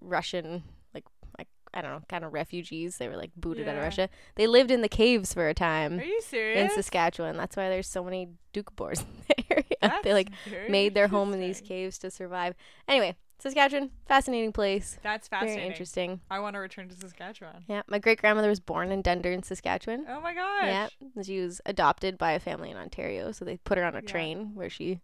Russian, 0.02 0.64
like, 0.94 1.06
like 1.38 1.48
I 1.72 1.82
don't 1.82 1.92
know, 1.92 2.02
kind 2.10 2.26
of 2.26 2.34
refugees, 2.34 2.98
they 2.98 3.08
were 3.08 3.18
like 3.18 3.32
booted 3.36 3.68
out 3.68 3.76
of 3.76 3.84
Russia. 3.84 4.10
They 4.36 4.48
lived 4.48 4.72
in 4.72 4.82
the 4.82 4.90
caves 4.90 5.36
for 5.36 5.48
a 5.48 5.54
time 5.54 6.00
Are 6.00 6.04
you 6.04 6.22
serious? 6.22 6.72
in? 6.72 6.76
Saskatchewan. 6.76 7.38
That's 7.38 7.56
why 7.56 7.70
there's 7.70 7.88
so 7.88 8.04
many 8.04 8.30
Doukhobors 8.54 9.02
in 9.02 9.06
the 9.28 9.44
area. 9.52 9.64
That's 9.82 10.04
they 10.04 10.14
like 10.14 10.30
made 10.68 10.96
their 10.96 11.10
home 11.10 11.32
in 11.32 11.40
these 11.40 11.62
caves 11.62 12.00
to 12.00 12.10
survive. 12.10 12.56
Anyway, 12.88 13.16
Saskatchewan, 13.44 13.92
fascinating 14.08 14.54
place. 14.54 14.98
That's 15.04 15.28
fascinating. 15.28 15.60
Very 15.60 15.68
interesting. 15.70 16.22
I 16.32 16.40
want 16.40 16.54
to 16.54 16.60
return 16.60 16.88
to 16.88 16.96
Saskatchewan. 16.96 17.66
Yeah, 17.68 17.82
my 17.88 18.00
great 18.00 18.22
grandmother 18.22 18.48
was 18.48 18.62
born 18.62 18.90
in 18.90 19.04
Dundurn, 19.04 19.44
Saskatchewan. 19.44 20.06
Oh 20.08 20.22
my 20.22 20.34
gosh. 20.34 20.64
Yeah, 20.64 20.88
she 21.24 21.42
was 21.42 21.60
adopted 21.66 22.18
by 22.18 22.32
a 22.32 22.40
family 22.40 22.72
in 22.72 22.78
Ontario, 22.78 23.34
so 23.34 23.44
they 23.44 23.58
put 23.58 23.78
her 23.78 23.84
on 23.84 23.96
a 23.96 24.02
Yeah. 24.02 24.08
train 24.10 24.56
where 24.56 24.70
she 24.70 25.02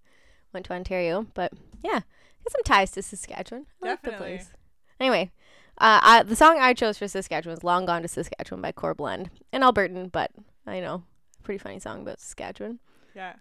went 0.53 0.65
to 0.67 0.73
Ontario. 0.73 1.27
But 1.33 1.51
yeah, 1.83 1.99
got 1.99 2.51
some 2.51 2.63
ties 2.63 2.91
to 2.91 3.01
Saskatchewan. 3.01 3.65
I 3.83 3.87
like 3.89 4.01
the 4.03 4.11
Definitely. 4.11 4.37
place. 4.37 4.53
Anyway, 5.01 5.31
uh, 5.77 5.99
I, 6.01 6.23
the 6.23 6.37
song 6.37 6.59
I 6.59 6.73
chose 6.73 6.97
for 6.97 7.09
Saskatchewan 7.09 7.55
was 7.55 7.63
"Long 7.65 7.85
Gone 7.85 8.03
to 8.03 8.07
Saskatchewan" 8.07 8.61
by 8.61 8.71
Corb 8.71 9.01
Lund, 9.01 9.31
an 9.51 9.63
Albertan, 9.63 10.13
but 10.13 10.31
I 10.65 10.79
know, 10.79 11.03
pretty 11.43 11.57
funny 11.57 11.79
song 11.79 12.03
about 12.03 12.21
Saskatchewan. 12.21 12.79
Yeah. 13.13 13.33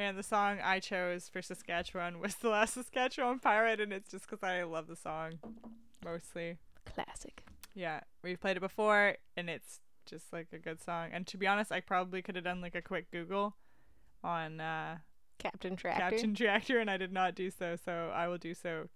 And 0.00 0.16
the 0.16 0.22
song 0.22 0.60
I 0.64 0.80
chose 0.80 1.28
for 1.28 1.42
Saskatchewan 1.42 2.20
was 2.20 2.34
The 2.36 2.48
Last 2.48 2.72
Saskatchewan 2.72 3.38
Pirate, 3.38 3.82
and 3.82 3.92
it's 3.92 4.10
just 4.10 4.24
because 4.24 4.42
I 4.42 4.62
love 4.62 4.86
the 4.86 4.96
song 4.96 5.32
mostly. 6.02 6.56
Classic. 6.86 7.42
Yeah, 7.74 8.00
we've 8.24 8.40
played 8.40 8.56
it 8.56 8.60
before, 8.60 9.16
and 9.36 9.50
it's 9.50 9.80
just 10.06 10.32
like 10.32 10.46
a 10.54 10.58
good 10.58 10.82
song. 10.82 11.10
And 11.12 11.26
to 11.26 11.36
be 11.36 11.46
honest, 11.46 11.70
I 11.70 11.80
probably 11.80 12.22
could 12.22 12.34
have 12.36 12.44
done 12.44 12.62
like 12.62 12.74
a 12.74 12.80
quick 12.80 13.10
Google 13.10 13.56
on 14.24 14.58
uh, 14.58 14.96
Captain 15.38 15.76
Tractor. 15.76 16.00
Captain 16.00 16.34
Tractor, 16.34 16.78
and 16.78 16.90
I 16.90 16.96
did 16.96 17.12
not 17.12 17.34
do 17.34 17.50
so. 17.50 17.76
So 17.84 18.10
I 18.14 18.26
will 18.26 18.38
do 18.38 18.54
so 18.54 18.88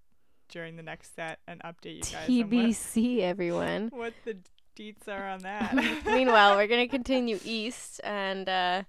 during 0.48 0.76
the 0.76 0.82
next 0.82 1.14
set 1.14 1.38
and 1.46 1.60
update 1.64 1.96
you 1.96 2.00
guys 2.00 2.30
on 2.30 2.38
what, 2.38 2.48
TBC, 2.50 3.20
everyone. 3.20 3.88
what 3.92 4.14
the 4.24 4.38
deets 4.74 5.06
are 5.06 5.28
on 5.28 5.40
that. 5.42 5.74
Meanwhile, 6.06 6.56
we're 6.56 6.66
gonna 6.66 6.88
continue 6.88 7.38
east 7.44 8.00
and 8.04 8.48
uh, 8.48 8.82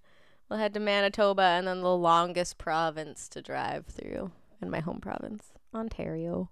we'll 0.50 0.60
head 0.60 0.74
to 0.74 0.80
Manitoba 0.80 1.42
and 1.42 1.68
then 1.68 1.82
the 1.82 1.96
longest 1.96 2.58
province 2.58 3.28
to 3.30 3.42
drive 3.42 3.86
through 3.88 4.32
in 4.62 4.70
my 4.70 4.80
home 4.80 5.00
province, 5.00 5.54
Ontario. 5.74 6.50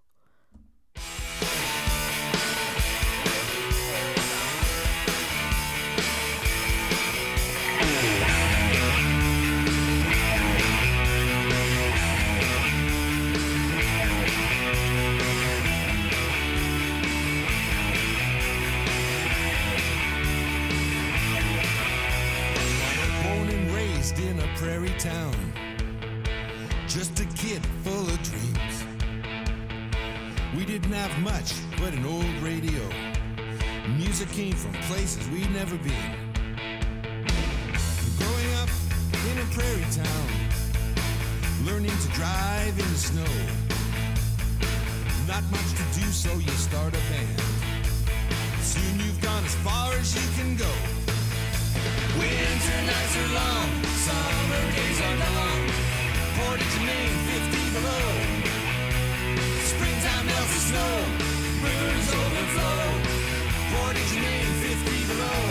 Have 31.14 31.24
much 31.24 31.54
but 31.78 31.94
an 31.94 32.06
old 32.06 32.34
radio. 32.42 32.82
Music 33.98 34.28
came 34.30 34.54
from 34.54 34.74
places 34.90 35.30
we'd 35.30 35.52
never 35.52 35.78
been. 35.78 36.12
Growing 38.18 38.52
up 38.62 38.70
in 39.30 39.38
a 39.38 39.46
prairie 39.54 39.86
town, 39.94 40.28
learning 41.66 41.96
to 42.02 42.08
drive 42.18 42.74
in 42.80 42.88
the 42.90 42.98
snow. 42.98 43.34
Not 45.28 45.44
much 45.52 45.70
to 45.78 45.86
do, 46.00 46.06
so 46.10 46.34
you 46.34 46.56
start 46.58 46.96
a 46.96 47.04
band. 47.12 47.42
Soon 48.62 49.00
you've 49.00 49.22
gone 49.22 49.44
as 49.46 49.56
far 49.56 49.94
as 49.94 50.16
you 50.16 50.28
can 50.34 50.56
go. 50.58 50.74
Winter 52.18 52.82
nights 52.90 53.16
are 53.22 53.34
long, 53.38 53.70
summer 54.02 54.64
days 54.74 55.00
are 55.02 55.18
long. 55.38 55.62
Portage 56.38 56.78
Main, 56.88 57.14
50 57.54 57.78
below. 57.78 58.43
Main, 64.24 64.46
50 64.46 65.08
below. 65.08 65.42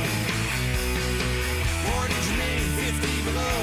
Portage 1.85 2.29
and 2.29 2.39
Main, 2.39 2.67
50 2.81 3.23
below. 3.29 3.59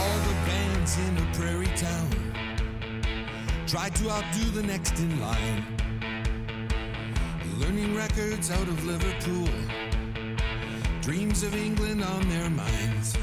All 0.00 0.18
the 0.28 0.34
bands 0.46 0.92
in 0.98 1.12
a 1.16 1.26
prairie 1.34 1.74
town 1.76 2.10
try 3.66 3.88
to 3.88 4.10
outdo 4.10 4.50
the 4.50 4.62
next 4.62 4.98
in 4.98 5.20
line. 5.20 5.64
Learning 7.58 7.94
records 7.96 8.50
out 8.50 8.68
of 8.68 8.84
Liverpool, 8.84 9.48
dreams 11.02 11.42
of 11.42 11.52
England 11.56 12.00
on 12.00 12.28
their 12.28 12.48
minds. 12.48 13.16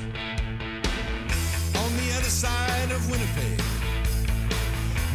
On 1.79 1.91
the 1.95 2.09
other 2.17 2.33
side 2.43 2.91
of 2.91 3.09
Winnipeg, 3.09 3.57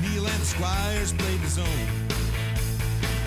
Neil 0.00 0.24
and 0.24 0.40
the 0.40 0.46
Squires 0.46 1.12
played 1.12 1.40
the 1.42 1.48
zone. 1.60 1.88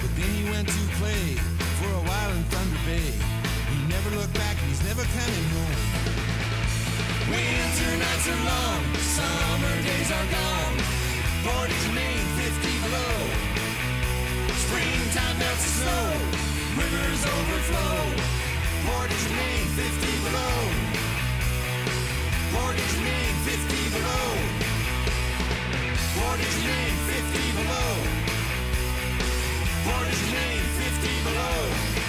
But 0.02 0.10
then 0.18 0.30
he 0.34 0.50
went 0.50 0.68
to 0.68 0.82
play 0.98 1.38
for 1.78 1.86
a 1.86 2.04
while 2.10 2.32
look 4.18 4.34
back, 4.34 4.58
he's 4.66 4.84
never 4.90 5.06
coming 5.06 5.46
home. 5.54 5.78
Winter 7.30 7.94
nights 7.94 8.28
are 8.34 8.42
long, 8.42 8.82
summer 8.98 9.76
days 9.86 10.10
are 10.18 10.30
gone. 10.34 10.76
Portage, 11.46 11.88
Main, 11.94 12.26
50 12.42 12.74
below. 12.90 13.16
Springtime 14.66 15.38
melts 15.38 15.62
the 15.62 15.72
snow, 15.78 16.06
rivers 16.74 17.22
overflow. 17.38 18.47
Portage, 18.88 19.30
Main, 19.36 19.66
50 19.76 20.08
below. 20.26 20.58
Portage, 22.54 22.98
Main, 23.04 23.34
50 23.44 23.90
below. 23.96 24.28
Portage, 26.16 26.60
Main, 26.70 26.94
50 27.12 27.52
below. 27.60 27.92
Portage, 29.86 30.26
Main, 30.32 30.62
50 30.80 31.24
below. 31.28 32.07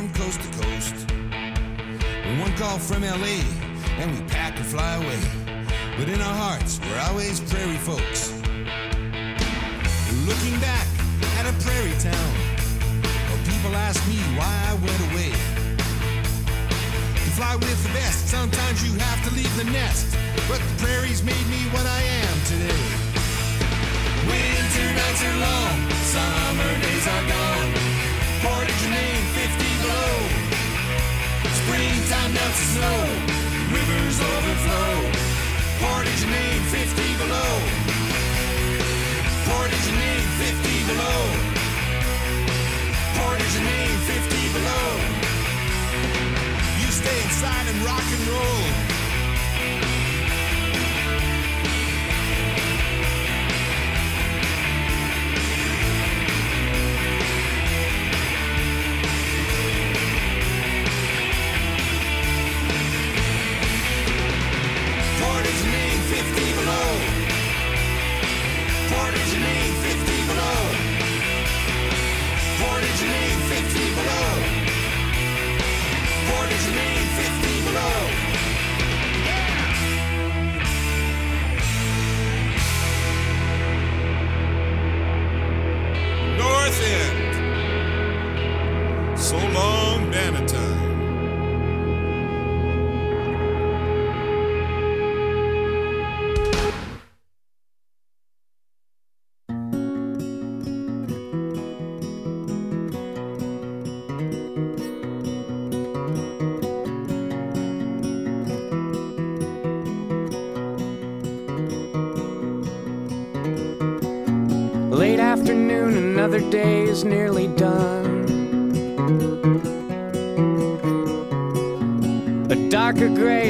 From 0.00 0.14
coast 0.14 0.40
to 0.40 0.48
coast. 0.64 0.94
One 2.40 2.56
call 2.56 2.78
from 2.78 3.02
LA, 3.02 3.36
and 4.00 4.08
we 4.12 4.20
pack 4.32 4.56
and 4.56 4.64
fly 4.64 4.94
away. 4.94 5.20
But 5.98 6.08
in 6.08 6.22
our 6.22 6.36
hearts, 6.44 6.80
we're 6.80 7.00
always 7.08 7.40
prairie 7.40 7.76
folks. 7.84 8.32
Looking 10.24 10.56
back 10.60 10.86
at 11.36 11.44
a 11.44 11.54
prairie 11.60 11.98
town, 12.00 12.30
well, 13.28 13.42
people 13.44 13.76
ask 13.76 14.00
me 14.08 14.16
why 14.40 14.52
I 14.70 14.74
went 14.80 15.00
away. 15.12 15.32
To 17.20 17.30
fly 17.36 17.56
with 17.56 17.80
the 17.84 17.92
best, 17.92 18.28
sometimes 18.28 18.80
you 18.80 18.98
have 18.98 19.20
to 19.28 19.34
leave 19.34 19.54
the 19.58 19.68
nest. 19.68 20.16
But 20.48 20.60
the 20.64 20.74
prairies 20.82 21.22
made 21.22 21.46
me 21.52 21.60
what 21.76 21.84
I 21.84 22.00
am 22.24 22.36
today. 22.48 22.84
Winter 24.32 24.88
nights 24.96 25.22
are 25.28 25.38
long, 25.44 25.76
summer 26.14 26.72
days 26.80 27.06
are 27.06 27.28
gone. 27.28 27.59
Springtime 31.80 32.34
melts 32.34 32.60
the 32.60 32.66
snow, 32.76 33.00
rivers 33.72 34.20
overflow. 34.20 34.92
Portage, 35.80 36.26
Main, 36.26 36.60
50 36.68 37.16
below. 37.16 37.52
Portage, 39.48 39.90
Main, 39.96 40.26
50 40.44 40.84
below. 40.92 41.20
Portage, 43.16 43.58
Main, 43.64 43.96
50 44.12 44.52
below. 44.52 44.88
You 46.80 46.88
stay 46.92 47.18
inside 47.24 47.66
and 47.72 47.80
rock 47.82 48.04
and 48.04 48.28
roll. 48.28 48.89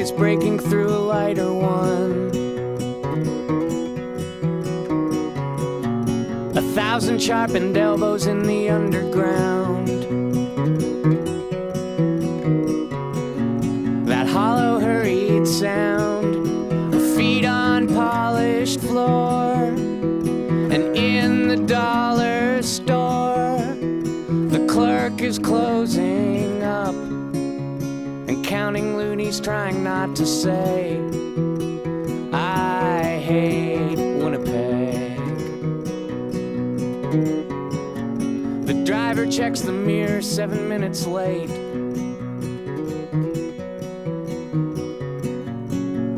Is 0.01 0.11
breaking 0.11 0.59
through 0.59 0.89
a 0.89 0.97
lighter 1.13 1.53
one. 1.53 2.31
A 6.57 6.63
thousand 6.73 7.21
sharpened 7.21 7.77
to 30.21 30.27
say, 30.27 31.01
I 32.31 33.19
hate 33.25 33.97
Winnipeg. 33.97 35.17
The 38.67 38.83
driver 38.85 39.27
checks 39.27 39.63
the 39.63 39.73
mirror 39.73 40.21
seven 40.21 40.69
minutes 40.69 41.07
late. 41.07 41.49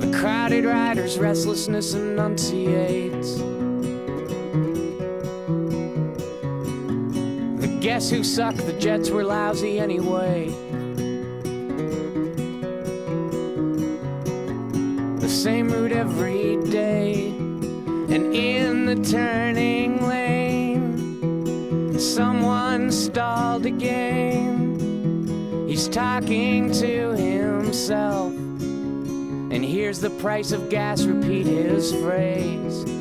The 0.01 0.19
crowded 0.19 0.65
rider's 0.65 1.17
restlessness 1.17 1.95
enunciates. 1.95 3.37
The 7.61 7.79
guess 7.81 8.11
who 8.11 8.25
sucked, 8.25 8.67
the 8.67 8.73
Jets 8.73 9.11
were 9.11 9.23
lousy 9.23 9.79
anyway. 9.79 10.72
Same 15.43 15.73
route 15.73 15.91
every 15.91 16.57
day, 16.71 17.31
and 17.31 18.33
in 18.33 18.87
the 18.87 18.95
turning 19.11 20.07
lane, 20.07 21.99
someone 21.99 22.93
stalled 22.93 23.67
again. 23.67 25.67
He's 25.67 25.89
talking 25.89 26.71
to 26.75 27.17
himself, 27.17 28.33
and 28.33 29.65
hears 29.65 29.99
the 29.99 30.11
price 30.11 30.53
of 30.53 30.71
gas 30.71 31.07
repeat 31.07 31.47
his 31.47 31.93
phrase 31.93 32.92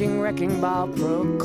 let 0.00 0.20
wrecking 0.20 0.60
ball 0.60 0.86
proclaim. 0.86 1.37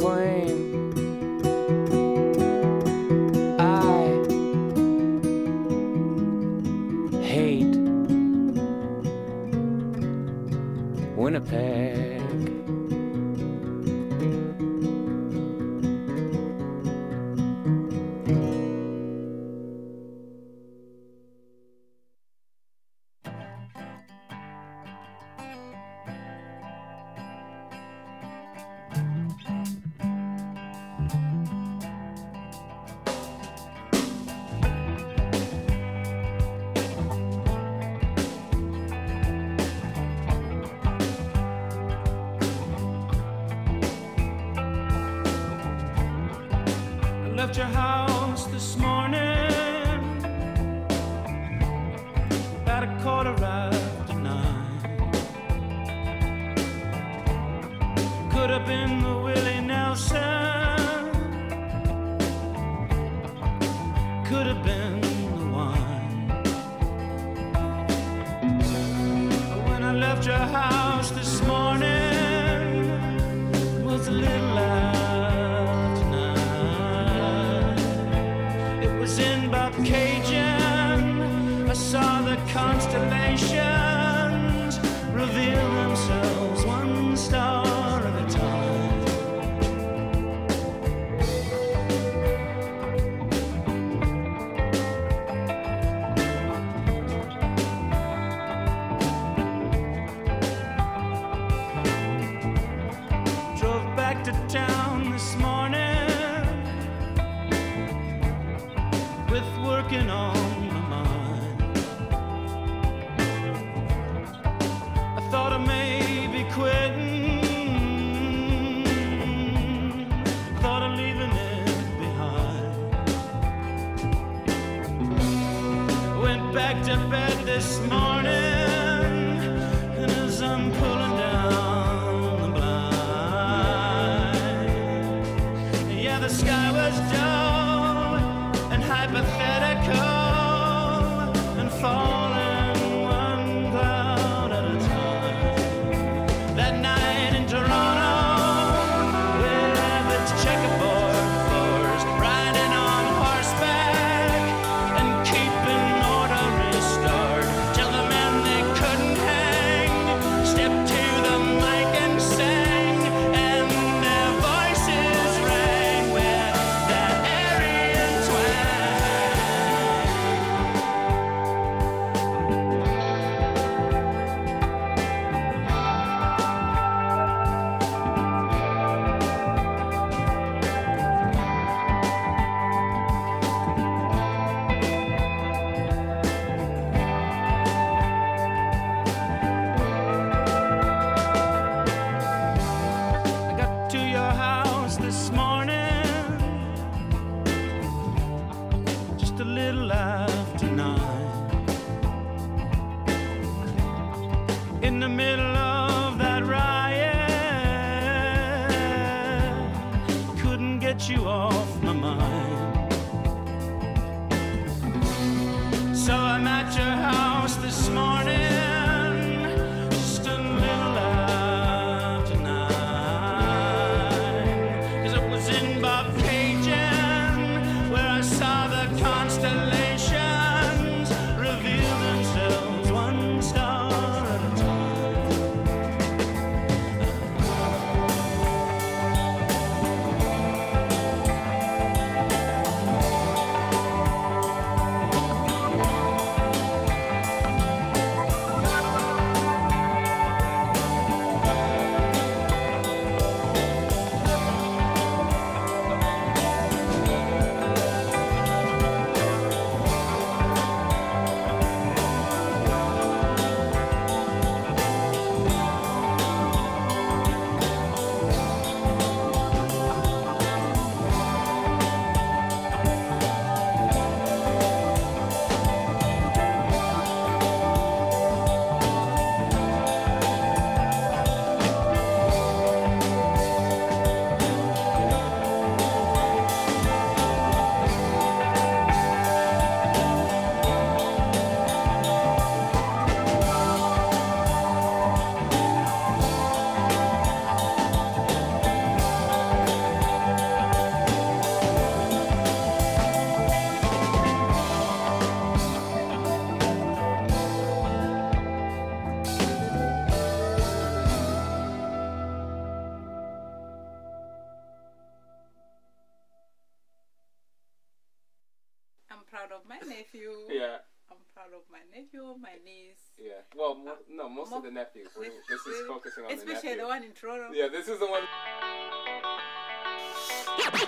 Yeah, 327.55 327.67
this 327.67 327.87
is 327.87 327.99
the 327.99 328.07
one. 328.07 328.23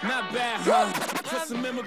Not 0.03 0.33
bad, 0.33 0.44
huh? 0.61 0.91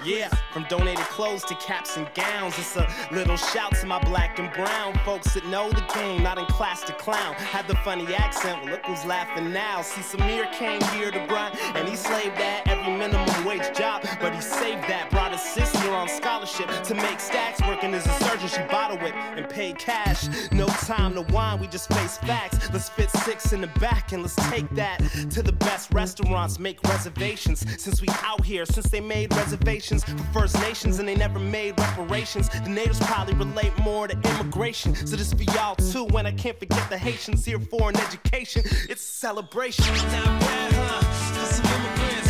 Yeah, 0.05 0.29
from 0.53 0.65
donated 0.69 1.05
clothes 1.05 1.43
to 1.45 1.55
caps 1.55 1.97
and 1.97 2.07
gowns. 2.13 2.57
It's 2.57 2.75
a 2.75 2.87
little 3.11 3.37
shout 3.37 3.75
to 3.75 3.87
my 3.87 3.99
black 4.03 4.39
and 4.39 4.51
brown 4.53 4.97
folks 5.05 5.33
that 5.33 5.45
know 5.47 5.69
the 5.69 5.81
game, 5.93 6.23
not 6.23 6.37
in 6.37 6.45
class 6.45 6.83
to 6.83 6.93
clown. 6.93 7.33
Had 7.35 7.67
the 7.67 7.75
funny 7.77 8.13
accent, 8.15 8.63
well, 8.63 8.73
look 8.73 8.85
who's 8.85 9.03
laughing 9.05 9.51
now. 9.51 9.81
See, 9.81 10.01
Samir 10.01 10.51
came 10.53 10.81
here 10.93 11.11
to 11.11 11.25
grind, 11.27 11.57
and 11.75 11.87
he 11.87 11.95
slaved 11.95 12.37
at 12.37 12.67
every 12.67 12.95
minimum 12.95 13.45
wage 13.45 13.75
job, 13.77 14.03
but 14.19 14.33
he 14.33 14.41
saved 14.41 14.83
that. 14.83 15.09
Brought 15.09 15.31
his 15.31 15.41
sister 15.41 15.89
on 15.91 16.07
scholarship 16.07 16.69
to 16.83 16.95
make 16.95 17.19
stacks, 17.19 17.61
working 17.61 17.93
as 17.93 18.05
a 18.05 18.11
surgeon. 18.23 18.47
She 18.47 18.61
bottle 18.71 18.97
whip 18.97 19.15
and 19.15 19.49
paid 19.49 19.77
cash. 19.77 20.27
No 20.51 20.67
time 20.67 21.15
to 21.15 21.23
whine, 21.33 21.59
we 21.59 21.67
just 21.67 21.91
face 21.93 22.17
facts. 22.17 22.69
Let's 22.71 22.89
fit 22.89 23.09
six 23.09 23.51
in 23.53 23.61
the 23.61 23.67
back 23.79 24.11
and 24.11 24.21
let's 24.21 24.35
take 24.49 24.69
that 24.71 24.99
to 25.31 25.41
the 25.41 25.53
best 25.53 25.93
restaurants. 25.93 26.59
Make 26.59 26.81
reservations 26.83 27.65
since 27.81 28.01
we 28.01 28.07
out 28.23 28.45
here, 28.45 28.58
since 28.65 28.89
they 28.89 28.99
made 28.99 29.33
reservations 29.35 30.03
for 30.03 30.17
First 30.33 30.59
Nations 30.61 30.99
and 30.99 31.07
they 31.07 31.15
never 31.15 31.39
made 31.39 31.79
reparations. 31.79 32.49
The 32.49 32.69
natives 32.69 32.99
probably 32.99 33.33
relate 33.35 33.77
more 33.79 34.07
to 34.07 34.17
immigration. 34.29 34.95
So 34.95 35.15
this 35.15 35.33
for 35.33 35.43
y'all 35.43 35.75
too. 35.75 36.05
When 36.05 36.25
I 36.25 36.31
can't 36.31 36.57
forget 36.57 36.89
the 36.89 36.97
Haitians 36.97 37.45
here 37.45 37.59
for 37.59 37.89
an 37.89 37.97
education, 37.97 38.63
it's 38.89 39.01
a 39.01 39.13
celebration. 39.13 39.85
Not 39.85 40.25
bad, 40.41 40.73
huh? 40.73 41.01
For 41.33 41.53
some 41.53 41.65
immigrants. 41.65 42.28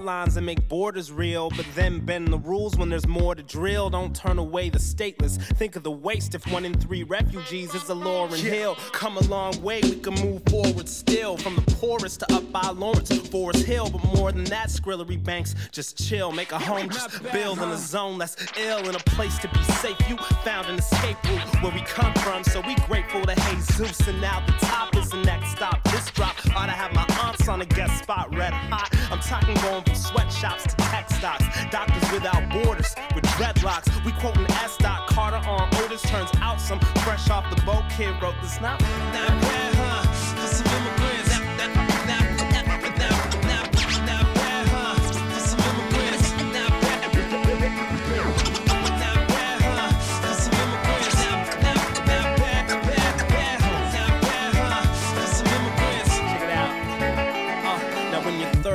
Lines 0.00 0.36
and 0.38 0.46
make 0.46 0.66
borders 0.68 1.12
real, 1.12 1.50
but 1.50 1.66
then 1.74 2.00
bend 2.04 2.28
the 2.28 2.38
rules 2.38 2.76
when 2.76 2.88
there's 2.88 3.06
more 3.06 3.34
to 3.34 3.42
drill. 3.42 3.90
Don't 3.90 4.16
turn 4.16 4.38
away 4.38 4.70
the 4.70 4.78
stateless. 4.78 5.36
Think 5.56 5.76
of 5.76 5.82
the 5.82 5.90
waste 5.90 6.34
if 6.34 6.46
one 6.50 6.64
in 6.64 6.72
three 6.74 7.02
refugees 7.02 7.74
is 7.74 7.88
a 7.90 7.94
Lauryn 7.94 8.38
Hill. 8.38 8.76
Come 8.92 9.18
a 9.18 9.22
long 9.22 9.60
way, 9.62 9.80
we 9.82 9.96
can 9.96 10.14
move 10.14 10.42
forward 10.48 10.88
still. 10.88 11.36
From 11.36 11.56
the 11.56 11.62
poorest 11.76 12.20
to 12.20 12.34
up 12.34 12.50
by 12.50 12.68
Lawrence, 12.70 13.10
Forest 13.28 13.66
Hill. 13.66 13.90
But 13.90 14.04
more 14.16 14.32
than 14.32 14.44
that, 14.44 14.68
Skrillary 14.68 15.22
Banks, 15.22 15.54
just 15.70 15.98
chill. 15.98 16.32
Make 16.32 16.52
a 16.52 16.58
home, 16.58 16.88
just 16.88 17.22
build 17.32 17.58
in 17.58 17.68
a 17.68 17.76
zone 17.76 18.18
that's 18.18 18.36
ill, 18.58 18.88
in 18.88 18.94
a 18.94 19.00
place 19.00 19.38
to 19.40 19.48
be 19.48 19.62
safe. 19.64 19.96
You 20.08 20.16
found 20.44 20.68
an 20.68 20.78
escape 20.78 21.22
route 21.24 21.62
where 21.62 21.72
we 21.72 21.82
come 21.82 22.14
from, 22.14 22.42
so 22.44 22.62
we 22.66 22.74
grateful 22.86 23.22
to 23.22 23.34
Jesus. 23.50 24.06
And 24.08 24.20
now 24.20 24.44
the 24.46 24.52
top 24.64 24.96
is 24.96 25.10
the 25.10 25.22
next 25.22 25.52
stop. 25.52 25.82
This 25.84 26.10
drop 26.10 26.36
ought 26.56 26.66
to 26.66 26.72
have 26.72 26.94
my 26.94 27.06
aunts 27.22 27.48
on 27.48 27.60
a 27.60 27.66
guest 27.66 28.02
spot, 28.02 28.34
red 28.34 28.52
hot. 28.52 28.88
I'm 29.10 29.20
talking 29.20 29.54
going 29.56 29.84
from 29.90 30.00
sweatshops 30.00 30.64
to 30.64 30.76
tech 30.76 31.08
stocks. 31.10 31.44
Doctors 31.70 32.12
without 32.12 32.48
borders 32.50 32.94
with 33.14 33.24
dreadlocks. 33.24 34.04
We 34.04 34.12
quoting 34.12 34.46
S. 34.50 34.76
Dot 34.76 35.08
Carter 35.08 35.40
on 35.48 35.68
Otis. 35.76 36.02
Turns 36.02 36.30
out 36.40 36.60
some 36.60 36.80
fresh 37.02 37.30
off 37.30 37.48
the 37.54 37.60
boat 37.62 37.84
kid 37.90 38.14
wrote 38.22 38.34
this. 38.42 38.60
Not, 38.60 38.80
not 38.80 39.28
bad, 39.42 39.74
huh? 39.74 40.19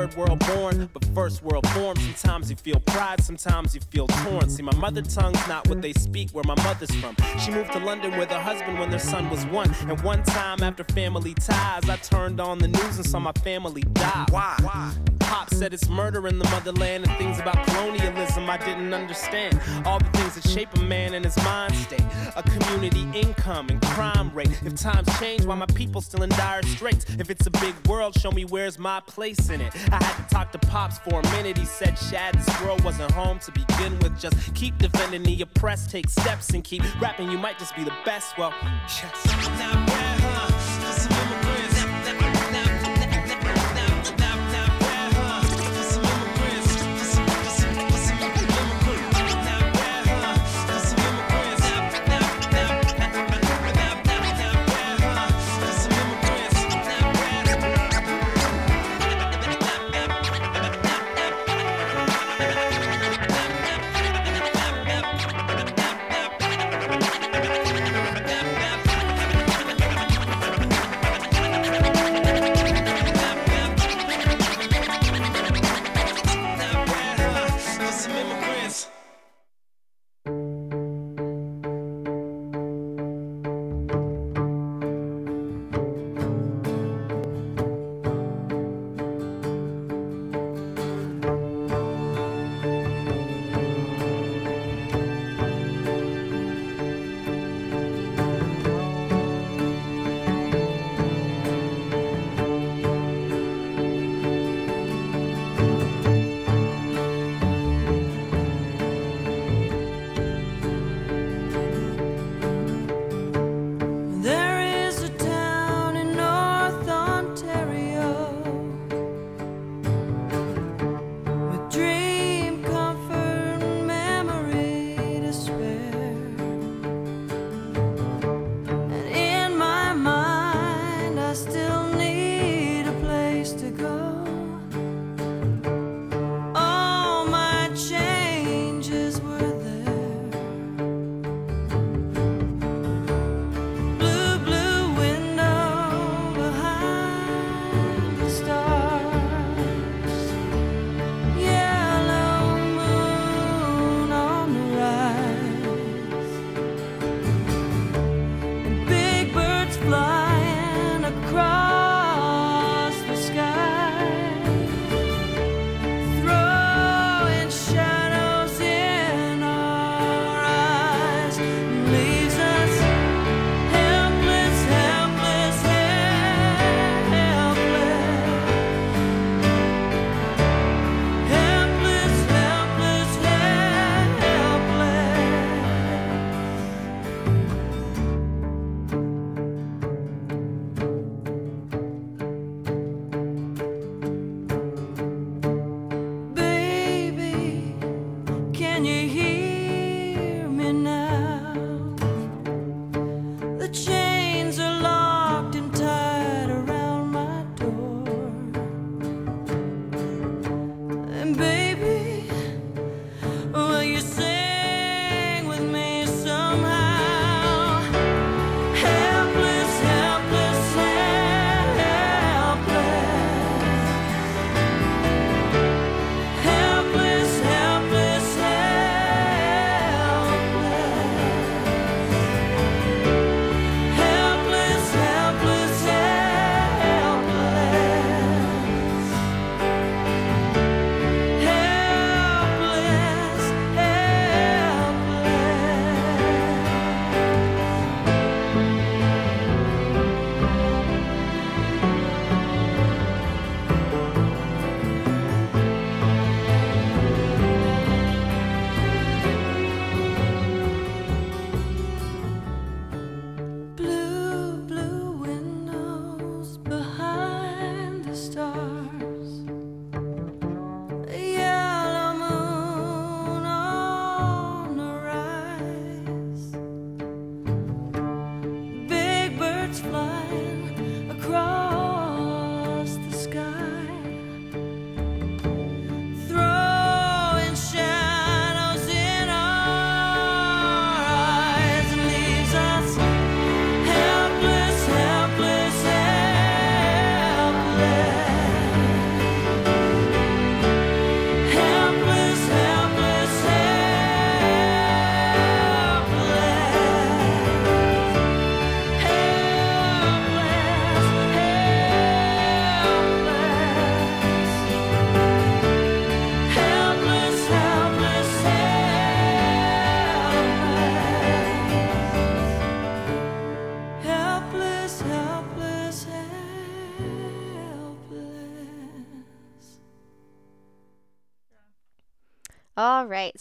Third 0.08 0.18
world 0.18 0.40
born, 0.40 0.90
but 0.94 1.06
first 1.14 1.44
world 1.44 1.68
form, 1.70 1.96
sometimes 1.98 2.50
you 2.50 2.56
feel 2.56 2.80
pride, 2.80 3.24
sometimes 3.24 3.74
you 3.74 3.82
feel 3.90 4.08
torn. 4.08 4.50
See, 4.50 4.64
my 4.64 4.76
mother 4.76 5.02
tongue's 5.02 5.48
not 5.48 5.68
what 5.68 5.82
they 5.82 5.94
speak 5.94 6.30
where 6.32 6.44
my 6.46 6.56
mother's 6.64 6.94
from. 6.96 7.16
She 7.40 7.52
moved 7.52 7.72
to 7.74 7.80
London 7.80 8.18
with 8.18 8.30
her 8.30 8.40
husband 8.40 8.80
when 8.80 8.90
their 8.90 9.00
son 9.00 9.30
was 9.30 9.46
one. 9.48 9.74
And 9.88 10.00
one 10.02 10.24
time 10.24 10.62
after 10.64 10.84
family 10.84 11.34
ties, 11.34 11.90
I 11.90 11.96
turned 11.98 12.40
on 12.40 12.60
the 12.60 12.68
news 12.68 12.98
and 12.98 13.06
saw 13.06 13.20
my 13.20 13.34
family 13.44 13.82
die. 13.82 14.26
Why? 14.30 14.94
Pop 15.26 15.54
said 15.54 15.74
it's 15.74 15.90
murder 15.90 16.28
in 16.28 16.40
the 16.40 16.46
motherland 16.46 17.08
and 17.08 17.18
things 17.18 17.40
about 17.40 17.66
colonialism 17.68 18.50
I 18.50 18.58
didn't 18.58 18.94
understand. 18.94 19.60
All 19.86 20.00
the 20.00 20.10
things 20.18 20.36
that 20.36 20.48
shape 20.48 20.70
a 20.76 20.82
man 20.82 21.14
and 21.14 21.26
his 21.26 21.38
mind 21.38 21.76
state. 21.76 22.04
A 22.36 22.44
community 22.44 23.08
income 23.14 23.70
and 23.70 23.82
crime 23.82 24.32
rate. 24.34 24.50
If 24.64 24.76
times 24.76 25.08
change, 25.20 25.46
why 25.46 25.56
my 25.56 25.66
people 25.68 26.02
still 26.02 26.24
in 26.24 26.30
dire 26.30 26.64
straits? 26.64 27.06
If 27.20 27.30
it's 27.30 27.48
a 27.48 27.52
big 27.52 27.74
world, 27.88 28.20
show 28.20 28.32
me 28.32 28.46
where's 28.46 28.78
my 28.78 29.00
place 29.02 29.50
in 29.50 29.62
it. 29.62 29.74
I 29.92 30.04
had 30.04 30.28
to 30.28 30.34
talk 30.34 30.52
to 30.52 30.60
Pops 30.60 31.00
for 31.00 31.20
a 31.20 31.24
minute. 31.32 31.58
He 31.58 31.66
said, 31.66 31.98
Shad, 31.98 32.36
this 32.36 32.62
world 32.62 32.84
wasn't 32.84 33.12
home 33.12 33.40
to 33.40 33.52
begin 33.52 33.98
with. 34.00 34.20
Just 34.20 34.54
keep 34.54 34.78
defending 34.78 35.24
the 35.24 35.42
oppressed, 35.42 35.90
take 35.90 36.10
steps 36.10 36.50
and 36.50 36.64
keep 36.64 36.84
rapping. 37.02 37.32
You 37.32 37.38
might 37.38 37.58
just 37.58 37.76
be 37.76 37.84
the 37.84 37.94
best. 38.06 38.38
Well, 38.38 38.54
yes. 38.62 40.05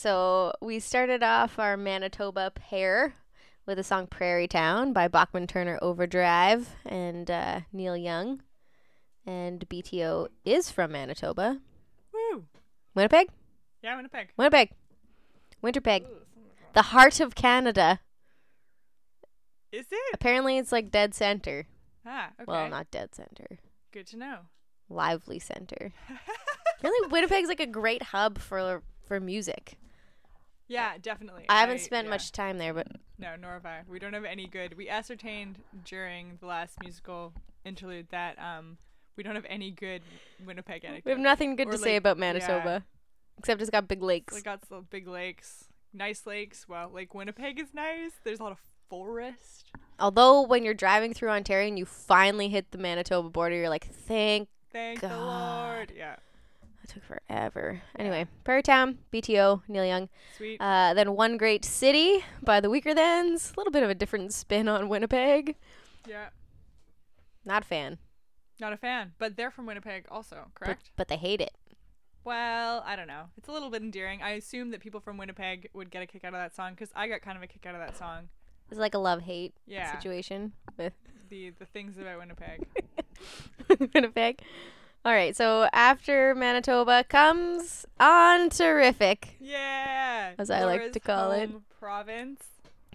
So 0.05 0.53
we 0.61 0.81
started 0.81 1.23
off 1.23 1.59
our 1.59 1.79
Manitoba 1.79 2.53
pair 2.55 3.15
with 3.65 3.79
the 3.79 3.83
song 3.83 4.07
Prairie 4.07 4.47
Town 4.47 4.93
by 4.93 5.09
Bachman 5.09 5.47
Turner 5.47 5.79
Overdrive 5.81 6.69
and 6.85 7.31
uh, 7.31 7.61
Neil 7.73 7.97
Young. 7.97 8.43
And 9.25 9.67
BTO 9.67 10.29
is 10.45 10.71
from 10.71 10.93
Manitoba. 10.93 11.59
Woo. 12.13 12.45
Winnipeg? 12.95 13.31
Yeah, 13.83 13.97
Winnipeg. 13.97 14.29
Winnipeg. 14.37 14.73
Winterpeg. 15.63 16.05
The 16.75 16.83
heart 16.83 17.19
of 17.21 17.35
Canada. 17.35 18.01
Is 19.73 19.87
it? 19.91 19.99
Apparently, 20.13 20.59
it's 20.59 20.71
like 20.71 20.91
dead 20.91 21.15
center. 21.15 21.67
Ah, 22.05 22.27
okay. 22.39 22.45
Well, 22.47 22.69
not 22.69 22.91
dead 22.91 23.15
center. 23.15 23.59
Good 23.91 24.07
to 24.09 24.19
know. 24.19 24.39
Lively 24.91 25.39
center. 25.39 25.95
really, 26.83 27.09
Winnipeg's 27.09 27.49
like 27.49 27.61
a 27.61 27.67
great 27.67 28.03
hub 28.03 28.39
for 28.39 28.83
for 29.07 29.19
music. 29.19 29.79
Yeah, 30.69 30.93
definitely. 31.01 31.45
I 31.49 31.61
haven't 31.61 31.77
I- 31.77 31.81
spent 31.81 32.07
yeah. 32.07 32.11
much 32.11 32.33
time 32.33 32.59
there, 32.59 32.73
but 32.75 32.87
No, 33.19 33.37
nor 33.41 33.53
have 33.53 33.67
I. 33.67 33.83
We 33.89 33.99
don't 33.99 34.13
have 34.15 34.25
any 34.25 34.47
good. 34.47 34.77
We 34.77 34.89
ascertained 34.89 35.59
during 35.85 36.39
the 36.41 36.47
last 36.47 36.81
musical 36.83 37.33
interlude 37.65 38.09
that 38.11 38.39
um 38.39 38.79
we 39.17 39.23
don't 39.23 39.35
have 39.37 39.47
any 39.49 39.71
good 39.71 40.03
Winnipeg 40.45 40.85
anecdotes. 40.85 41.05
we 41.07 41.11
have 41.13 41.21
nothing 41.21 41.55
good 41.57 41.69
Or, 41.69 41.73
to 41.73 41.79
say 41.79 41.93
like, 41.93 41.99
about 41.99 42.17
yeah, 42.17 42.21
Manitoba, 42.21 42.85
except 43.39 43.61
it's 43.61 43.71
got 43.71 43.87
big 43.89 44.03
lakes. 44.03 44.35
We 44.35 44.43
got 44.43 44.67
some 44.69 44.87
big 44.91 45.07
lakes, 45.07 45.65
nice 45.93 46.27
lakes. 46.27 46.67
Well, 46.69 46.91
Lake 46.93 47.15
Winnipeg 47.15 47.61
is 47.61 47.73
nice. 47.73 48.13
There's 48.25 48.41
a 48.41 48.43
lot 48.43 48.53
of 48.53 48.59
forest. 48.91 49.67
Although 50.01 50.43
when 50.43 50.65
you're 50.65 50.75
driving 50.75 51.15
through 51.15 51.31
Ontario 51.31 51.69
and 51.69 51.79
you 51.79 51.85
finally 51.87 52.49
hit 52.49 52.73
the 52.73 52.79
Manitoba 52.79 53.29
border, 53.31 53.55
you're 53.55 53.69
like, 53.69 53.87
thank 53.87 54.49
Thank 54.73 55.01
the 55.01 55.09
Lord. 55.17 55.93
Yeah. 55.97 56.17
That 56.87 56.93
took 56.93 57.05
forever. 57.05 57.81
Anyway, 57.99 58.27
Prairie 58.45 58.63
Town, 58.63 58.99
BTO, 59.11 59.63
Neil 59.69 59.87
Young. 59.87 60.11
Sweet. 60.37 60.61
Uh, 60.61 60.93
then 60.93 61.17
One 61.17 61.39
Great 61.39 61.65
City 61.65 62.23
by 62.43 62.61
the 62.61 62.69
Weakerthans. 62.69 63.55
A 63.55 63.61
little 63.61 63.71
bit 63.71 63.83
of 63.83 63.89
a 63.89 63.95
different 63.95 64.35
spin 64.35 64.69
on 64.69 64.91
Winnipeg. 64.91 65.57
Yeah. 66.07 66.27
Not 67.47 67.63
a 67.63 67.65
fan, 67.67 67.99
Not 68.61 68.73
a 68.75 68.77
fan, 68.77 69.13
but 69.19 69.37
they're 69.37 69.51
from 69.51 69.65
Winnipeg 69.67 70.07
also, 70.11 70.51
but, 70.59 70.65
correct? 70.67 70.91
but 70.97 71.09
they 71.09 71.17
hate 71.17 71.41
it. 71.41 71.53
Well, 72.25 72.83
I 72.87 72.97
don't 72.97 73.07
know. 73.07 73.25
It's 73.39 73.49
a 73.49 73.53
little 73.53 73.69
bit 73.71 73.83
endearing. 73.83 74.21
I 74.23 74.31
assume 74.33 74.71
that 74.71 74.81
people 74.81 75.01
from 75.01 75.17
Winnipeg 75.19 75.69
would 75.75 75.91
get 75.91 76.03
a 76.03 76.07
kick 76.07 76.25
out 76.25 76.33
of 76.35 76.41
that 76.41 76.55
song 76.57 76.73
because 76.73 76.91
I 76.97 77.07
got 77.09 77.21
kind 77.23 77.37
of 77.37 77.43
a 77.43 77.47
kick 77.47 77.65
out 77.67 77.75
of 77.75 77.81
that 77.83 77.97
song. 77.99 78.29
It's 78.71 78.79
like 78.81 78.95
a 78.95 78.99
love 78.99 79.23
hate 79.23 79.55
Yeah. 79.67 79.93
situation 79.95 80.53
with 80.79 80.93
The 81.31 81.51
the 81.59 81.67
things 81.67 81.97
about 81.99 82.19
Winnipeg. 82.19 82.67
Winnipeg. 83.95 84.41
All 85.05 85.13
right, 85.13 85.37
so 85.37 85.69
after 85.73 86.35
Manitoba 86.35 87.05
comes 87.05 87.85
on 88.01 88.49
terrific. 88.49 89.37
Yeah. 89.39 90.33
As 90.39 90.51
I 90.51 90.65
like 90.65 90.93
to 90.93 91.01
call 91.01 91.33
it. 91.33 91.51
Province. 91.79 92.43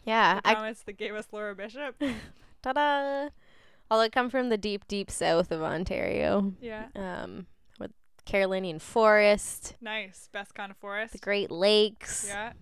Yeah, 0.06 0.36
The 0.42 0.48
I 0.50 0.54
province 0.56 0.82
that 0.82 0.94
gave 0.94 1.14
us 1.14 1.28
Laura 1.32 1.54
Bishop. 1.54 2.02
ta-da. 2.64 3.30
Although 3.92 4.04
I 4.04 4.10
come 4.10 4.30
from 4.32 4.50
the 4.50 4.58
deep, 4.58 4.88
deep 4.88 5.12
south 5.12 5.52
of 5.52 5.62
Ontario. 5.62 6.54
Yeah. 6.60 6.86
Um, 6.96 7.46
with 7.80 7.92
Carolinian 8.26 8.80
Forest, 8.80 9.76
nice. 9.80 10.30
Best 10.32 10.56
kind 10.56 10.72
of 10.72 10.78
forest. 10.78 11.12
the 11.14 11.20
Great 11.20 11.52
Lakes. 11.52 12.26
Yeah. 12.28 12.54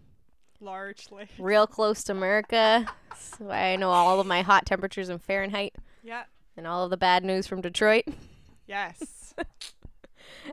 Large 0.60 1.12
lake. 1.12 1.30
real 1.40 1.68
close 1.68 2.04
to 2.06 2.12
America. 2.14 2.86
So 3.18 3.50
I 3.50 3.76
know 3.78 3.92
all 3.92 4.20
of 4.20 4.28
my 4.28 4.42
hot 4.42 4.66
temperatures 4.66 5.08
in 5.10 5.20
Fahrenheit 5.20 5.76
Yeah. 6.04 6.24
and 6.58 6.66
all 6.68 6.84
of 6.84 6.90
the 6.90 6.98
bad 6.98 7.24
news 7.24 7.48
from 7.48 7.62
Detroit. 7.62 8.04
Yes. 8.70 9.02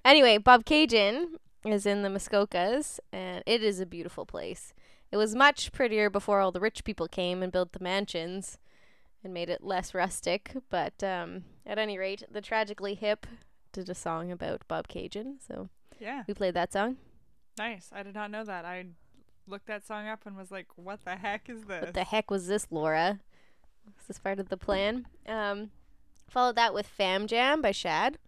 Anyway, 0.05 0.39
Bobcaygeon 0.39 1.37
is 1.65 1.87
in 1.87 2.03
the 2.03 2.09
Muskokas, 2.09 2.99
and 3.13 3.43
it 3.47 3.63
is 3.63 3.81
a 3.81 3.87
beautiful 3.87 4.27
place. 4.27 4.75
It 5.13 5.17
was 5.17 5.35
much 5.35 5.73
prettier 5.73 6.11
before 6.11 6.41
all 6.41 6.53
the 6.53 6.61
rich 6.61 6.85
people 6.85 7.07
came 7.07 7.43
and 7.43 7.53
built 7.53 7.73
the 7.73 7.83
mansions 7.83 8.59
and 9.23 9.33
made 9.33 9.49
it 9.49 9.63
less 9.63 9.95
rustic. 9.95 10.53
But 10.71 11.03
um, 11.03 11.45
at 11.65 11.79
any 11.79 11.99
rate, 11.99 12.25
the 12.31 12.41
Tragically 12.41 12.95
Hip 12.95 13.27
did 13.73 13.89
a 13.89 13.95
song 13.95 14.33
about 14.33 14.67
Bobcaygeon, 14.69 15.37
so 15.47 15.69
yeah. 16.01 16.25
we 16.27 16.35
played 16.35 16.55
that 16.55 16.73
song. 16.73 16.97
Nice. 17.57 17.91
I 17.93 18.03
did 18.03 18.15
not 18.15 18.31
know 18.31 18.45
that. 18.45 18.65
I 18.65 18.87
looked 19.47 19.67
that 19.67 19.87
song 19.87 20.09
up 20.09 20.27
and 20.27 20.37
was 20.37 20.51
like, 20.51 20.67
"What 20.77 21.05
the 21.05 21.17
heck 21.17 21.49
is 21.49 21.65
this?" 21.65 21.83
What 21.83 21.95
the 21.95 22.05
heck 22.05 22.31
was 22.31 22.49
this, 22.49 22.67
Laura? 22.71 23.21
Was 23.87 24.07
this 24.09 24.19
part 24.19 24.41
of 24.41 24.49
the 24.49 24.57
plan? 24.57 25.07
Um, 25.27 25.71
followed 26.29 26.57
that 26.57 26.75
with 26.75 26.87
Fam 26.87 27.27
Jam 27.27 27.63
by 27.63 27.71
Shad. 27.71 28.19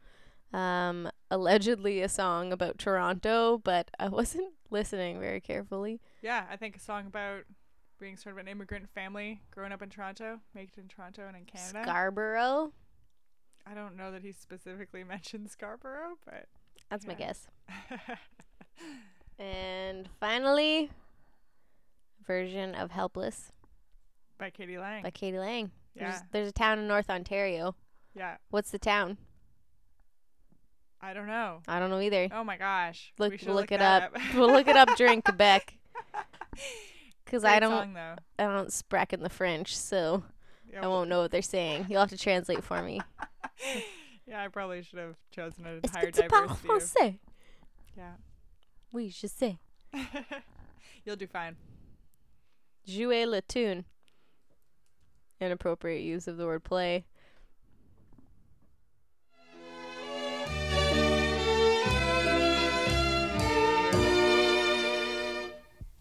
Um, 0.52 1.10
allegedly 1.30 2.00
a 2.02 2.08
song 2.08 2.52
about 2.52 2.78
Toronto, 2.78 3.58
but 3.58 3.90
I 3.98 4.08
wasn't 4.08 4.54
listening 4.70 5.20
very 5.20 5.40
carefully. 5.40 6.00
Yeah, 6.22 6.44
I 6.50 6.56
think 6.56 6.76
a 6.76 6.80
song 6.80 7.06
about 7.06 7.42
being 7.98 8.16
sort 8.16 8.34
of 8.34 8.38
an 8.38 8.48
immigrant 8.48 8.88
family 8.90 9.40
growing 9.50 9.72
up 9.72 9.82
in 9.82 9.88
Toronto, 9.90 10.40
made 10.54 10.70
it 10.74 10.78
in 10.80 10.88
Toronto 10.88 11.26
and 11.26 11.36
in 11.36 11.44
Canada. 11.44 11.82
Scarborough. 11.82 12.72
I 13.66 13.74
don't 13.74 13.96
know 13.96 14.12
that 14.12 14.22
he 14.22 14.32
specifically 14.32 15.02
mentioned 15.08 15.50
Scarborough, 15.50 16.18
but 16.24 16.46
That's 16.90 17.06
my 17.06 17.14
guess. 17.14 17.46
And 19.38 20.08
finally, 20.18 20.90
version 22.26 22.74
of 22.74 22.90
Helpless 22.90 23.52
by 24.38 24.48
k.d. 24.50 24.78
lang. 24.78 25.02
by 25.02 25.10
k.d. 25.10 25.38
lang. 25.38 25.70
There's, 25.94 26.14
Yeah. 26.14 26.20
there's 26.32 26.48
a 26.48 26.52
town 26.52 26.78
in 26.78 26.88
North 26.88 27.10
Ontario. 27.10 27.74
yeah, 28.14 28.36
What's 28.50 28.70
the 28.70 28.78
town? 28.78 29.18
I 31.00 31.12
don't 31.12 31.26
know. 31.26 31.60
I 31.68 31.78
don't 31.78 31.90
know 31.90 32.00
either. 32.00 32.28
Oh 32.32 32.44
my 32.44 32.56
gosh. 32.56 33.12
Look, 33.18 33.32
we 33.32 33.38
look 33.46 33.56
look 33.56 33.72
it 33.72 33.78
that 33.78 34.14
up. 34.14 34.20
we'll 34.34 34.50
look 34.50 34.66
it 34.66 34.76
up 34.76 34.88
during 34.96 35.22
Quebec. 35.22 35.74
Because 37.24 37.44
I 37.44 37.58
don't, 37.58 37.72
song. 37.72 37.96
I 38.38 38.44
don't 38.44 38.72
sprack 38.72 39.12
in 39.12 39.20
the 39.20 39.28
French, 39.28 39.76
so 39.76 40.22
Yeah, 40.72 40.84
I 40.84 40.86
won't 40.86 41.08
know 41.10 41.22
what 41.22 41.32
they're 41.32 41.42
saying. 41.42 41.86
You'll 41.88 41.98
have 41.98 42.10
to 42.10 42.16
translate 42.16 42.62
for 42.62 42.80
me. 42.82 43.00
Yeah, 44.28 44.42
I 44.42 44.48
probably 44.48 44.82
should 44.82 44.98
have 44.98 45.14
chosen 45.30 45.66
an 45.66 45.80
entire 45.84 46.10
diversity. 46.10 46.68
Français? 46.68 47.18
yeah. 47.96 48.14
Oui, 48.92 49.08
je 49.08 49.28
sais. 49.28 49.56
You'll 51.04 51.14
do 51.16 51.28
fine. 51.28 51.54
Jouer 52.88 53.24
la 53.26 53.40
tune. 53.46 53.84
Inappropriate 55.40 56.02
use 56.02 56.26
of 56.26 56.38
the 56.38 56.46
word 56.46 56.64
play. 56.64 57.04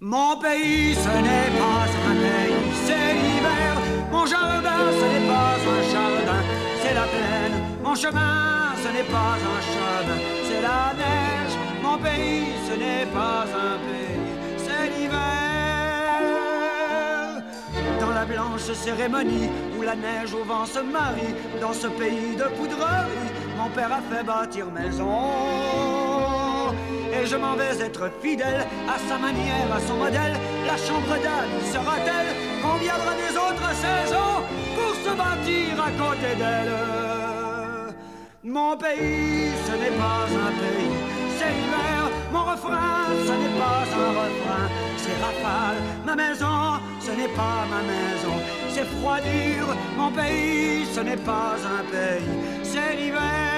Mon 0.02 0.36
pays, 0.36 0.94
ce 0.94 1.08
n'est 1.08 1.52
pas 1.58 1.88
un 2.10 2.16
pays, 2.16 2.54
c'est 2.86 3.14
l'hiver. 3.14 3.76
Mon 4.12 4.26
jardin, 4.26 4.92
ce 4.92 5.06
n'est 5.06 5.26
pas 5.26 5.56
un 5.56 5.82
jardin, 5.90 6.44
c'est 6.82 6.94
la 6.94 7.04
plaine. 7.04 7.62
Mon 7.82 7.96
chemin, 7.96 8.76
ce 8.84 8.90
n'est 8.90 9.10
pas 9.10 9.38
un 9.40 9.62
chemin, 9.72 10.18
c'est 10.44 10.62
la 10.62 10.94
neige. 10.98 11.56
Mon 11.82 11.98
pays, 11.98 12.44
ce 12.68 12.74
n'est 12.78 13.06
pas 13.06 13.46
un 13.46 13.78
pays, 13.88 14.20
c'est 14.58 14.90
l'hiver. 14.98 15.16
Dans 18.02 18.10
la 18.10 18.26
blanche 18.26 18.74
cérémonie 18.74 19.50
où 19.80 19.82
la 19.82 19.96
neige 19.96 20.34
au 20.34 20.44
vent 20.44 20.66
se 20.66 20.80
marie, 20.80 21.34
dans 21.62 21.72
ce 21.72 21.88
pays 21.88 22.36
de 22.36 22.44
poudrerie, 22.58 23.32
mon 23.58 23.70
père 23.70 23.94
a 23.94 24.02
fait 24.14 24.26
bâtir 24.26 24.66
maison 24.72 26.05
et 27.16 27.26
je 27.26 27.36
m'en 27.36 27.56
vais 27.56 27.78
être 27.80 28.10
fidèle 28.22 28.66
à 28.88 28.98
sa 29.08 29.18
manière, 29.18 29.70
à 29.74 29.80
son 29.88 29.96
modèle. 29.96 30.36
La 30.66 30.78
chambre 30.78 31.16
d'âne 31.24 31.56
sera-t-elle 31.74 32.32
qu'on 32.62 32.78
viendra 32.78 33.14
des 33.24 33.34
autres 33.46 33.72
saisons 33.86 34.36
pour 34.76 34.94
se 35.04 35.12
bâtir 35.22 35.72
à 35.88 35.92
côté 36.04 36.30
d'elle? 36.42 36.74
Mon 38.44 38.78
pays, 38.78 39.52
ce 39.68 39.74
n'est 39.82 39.98
pas 40.04 40.24
un 40.48 40.52
pays, 40.62 40.96
c'est 41.38 41.54
l'hiver. 41.58 42.02
Mon 42.32 42.44
refrain, 42.44 43.08
ce 43.28 43.34
n'est 43.42 43.58
pas 43.64 43.82
un 44.04 44.10
refrain, 44.22 44.66
c'est 44.98 45.18
rafale. 45.26 45.80
Ma 46.06 46.16
maison, 46.16 46.80
ce 47.00 47.12
n'est 47.12 47.34
pas 47.42 47.66
ma 47.74 47.82
maison, 47.94 48.36
c'est 48.70 48.88
froidure. 48.98 49.76
Mon 49.98 50.12
pays, 50.12 50.86
ce 50.94 51.00
n'est 51.00 51.18
pas 51.18 51.56
un 51.78 51.84
pays, 51.92 52.64
c'est 52.64 52.96
l'hiver. 52.98 53.55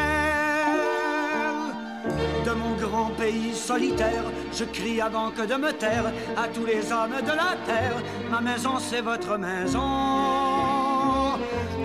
Grand 2.97 3.11
pays 3.11 3.53
solitaire, 3.53 4.23
je 4.51 4.63
crie 4.63 4.99
avant 5.01 5.29
que 5.29 5.43
de 5.43 5.53
me 5.53 5.71
taire 5.71 6.11
à 6.35 6.47
tous 6.47 6.65
les 6.65 6.91
hommes 6.91 7.21
de 7.21 7.35
la 7.43 7.53
terre. 7.67 7.97
Ma 8.31 8.41
maison, 8.41 8.79
c'est 8.79 9.01
votre 9.01 9.37
maison. 9.37 9.87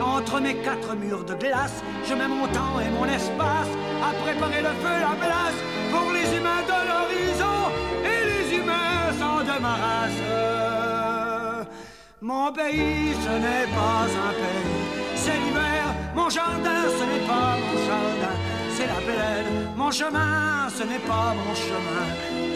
Entre 0.00 0.40
mes 0.40 0.54
quatre 0.54 0.96
murs 0.96 1.24
de 1.24 1.34
glace, 1.34 1.82
je 2.08 2.14
mets 2.14 2.28
mon 2.28 2.46
temps 2.46 2.80
et 2.80 2.88
mon 2.98 3.04
espace 3.04 3.72
à 4.02 4.14
préparer 4.24 4.62
le 4.62 4.74
feu, 4.82 4.96
la 5.08 5.14
place 5.24 5.58
pour 5.92 6.10
les 6.16 6.28
humains 6.34 6.64
de 6.72 6.78
l'horizon 6.88 7.58
et 8.12 8.20
les 8.32 8.56
humains 8.56 9.12
sont 9.20 9.40
de 9.50 9.56
ma 9.60 9.74
race. 9.84 10.22
Mon 12.22 12.50
pays, 12.52 13.12
ce 13.24 13.32
n'est 13.44 13.68
pas 13.78 14.04
un 14.28 14.32
pays, 14.42 14.80
c'est 15.14 15.38
l'hiver. 15.42 15.84
Mon 16.14 16.30
jardin, 16.30 16.82
ce 16.98 17.04
n'est 17.04 17.26
pas 17.26 17.58
mon 17.62 17.76
jardin, 17.86 18.34
c'est 18.74 18.86
la 18.86 19.00
plaine. 19.08 19.50
Mon 19.76 19.90
chemin, 19.90 20.68
ce 20.76 20.82
n'est 20.84 21.04
pas 21.10 21.34
mon 21.40 21.54
chemin, 21.54 22.06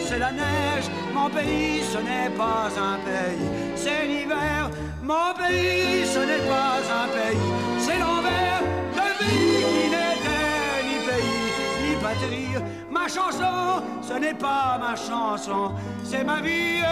c'est 0.05 0.19
la 0.19 0.31
neige. 0.31 0.87
Mon 1.13 1.29
pays, 1.29 1.81
ce 1.93 1.97
n'est 1.97 2.31
pas 2.35 2.69
un 2.89 2.97
pays, 3.09 3.47
c'est 3.75 4.05
l'hiver. 4.05 4.69
Mon 5.03 5.33
pays, 5.41 6.05
ce 6.05 6.19
n'est 6.19 6.45
pas 6.53 6.77
un 7.01 7.07
pays, 7.17 7.49
c'est 7.79 7.99
l'envers. 7.99 8.61
Le 8.99 9.09
vie 9.19 9.63
qui 9.71 9.85
n'était 9.95 10.79
ni 10.89 10.97
pays, 11.09 11.47
ni 11.83 11.95
patrie. 12.01 12.63
Ma 12.89 13.07
chanson, 13.07 13.83
ce 14.01 14.13
n'est 14.13 14.33
pas 14.33 14.79
ma 14.79 14.95
chanson, 14.95 15.71
c'est 16.03 16.23
ma 16.23 16.41
vie. 16.41 16.83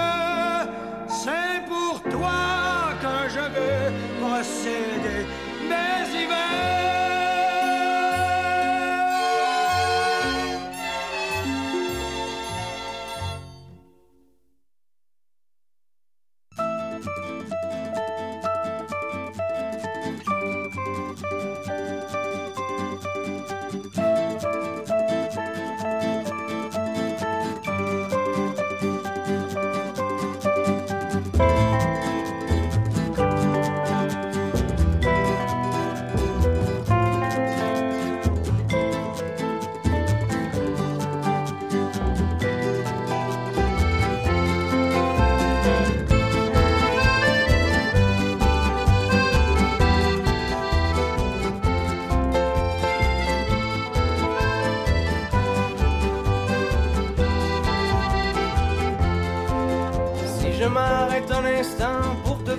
C'est 1.08 1.62
pour 1.68 2.02
toi 2.10 2.94
que 3.02 3.30
je 3.30 3.44
veux 3.56 3.86
procéder 4.22 5.22
mes 5.70 6.04
hivers. 6.14 7.15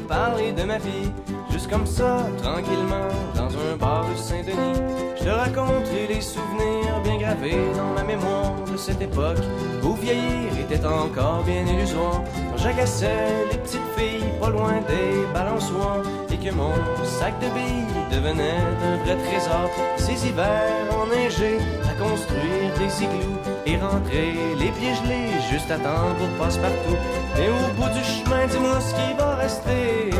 Parler 0.06 0.52
de 0.52 0.62
ma 0.62 0.78
vie, 0.78 1.10
juste 1.50 1.68
comme 1.68 1.86
ça, 1.86 2.26
tranquillement, 2.42 3.08
dans 3.34 3.48
un 3.48 3.76
bar 3.78 4.06
rue 4.08 4.16
Saint-Denis, 4.16 4.80
je 5.18 5.24
te 5.24 5.28
raconterai 5.28 6.06
les 6.08 6.20
souvenirs 6.20 7.00
bien 7.02 7.18
gravés 7.18 7.56
dans 7.76 7.92
ma 7.94 8.04
mémoire 8.04 8.54
de 8.70 8.76
cette 8.76 9.02
époque 9.02 9.38
où 9.82 9.94
vieillir 9.94 10.52
était 10.60 10.84
encore 10.84 11.42
bien 11.44 11.64
illusoire. 11.66 12.22
Quand 12.50 12.58
j'agaçais 12.58 13.46
les 13.50 13.58
petites 13.58 13.88
filles 13.96 14.30
pas 14.40 14.50
loin 14.50 14.74
des 14.88 15.32
balançoires 15.34 16.02
et 16.30 16.36
que 16.36 16.54
mon 16.54 16.72
sac 17.04 17.34
de 17.40 17.46
billes 17.46 17.86
devenait 18.10 18.62
un 18.84 19.04
vrai 19.04 19.16
trésor. 19.16 19.70
Ces 19.96 20.28
hivers 20.28 20.72
enneigés 21.02 21.58
à 21.84 22.02
construire 22.02 22.72
des 22.78 23.04
igloos 23.04 23.55
et 23.66 23.76
rentrer 23.78 24.32
les 24.58 24.70
pieds 24.70 24.94
gelés 24.94 25.30
juste 25.50 25.70
à 25.70 25.78
temps 25.78 26.14
pour 26.18 26.28
passe-partout. 26.38 26.96
Mais 27.36 27.48
au 27.48 27.74
bout 27.74 27.90
du 27.92 28.04
chemin, 28.04 28.46
dis-moi 28.46 28.80
ce 28.80 28.94
qui 28.94 29.14
va 29.18 29.34
rester 29.36 30.10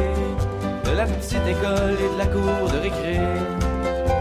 de 0.85 0.97
la 0.97 1.07
petite 1.07 1.47
école 1.47 1.97
et 2.05 2.13
de 2.15 2.19
la 2.19 2.27
cour 2.27 2.71
de 2.73 2.79
récré. 2.79 3.21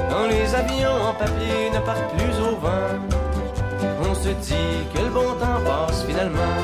Quand 0.10 0.28
les 0.28 0.56
avions 0.56 1.10
en 1.10 1.14
papier 1.14 1.72
ne 1.74 1.80
partent 1.80 2.12
plus 2.16 2.36
au 2.40 2.56
vent, 2.58 2.94
on 4.10 4.16
se 4.16 4.30
dit 4.30 4.78
que 4.94 5.02
le 5.02 5.10
bon 5.10 5.34
temps 5.40 5.62
passe 5.66 6.04
finalement 6.04 6.56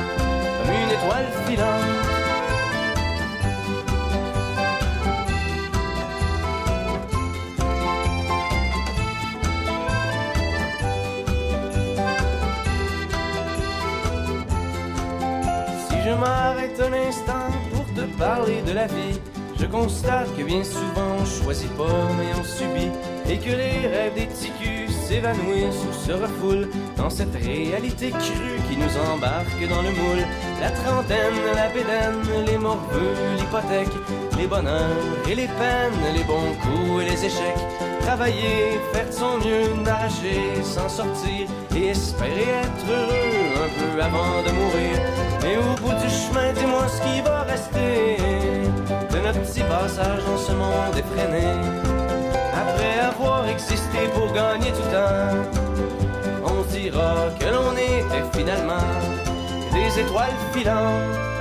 comme 0.62 0.74
une 0.74 0.90
étoile 0.90 1.28
filante. 1.46 2.11
Un 16.82 16.92
instant 17.08 17.50
pour 17.72 17.84
te 17.94 18.02
parler 18.18 18.62
de 18.62 18.72
la 18.72 18.86
vie, 18.86 19.20
je 19.58 19.66
constate 19.66 20.34
que 20.36 20.42
bien 20.42 20.64
souvent 20.64 21.16
on 21.20 21.24
choisit 21.24 21.70
pas 21.76 22.08
mais 22.18 22.32
on 22.38 22.44
subit 22.44 22.90
et 23.28 23.38
que 23.38 23.50
les 23.50 23.86
rêves 23.86 24.14
des 24.14 24.26
ticus 24.26 24.90
s'évanouissent 25.06 25.84
ou 25.88 25.92
se 25.92 26.12
refoulent 26.12 26.68
dans 26.96 27.10
cette 27.10 27.34
réalité 27.34 28.10
crue 28.10 28.60
qui 28.68 28.76
nous 28.76 28.94
embarque 29.12 29.62
dans 29.68 29.82
le 29.82 29.90
moule. 29.90 30.26
La 30.60 30.70
trentaine, 30.70 31.40
la 31.54 31.68
bédaine, 31.68 32.44
les 32.46 32.58
morveux, 32.58 33.14
l'hypothèque, 33.38 33.94
les 34.38 34.46
bonheurs 34.46 35.06
et 35.30 35.34
les 35.34 35.46
peines, 35.46 36.14
les 36.14 36.24
bons 36.24 36.54
coups 36.62 37.02
et 37.02 37.10
les 37.10 37.24
échecs. 37.24 37.64
Travailler, 38.00 38.80
faire 38.92 39.06
de 39.06 39.12
son 39.12 39.38
mieux, 39.38 39.82
n'arracher, 39.84 40.40
s'en 40.64 40.88
sortir 40.88 41.46
et 41.76 41.86
espérer 41.88 42.48
être 42.64 42.90
heureux 42.90 43.64
un 43.64 43.70
peu 43.78 44.02
avant 44.02 44.42
de 44.42 44.50
mourir. 44.50 44.91
Ce 46.92 47.00
qui 47.02 47.20
va 47.22 47.42
rester 47.42 48.16
de 49.12 49.18
notre 49.24 49.40
petit 49.40 49.62
passage 49.62 50.22
dans 50.26 50.36
ce 50.36 50.52
monde 50.52 50.96
effréné. 50.96 51.46
Après 52.62 52.94
avoir 53.10 53.48
existé 53.48 53.98
pour 54.14 54.32
gagner 54.32 54.70
du 54.70 54.84
temps, 54.94 55.32
on 56.44 56.62
dira 56.70 57.14
que 57.38 57.46
l'on 57.54 57.72
était 57.72 58.26
finalement 58.36 58.88
des 59.72 60.00
étoiles 60.00 60.38
filantes. 60.52 61.31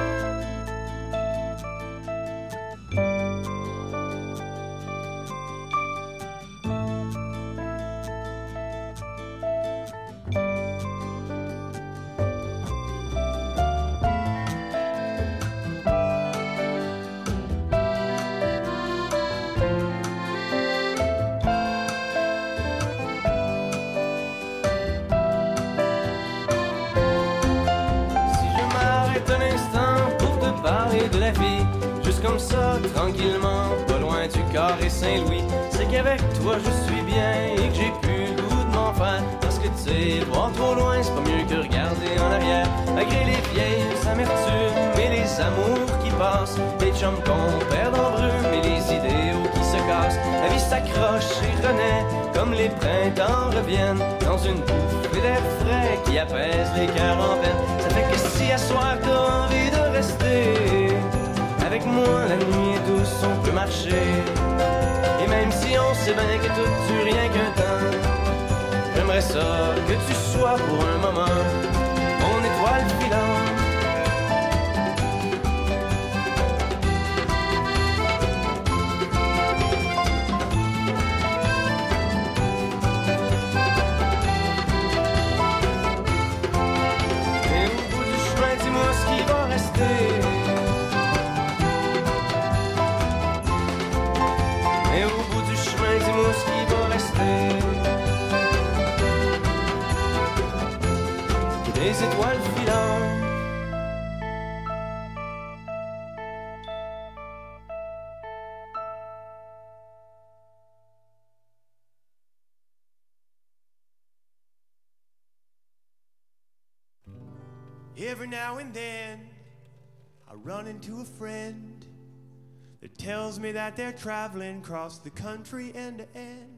That 123.51 123.75
they're 123.75 123.91
traveling 123.91 124.59
across 124.59 124.99
the 124.99 125.09
country 125.09 125.71
end 125.75 125.99
to 125.99 126.17
end. 126.17 126.57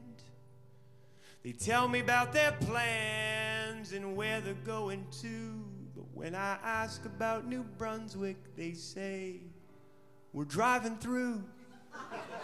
They 1.42 1.52
tell 1.52 1.88
me 1.88 2.00
about 2.00 2.32
their 2.32 2.52
plans 2.52 3.92
and 3.92 4.16
where 4.16 4.40
they're 4.40 4.54
going 4.64 5.06
to. 5.22 5.64
But 5.94 6.06
when 6.14 6.34
I 6.34 6.58
ask 6.62 7.04
about 7.04 7.46
New 7.46 7.62
Brunswick, 7.62 8.56
they 8.56 8.72
say, 8.72 9.40
We're 10.32 10.44
driving 10.44 10.96
through. 10.96 11.44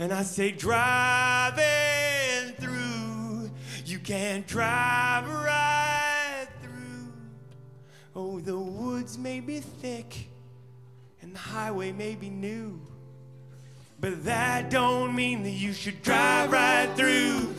And 0.00 0.14
I 0.14 0.22
say, 0.22 0.50
driving 0.50 2.54
through, 2.54 3.50
you 3.84 3.98
can't 3.98 4.46
drive 4.46 5.28
right 5.28 6.46
through. 6.62 7.12
Oh, 8.16 8.40
the 8.40 8.58
woods 8.58 9.18
may 9.18 9.40
be 9.40 9.60
thick 9.60 10.29
and 11.30 11.36
the 11.36 11.48
highway 11.48 11.92
may 11.92 12.16
be 12.16 12.28
new, 12.28 12.80
but 14.00 14.24
that 14.24 14.68
don't 14.68 15.14
mean 15.14 15.44
that 15.44 15.50
you 15.50 15.72
should 15.72 16.02
drive 16.02 16.50
right 16.50 16.88
through. 16.96 17.54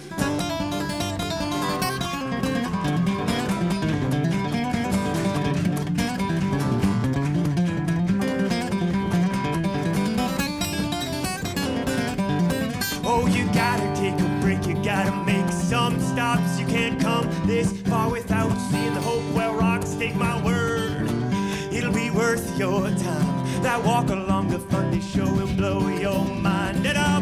Oh, 13.05 13.25
you 13.27 13.45
gotta 13.53 13.95
take 13.95 14.19
a 14.19 14.39
break, 14.41 14.67
you 14.67 14.83
gotta 14.83 15.15
make 15.23 15.49
some 15.49 15.97
stops. 16.01 16.59
You 16.59 16.65
can't 16.65 16.99
come 16.99 17.25
this 17.47 17.71
far 17.83 18.11
without 18.11 18.53
seeing 18.69 18.93
the 18.93 18.99
Hopewell 18.99 19.53
Rocks. 19.53 19.93
Take 19.93 20.15
my 20.15 20.43
word, 20.43 21.09
it'll 21.71 21.93
be 21.93 22.09
worth 22.09 22.59
your 22.59 22.89
time. 22.89 23.30
That 23.61 23.83
walk 23.85 24.09
along 24.09 24.47
the 24.49 24.57
Fundy 24.57 24.99
show 24.99 25.31
will 25.33 25.53
blow 25.55 25.87
your 25.87 26.25
mind. 26.25 26.85
And 26.85 26.97
I'll 26.97 27.21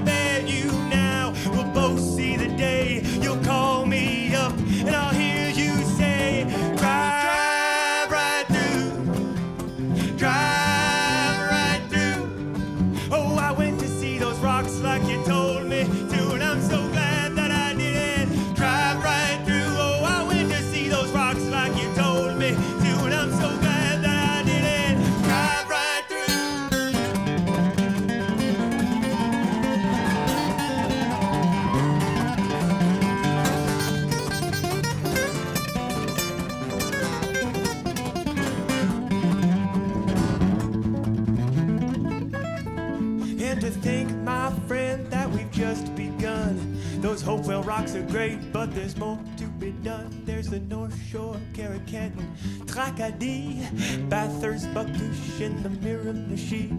Hopewell 47.30 47.61
rocks 47.61 47.93
are 47.93 48.01
great, 48.01 48.51
but 48.51 48.73
there's 48.73 48.97
more 48.97 49.19
to 49.38 49.45
be 49.60 49.69
done. 49.84 50.23
There's 50.26 50.47
the 50.47 50.61
North 50.61 50.99
Shore, 51.11 51.39
Carricanton, 51.53 52.26
Tracadie, 52.65 54.10
Bathurst, 54.10 54.65
Bouctouche, 54.73 55.45
and 55.45 55.64
the 55.64 55.69
Miramichi. 55.69 56.73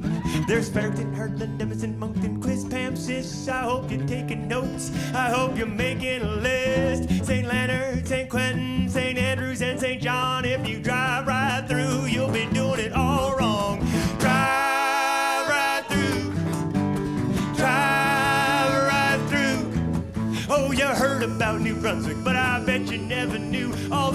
There's 0.48 0.68
Fredericton, 0.68 1.14
Hartland, 1.14 1.62
Emerson, 1.62 1.96
Moncton, 1.96 2.42
Quispamsis. 2.42 3.48
I 3.48 3.62
hope 3.62 3.92
you're 3.92 4.04
taking 4.08 4.48
notes. 4.48 4.90
I 5.14 5.30
hope 5.30 5.56
you're 5.56 5.68
making 5.68 6.22
a 6.22 6.34
list. 6.34 7.24
St. 7.24 7.46
Leonard, 7.46 8.08
St. 8.08 8.28
Quentin, 8.28 8.88
St. 8.88 9.16
Andrews, 9.18 9.62
and 9.62 9.78
St. 9.78 10.02
John. 10.02 10.44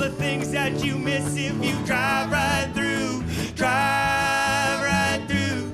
The 0.10 0.12
things 0.18 0.52
that 0.52 0.84
you 0.84 1.00
miss 1.00 1.36
if 1.36 1.56
you 1.66 1.74
drive 1.84 2.32
right 2.32 2.70
through. 2.76 3.24
Drive 3.56 4.84
right 4.84 5.22
through. 5.28 5.72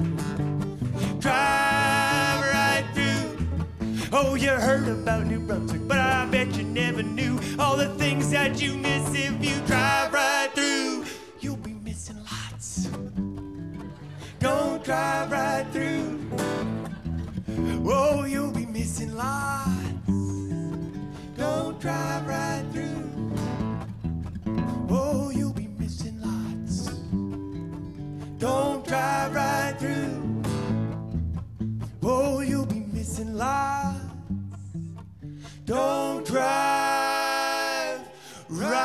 Drive 1.19 2.41
right 2.41 2.85
through. 2.93 3.47
Oh, 4.13 4.35
you 4.35 4.51
heard 4.51 4.87
about 4.87 5.25
New 5.27 5.41
Brunswick, 5.41 5.85
but 5.85 5.97
I 5.97 6.25
bet 6.27 6.55
you 6.55 6.63
never 6.63 7.03
knew 7.03 7.41
all 7.59 7.75
the 7.75 7.89
things 7.95 8.31
that 8.31 8.61
you 8.61 8.77
miss 8.77 9.05
if 9.13 9.43
you 9.43 9.55
drive 9.67 10.13
right 10.13 10.49
through. 10.55 11.03
You'll 11.41 11.57
be 11.57 11.73
missing 11.73 12.19
lots. 12.23 12.87
Don't 14.39 14.81
drive 14.81 15.29
right 15.29 15.67
through. 15.73 16.21
Oh, 17.85 18.23
you'll 18.23 18.53
be 18.53 18.65
missing 18.65 19.13
lots. 19.13 20.07
Don't 21.35 21.77
drive 21.81 22.25
right 22.25 22.63
through. 22.71 22.90
Drive 28.91 29.33
right 29.33 29.73
through. 29.79 30.43
Oh, 32.03 32.41
you'll 32.41 32.65
be 32.65 32.83
missing 32.91 33.37
lots. 33.37 34.01
Don't 35.65 36.27
drive 36.27 38.01
right 38.49 38.77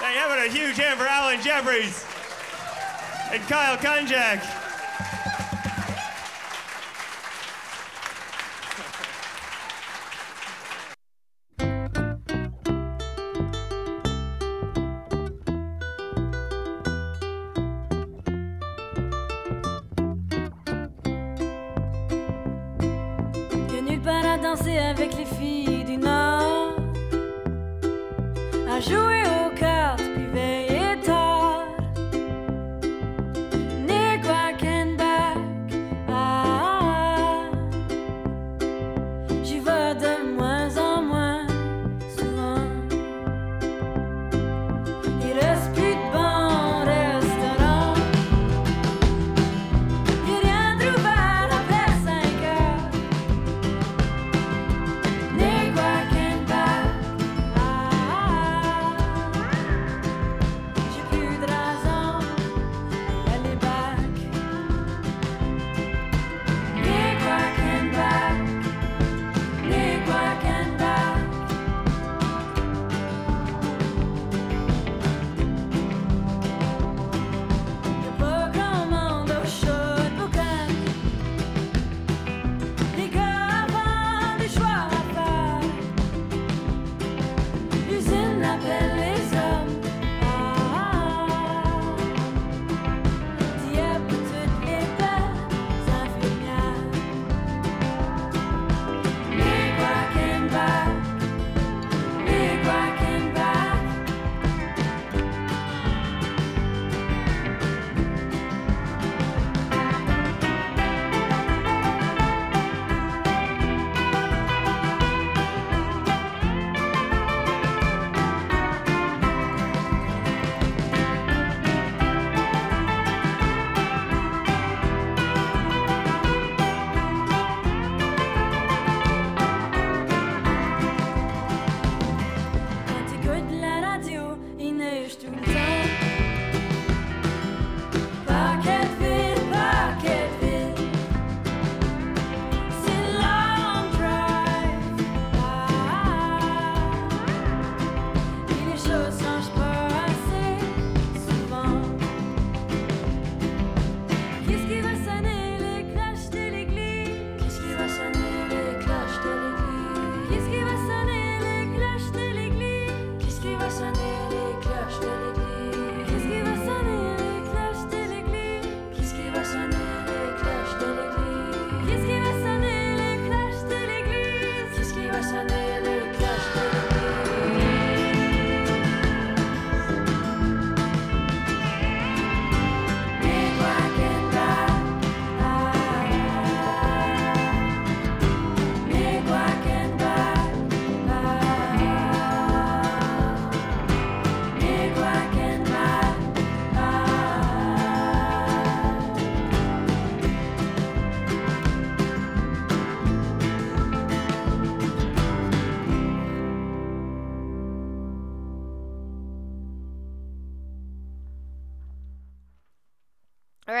Hey, 0.00 0.16
about 0.16 0.46
a 0.46 0.50
huge 0.50 0.78
hand 0.78 0.98
for 0.98 1.04
Alan 1.06 1.42
Jeffries 1.42 2.06
and 3.32 3.42
Kyle 3.48 3.76
Konjak? 3.76 4.67
Danser 24.48 24.78
avec 24.78 25.10
les 25.18 25.26
filles 25.26 25.84
du 25.84 25.98
Nord, 25.98 26.76
à 28.70 28.80
jouer 28.80 29.22
aux 29.26 29.37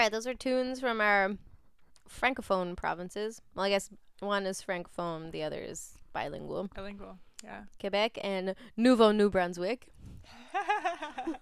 Right, 0.08 0.12
those 0.14 0.26
are 0.26 0.32
tunes 0.32 0.80
from 0.80 1.02
our 1.02 1.36
francophone 2.08 2.74
provinces. 2.74 3.42
Well, 3.54 3.66
I 3.66 3.68
guess 3.68 3.90
one 4.20 4.46
is 4.46 4.62
francophone, 4.62 5.32
the 5.32 5.42
other 5.42 5.60
is 5.60 5.98
bilingual. 6.14 6.70
Bilingual, 6.74 7.18
yeah. 7.44 7.64
Quebec 7.78 8.18
and 8.22 8.54
Nouveau 8.74 9.12
New 9.12 9.28
Brunswick. 9.28 9.88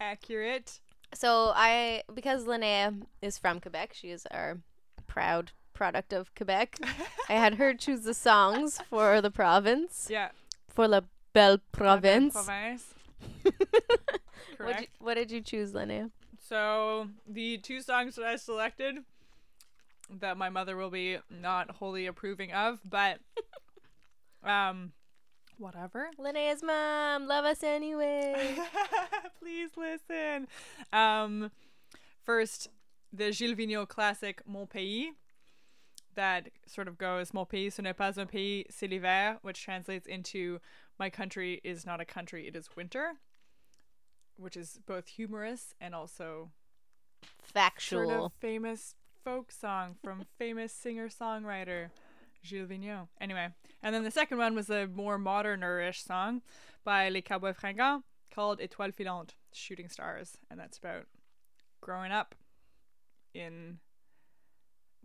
Accurate. 0.00 0.80
So 1.14 1.52
I, 1.54 2.02
because 2.12 2.44
Linnaea 2.44 2.94
is 3.22 3.38
from 3.38 3.60
Quebec, 3.60 3.92
she 3.94 4.10
is 4.10 4.26
our 4.32 4.58
proud 5.06 5.52
product 5.74 6.12
of 6.12 6.34
Quebec. 6.34 6.80
I 7.28 7.34
had 7.34 7.54
her 7.54 7.72
choose 7.78 8.00
the 8.00 8.14
songs 8.14 8.80
for 8.90 9.20
the 9.20 9.30
province. 9.30 10.08
Yeah. 10.10 10.30
For 10.66 10.88
la 10.88 11.02
belle 11.32 11.58
province. 11.70 12.32
Province. 12.32 12.94
What 14.58 14.76
did, 14.76 14.80
you, 14.80 14.86
what 14.98 15.14
did 15.14 15.30
you 15.30 15.40
choose, 15.40 15.72
Linnaea? 15.72 16.10
So 16.48 17.08
the 17.26 17.58
two 17.58 17.82
songs 17.82 18.14
that 18.16 18.24
I 18.24 18.36
selected 18.36 18.98
that 20.10 20.38
my 20.38 20.48
mother 20.48 20.76
will 20.76 20.88
be 20.88 21.18
not 21.28 21.72
wholly 21.72 22.06
approving 22.06 22.52
of, 22.52 22.80
but 22.84 23.18
um 24.42 24.92
whatever. 25.58 26.08
Linnaea's 26.18 26.62
mom, 26.62 27.26
love 27.26 27.44
us 27.44 27.62
anyway. 27.62 28.56
Please 29.38 29.70
listen. 29.76 30.48
Um 30.92 31.50
first 32.22 32.68
the 33.12 33.32
Gilles 33.32 33.54
Vigneault 33.54 33.88
classic 33.88 34.40
Mon 34.46 34.66
Pays 34.66 35.12
that 36.14 36.48
sort 36.66 36.88
of 36.88 36.96
goes 36.96 37.34
Mon 37.34 37.44
pays 37.44 37.74
ce 37.74 37.82
n'est 37.82 37.96
pas 37.96 38.18
un 38.18 38.26
pays, 38.26 38.64
c'est 38.70 38.88
l'hiver, 38.88 39.38
which 39.42 39.62
translates 39.62 40.06
into 40.06 40.60
My 40.98 41.10
country 41.10 41.60
is 41.62 41.84
not 41.86 42.00
a 42.00 42.04
country, 42.04 42.48
it 42.48 42.56
is 42.56 42.68
winter, 42.74 43.12
which 44.38 44.56
is 44.56 44.78
both 44.86 45.08
humorous 45.08 45.74
and 45.80 45.94
also 45.94 46.50
Factual. 47.42 48.04
sort 48.06 48.20
of 48.20 48.32
famous 48.40 48.94
folk 49.24 49.50
song 49.52 49.96
from 50.02 50.24
famous 50.38 50.72
singer 50.72 51.08
songwriter 51.08 51.90
Gilles 52.42 52.66
Vigneault. 52.66 53.08
Anyway, 53.20 53.48
and 53.82 53.94
then 53.94 54.04
the 54.04 54.10
second 54.10 54.38
one 54.38 54.54
was 54.54 54.70
a 54.70 54.86
more 54.86 55.18
modern-ish 55.18 56.02
song 56.02 56.42
by 56.84 57.08
Les 57.08 57.22
Cowboys 57.22 57.56
Fringants 57.56 58.04
called 58.32 58.60
Étoile 58.60 58.94
filante, 58.94 59.32
Shooting 59.52 59.88
Stars, 59.88 60.36
and 60.50 60.58
that's 60.58 60.78
about 60.78 61.06
growing 61.80 62.12
up 62.12 62.34
in 63.34 63.78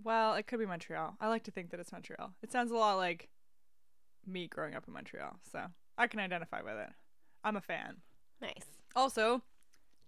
well, 0.04 0.34
it 0.34 0.48
could 0.48 0.60
be 0.60 0.66
Montreal. 0.66 1.16
I 1.22 1.28
like 1.28 1.44
to 1.44 1.52
think 1.52 1.70
that 1.70 1.80
it's 1.80 1.92
Montreal. 1.92 2.34
It 2.42 2.52
sounds 2.52 2.72
a 2.72 2.76
lot 2.76 2.96
like 2.96 3.30
me 4.26 4.48
growing 4.48 4.74
up 4.74 4.86
in 4.88 4.94
Montreal, 4.94 5.40
so 5.52 5.66
I 5.98 6.08
can 6.08 6.20
identify 6.20 6.62
with 6.62 6.78
it. 6.78 6.90
I'm 7.44 7.56
a 7.56 7.62
fan. 7.62 7.98
Nice. 8.42 8.66
Also, 8.96 9.42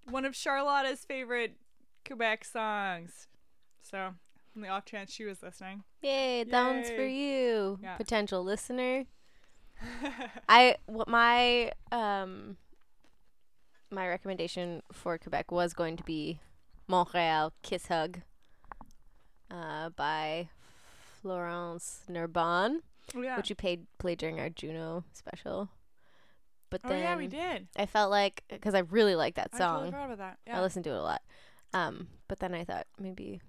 one 0.10 0.26
of 0.26 0.36
Charlotta's 0.36 1.06
favorite 1.06 1.57
Quebec 2.06 2.45
songs. 2.45 3.28
So, 3.82 3.98
on 4.56 4.62
the 4.62 4.68
off 4.70 4.86
chance 4.86 5.12
she 5.12 5.26
was 5.26 5.41
listening. 5.44 5.84
Yay, 6.02 6.44
that 6.44 6.66
one's 6.66 6.90
for 6.90 7.06
you, 7.06 7.80
Yeah. 7.82 7.98
potential 7.98 8.44
listener. 8.44 9.06
I 10.49 10.78
what 10.86 11.07
my 11.07 11.72
um 11.91 12.57
my 13.91 14.07
recommendation 14.07 14.82
for 14.91 15.18
Quebec 15.18 15.52
was 15.52 15.74
going 15.74 15.98
to 15.98 16.03
be 16.03 16.40
Montreal 16.88 17.52
Kiss 17.62 17.88
Hug 17.88 18.22
uh 19.52 19.90
by 19.90 20.49
Florence 21.22 22.02
Narbonne, 22.10 22.82
Oh, 23.16 23.22
yeah. 23.22 23.36
which 23.38 23.49
we 23.49 23.56
paid 23.56 23.86
played 23.98 24.18
during 24.20 24.40
our 24.40 24.49
Juno 24.49 25.03
special. 25.14 25.70
But 26.82 26.92
Oh, 26.92 26.94
then 26.94 27.04
yeah, 27.04 27.16
we 27.16 27.28
did. 27.28 27.68
I 27.78 27.86
felt 27.86 28.12
like 28.12 28.44
because 28.50 28.74
I 28.74 28.80
really 28.80 29.16
like 29.16 29.36
that 29.36 29.50
I 29.54 29.58
song. 29.58 29.74
totally 29.76 29.92
forgot 29.92 30.06
about 30.06 30.18
that. 30.18 30.38
Yeah. 30.48 30.54
I 30.54 30.56
Yeah. 30.58 30.62
listen 30.64 30.84
to 30.84 30.90
it 30.90 30.96
a 30.98 31.02
lot. 31.02 31.22
Um, 31.74 32.08
but 32.28 32.40
then 32.40 32.54
I 32.54 32.64
thought 32.64 32.88
maybe, 33.00 33.42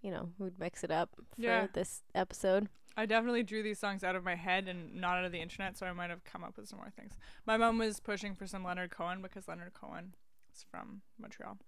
you 0.00 0.10
know, 0.10 0.30
we'd 0.38 0.58
mix 0.58 0.84
it 0.84 0.90
up 0.90 1.10
for 1.34 1.40
Yeah. 1.42 1.66
this 1.72 2.02
episode. 2.14 2.68
I 2.96 3.06
definitely 3.06 3.42
drew 3.42 3.62
these 3.62 3.78
songs 3.78 4.04
out 4.04 4.16
of 4.16 4.24
my 4.24 4.34
head 4.34 4.68
and 4.68 4.94
not 4.96 5.16
out 5.18 5.24
of 5.24 5.32
the 5.32 5.40
internet, 5.40 5.76
so 5.78 5.86
I 5.86 5.92
might 5.92 6.10
have 6.10 6.24
come 6.24 6.44
up 6.44 6.56
with 6.58 6.68
some 6.68 6.78
more 6.78 6.90
things. 6.90 7.14
My 7.46 7.56
mom 7.56 7.78
was 7.78 8.00
pushing 8.00 8.34
for 8.34 8.46
some 8.46 8.64
Leonard 8.64 8.90
Cohen 8.90 9.22
because 9.22 9.48
Leonard 9.48 9.72
Cohen 9.74 10.14
is 10.54 10.62
from 10.70 11.00
Montreal, 11.18 11.58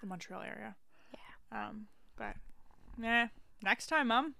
the 0.00 0.06
Montreal 0.06 0.40
area. 0.42 0.74
Yeah. 1.12 1.66
Um, 1.68 1.88
but 2.16 2.36
yeah, 2.98 3.28
next 3.62 3.86
time, 3.88 4.08
mom. 4.08 4.34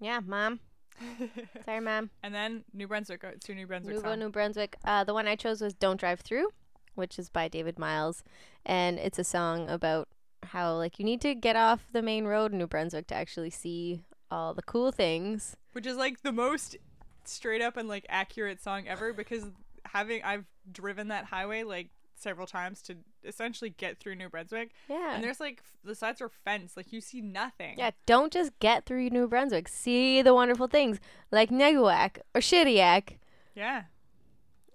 Yeah, 0.00 0.20
mom. 0.20 0.60
Sorry, 1.64 1.80
ma'am. 1.80 2.10
And 2.22 2.34
then 2.34 2.64
New 2.72 2.86
Brunswick. 2.88 3.22
It's 3.24 3.48
your 3.48 3.56
New 3.56 3.66
Brunswick 3.66 3.96
Nouveau 3.96 4.10
song. 4.10 4.18
New 4.18 4.28
Brunswick. 4.30 4.76
Uh, 4.84 5.04
the 5.04 5.14
one 5.14 5.26
I 5.26 5.36
chose 5.36 5.60
was 5.60 5.74
"Don't 5.74 5.98
Drive 5.98 6.20
Through," 6.20 6.48
which 6.94 7.18
is 7.18 7.28
by 7.30 7.48
David 7.48 7.78
Myles, 7.78 8.22
and 8.64 8.98
it's 8.98 9.18
a 9.18 9.24
song 9.24 9.68
about 9.68 10.08
how 10.44 10.74
like 10.76 10.98
you 10.98 11.04
need 11.04 11.20
to 11.22 11.34
get 11.34 11.56
off 11.56 11.86
the 11.92 12.02
main 12.02 12.24
road 12.26 12.52
in 12.52 12.58
New 12.58 12.66
Brunswick 12.66 13.06
to 13.08 13.14
actually 13.14 13.50
see 13.50 14.02
all 14.30 14.54
the 14.54 14.62
cool 14.62 14.92
things. 14.92 15.56
which 15.72 15.86
is 15.86 15.96
like 15.96 16.22
the 16.22 16.32
most 16.32 16.76
straight 17.24 17.62
up 17.62 17.76
and 17.76 17.88
like 17.88 18.04
accurate 18.08 18.62
song 18.62 18.86
ever 18.86 19.12
because 19.12 19.44
having 19.86 20.22
I've 20.22 20.44
driven 20.70 21.08
that 21.08 21.24
highway 21.26 21.62
like 21.62 21.88
several 22.16 22.46
times 22.46 22.82
to 22.82 22.96
essentially 23.24 23.70
get 23.70 23.98
through 23.98 24.14
New 24.16 24.28
Brunswick. 24.28 24.70
Yeah. 24.88 25.14
And 25.14 25.24
there's 25.24 25.40
like 25.40 25.60
f- 25.64 25.78
the 25.84 25.94
sides 25.94 26.20
are 26.20 26.28
fenced, 26.44 26.76
like 26.76 26.92
you 26.92 27.00
see 27.00 27.20
nothing. 27.20 27.74
Yeah, 27.78 27.90
don't 28.06 28.32
just 28.32 28.58
get 28.60 28.86
through 28.86 29.08
New 29.10 29.26
Brunswick. 29.28 29.68
See 29.68 30.22
the 30.22 30.34
wonderful 30.34 30.66
things 30.68 30.98
like 31.30 31.50
Neguac 31.50 32.18
or 32.34 32.40
Shediac, 32.40 33.18
Yeah. 33.54 33.84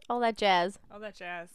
all 0.10 0.20
that 0.22 0.38
jazz. 0.38 0.80
All 0.92 1.00
that 1.00 1.16
jazz. 1.16 1.50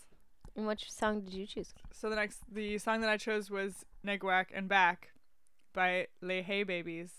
And 0.57 0.67
which 0.67 0.91
song 0.91 1.21
did 1.23 1.35
you 1.35 1.47
choose? 1.47 1.75
So 1.93 2.09
the 2.09 2.17
next 2.17 2.39
the 2.53 2.79
song 2.79 3.01
that 3.01 3.11
I 3.11 3.17
chose 3.17 3.51
was 3.51 3.85
Neguac 4.07 4.47
and 4.55 4.69
Back 4.69 5.11
by 5.73 6.07
Les 6.23 6.43
Hay 6.43 6.63
Babies. 6.63 7.11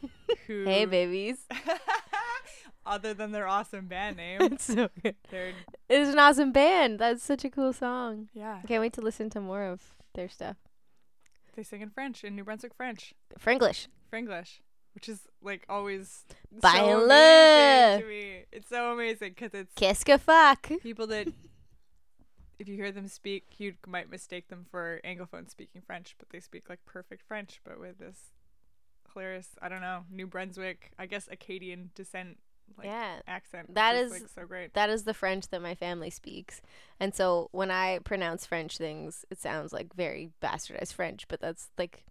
Who 0.46 0.64
Hey, 0.64 0.84
babies. 0.84 1.38
other 2.86 3.14
than 3.14 3.32
their 3.32 3.46
awesome 3.46 3.86
band 3.86 4.16
name. 4.24 4.40
It's 4.42 4.64
so 4.64 4.88
good. 5.02 5.16
They're 5.30 5.52
It's 5.88 6.10
an 6.10 6.18
awesome 6.18 6.52
band. 6.52 6.98
That's 6.98 7.22
such 7.22 7.44
a 7.44 7.50
cool 7.50 7.72
song. 7.72 8.28
Yeah. 8.34 8.60
I 8.62 8.66
can't 8.66 8.80
wait 8.80 8.92
to 8.94 9.00
listen 9.00 9.30
to 9.30 9.40
more 9.40 9.64
of 9.64 9.94
their 10.14 10.28
stuff. 10.28 10.56
they 11.56 11.62
sing 11.62 11.80
in 11.80 11.90
French 11.90 12.24
in 12.24 12.34
New 12.36 12.44
Brunswick 12.44 12.74
French. 12.74 13.14
Franglish. 13.38 13.86
Franglish, 14.12 14.60
which 14.94 15.08
is 15.08 15.22
like 15.42 15.64
always 15.68 16.24
By 16.60 16.72
so 16.78 16.98
love. 17.06 18.00
to 18.00 18.06
me. 18.06 18.44
It's 18.52 18.68
so 18.68 18.92
amazing 18.92 19.30
because 19.30 19.52
it's 19.54 19.74
Qu'est-ce 19.74 20.04
que 20.04 20.18
fuck? 20.18 20.68
people 20.82 21.06
that 21.08 21.28
if 22.58 22.68
you 22.68 22.76
hear 22.76 22.92
them 22.92 23.08
speak, 23.08 23.58
you 23.58 23.74
might 23.86 24.08
mistake 24.10 24.48
them 24.48 24.64
for 24.70 25.00
anglophone 25.04 25.50
speaking 25.50 25.82
French, 25.84 26.14
but 26.18 26.30
they 26.30 26.38
speak 26.40 26.68
like 26.68 26.78
perfect 26.86 27.22
French, 27.26 27.60
but 27.64 27.80
with 27.80 27.98
this 27.98 28.30
hilarious, 29.12 29.48
I 29.60 29.68
don't 29.68 29.80
know, 29.80 30.04
New 30.10 30.26
Brunswick, 30.28 30.92
I 30.98 31.06
guess 31.06 31.28
Acadian 31.30 31.90
descent 31.96 32.38
like, 32.76 32.86
yeah 32.86 33.20
accent. 33.26 33.74
that 33.74 33.94
is 33.94 34.10
like, 34.12 34.22
so 34.34 34.44
great. 34.46 34.74
that 34.74 34.90
is 34.90 35.04
the 35.04 35.14
french 35.14 35.48
that 35.48 35.60
my 35.62 35.74
family 35.74 36.10
speaks 36.10 36.60
and 36.98 37.14
so 37.14 37.48
when 37.52 37.70
i 37.70 37.98
pronounce 38.04 38.44
french 38.46 38.76
things 38.78 39.24
it 39.30 39.38
sounds 39.40 39.72
like 39.72 39.94
very 39.94 40.30
bastardized 40.42 40.92
french 40.92 41.26
but 41.28 41.40
that's 41.40 41.68
like 41.78 42.04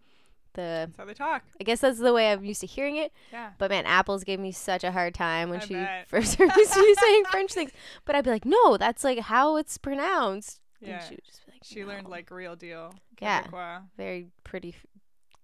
the 0.54 0.86
That's 0.88 0.98
how 0.98 1.06
they 1.06 1.14
talk. 1.16 1.44
i 1.60 1.64
guess 1.64 1.80
that's 1.82 1.98
the 2.00 2.14
way 2.14 2.32
i'm 2.32 2.46
used 2.46 2.62
to 2.62 2.68
hearing 2.68 2.96
it 2.98 3.12
Yeah. 3.32 3.52
but 3.58 3.72
man 3.72 3.86
apples 3.86 4.24
gave 4.24 4.40
me 4.40 4.52
such 4.52 4.84
a 4.84 4.92
hard 4.92 5.14
time 5.16 5.50
when 5.50 5.60
I 5.62 5.66
she 5.66 5.74
bet. 5.74 6.08
first 6.08 6.36
heard 6.36 6.56
me 6.56 6.64
saying 6.66 7.24
french 7.32 7.52
things 7.54 7.72
but 8.06 8.16
i'd 8.16 8.24
be 8.24 8.30
like 8.30 8.46
no 8.46 8.78
that's 8.78 9.04
like 9.04 9.20
how 9.20 9.58
it's 9.58 9.78
pronounced 9.78 10.62
And 10.82 10.90
Yeah. 10.92 11.00
she 11.04 11.16
would 11.16 11.24
just 11.26 11.46
be 11.46 11.52
like 11.54 11.62
She 11.64 11.84
learned 11.84 12.08
like 12.08 12.30
real 12.32 12.56
deal. 12.56 12.94
yeah 13.22 13.44
Quebecois. 13.44 13.82
very 13.98 14.28
pretty 14.44 14.76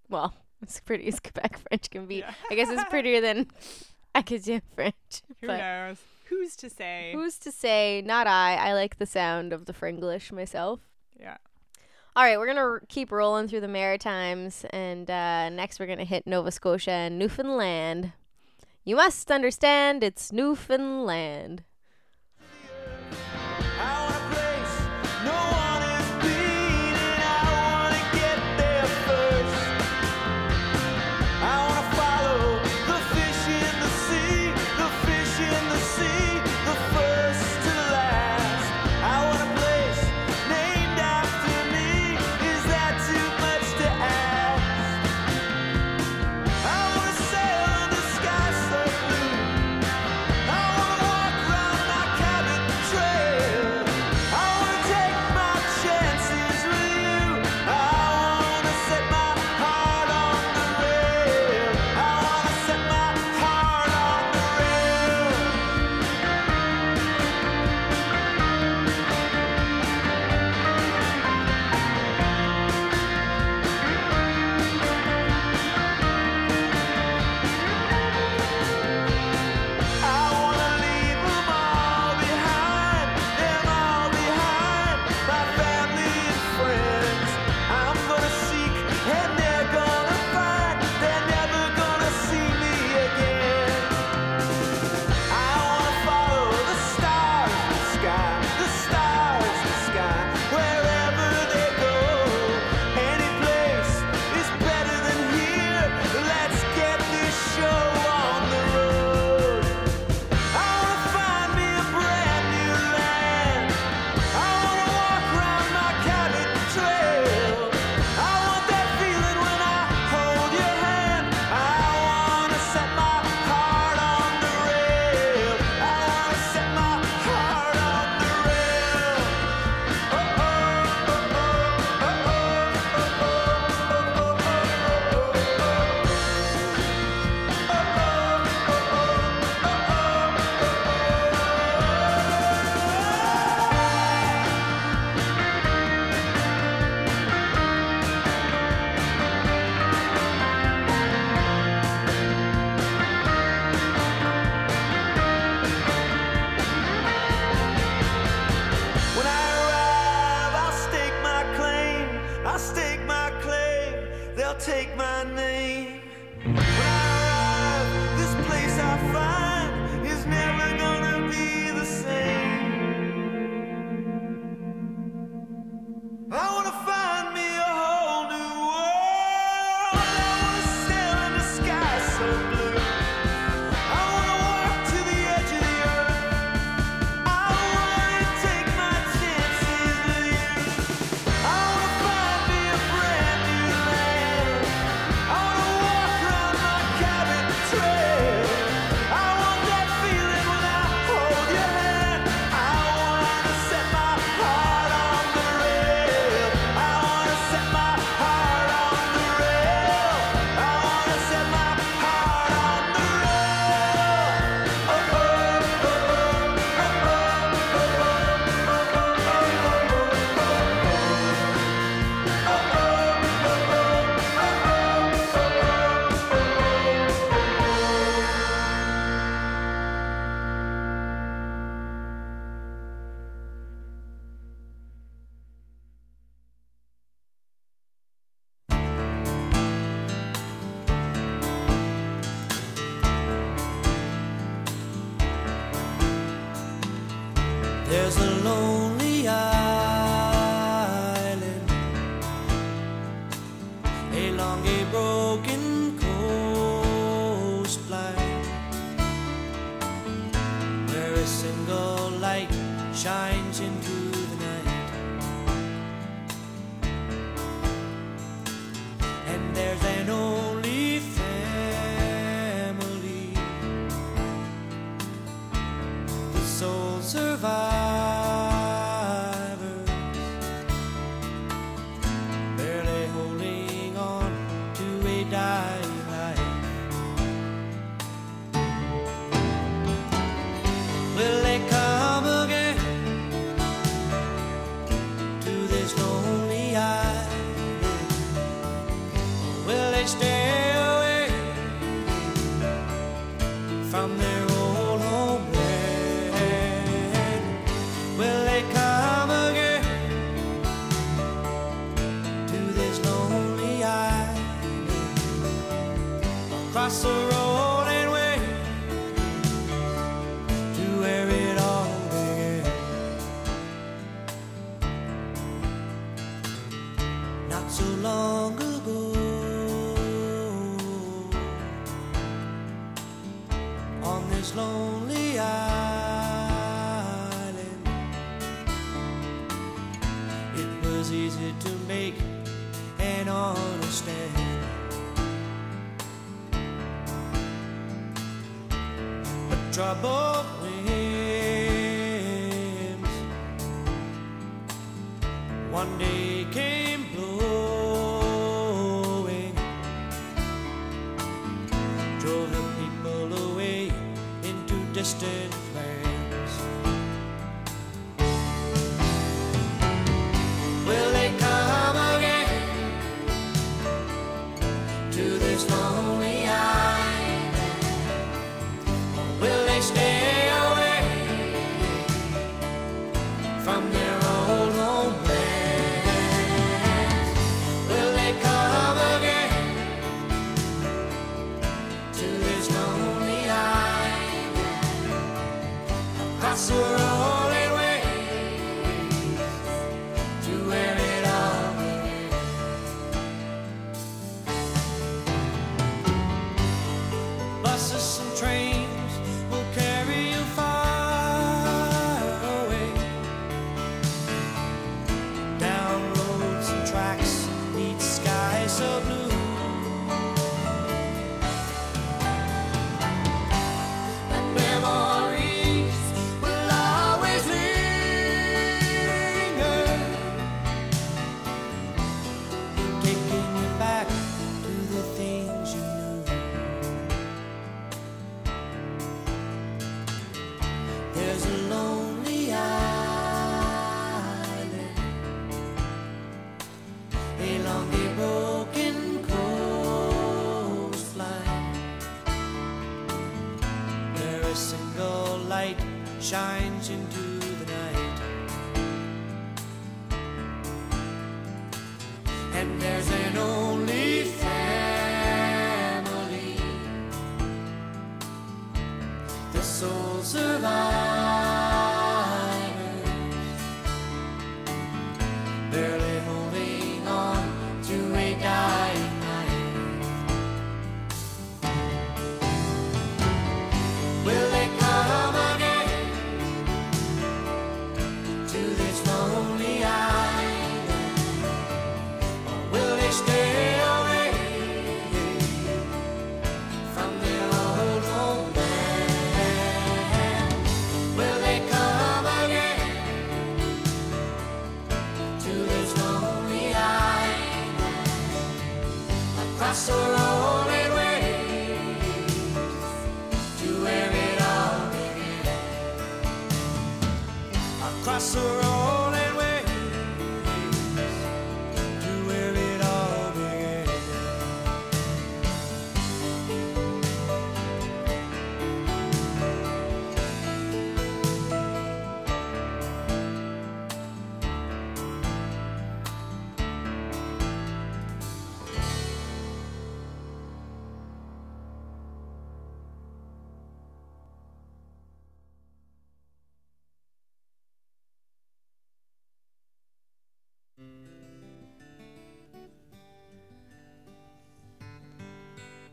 well 0.08 0.32
as 0.62 0.78
pretty 0.80 1.08
as 1.08 1.18
quebec 1.20 1.58
french 1.58 1.90
can 1.90 2.06
be 2.06 2.16
Yeah. 2.20 2.32
i 2.50 2.54
guess 2.54 2.68
it's 2.70 2.84
prettier 2.84 3.20
than 3.20 3.48
acadien 4.24 4.62
french 4.74 4.94
Who 5.40 5.46
but 5.46 5.58
knows? 5.58 5.98
Who's 6.28 6.54
to 6.56 6.70
say? 6.70 7.10
Who's 7.12 7.38
to 7.38 7.50
say? 7.50 8.02
Not 8.06 8.26
I. 8.28 8.54
I 8.54 8.72
like 8.72 8.98
the 8.98 9.06
sound 9.06 9.52
of 9.52 9.66
the 9.66 9.72
Fringlish 9.72 10.30
myself. 10.30 10.78
Yeah. 11.18 11.38
All 12.14 12.22
right, 12.24 12.38
we're 12.38 12.46
gonna 12.46 12.60
r- 12.60 12.82
keep 12.88 13.10
rolling 13.10 13.48
through 13.48 13.62
the 13.62 13.68
Maritimes, 13.68 14.64
and 14.70 15.10
uh, 15.10 15.48
next 15.48 15.80
we're 15.80 15.86
gonna 15.86 16.04
hit 16.04 16.26
Nova 16.26 16.50
Scotia 16.52 16.90
and 16.92 17.18
Newfoundland. 17.18 18.12
You 18.84 18.96
must 18.96 19.30
understand, 19.30 20.04
it's 20.04 20.32
Newfoundland. 20.32 21.64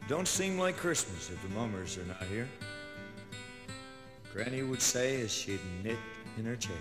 Don't 0.07 0.27
seem 0.27 0.57
like 0.57 0.77
Christmas 0.77 1.29
if 1.29 1.41
the 1.41 1.49
mummers 1.49 1.97
are 1.97 2.05
not 2.05 2.23
here. 2.31 2.47
Granny 4.31 4.63
would 4.63 4.81
say 4.81 5.21
as 5.21 5.34
she'd 5.34 5.59
knit 5.84 5.97
in 6.38 6.45
her 6.45 6.55
chair. 6.55 6.77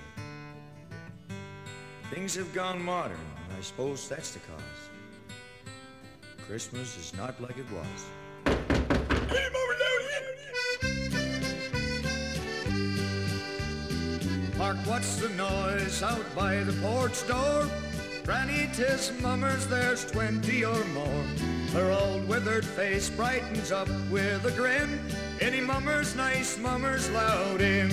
Things 2.09 2.37
have 2.37 2.55
gone 2.55 2.81
modern, 2.81 3.19
and 3.49 3.59
I 3.59 3.61
suppose 3.63 4.09
that's 4.09 4.31
the 4.31 4.39
cause. 4.39 5.73
Christmas 6.47 6.97
is 6.97 7.13
not 7.17 7.41
like 7.41 7.59
it 7.59 7.67
was. 7.73 8.07
Mark, 14.57 14.77
what's 14.87 15.17
the 15.17 15.31
noise 15.31 16.01
out 16.01 16.25
by 16.37 16.63
the 16.63 16.73
porch 16.81 17.27
door? 17.27 17.69
Granny 18.27 18.69
tis 18.73 19.13
mummers, 19.23 19.69
there's 19.69 20.05
twenty 20.05 20.65
or 20.65 20.85
more. 20.87 21.25
Her 21.73 21.93
old 21.93 22.27
withered 22.27 22.65
face 22.65 23.09
brightens 23.09 23.71
up 23.71 23.89
with 24.11 24.45
a 24.45 24.51
grin. 24.51 24.99
Any 25.41 25.61
mummers, 25.61 26.17
nice 26.17 26.59
mummers, 26.59 27.09
loud 27.11 27.61
in. 27.61 27.89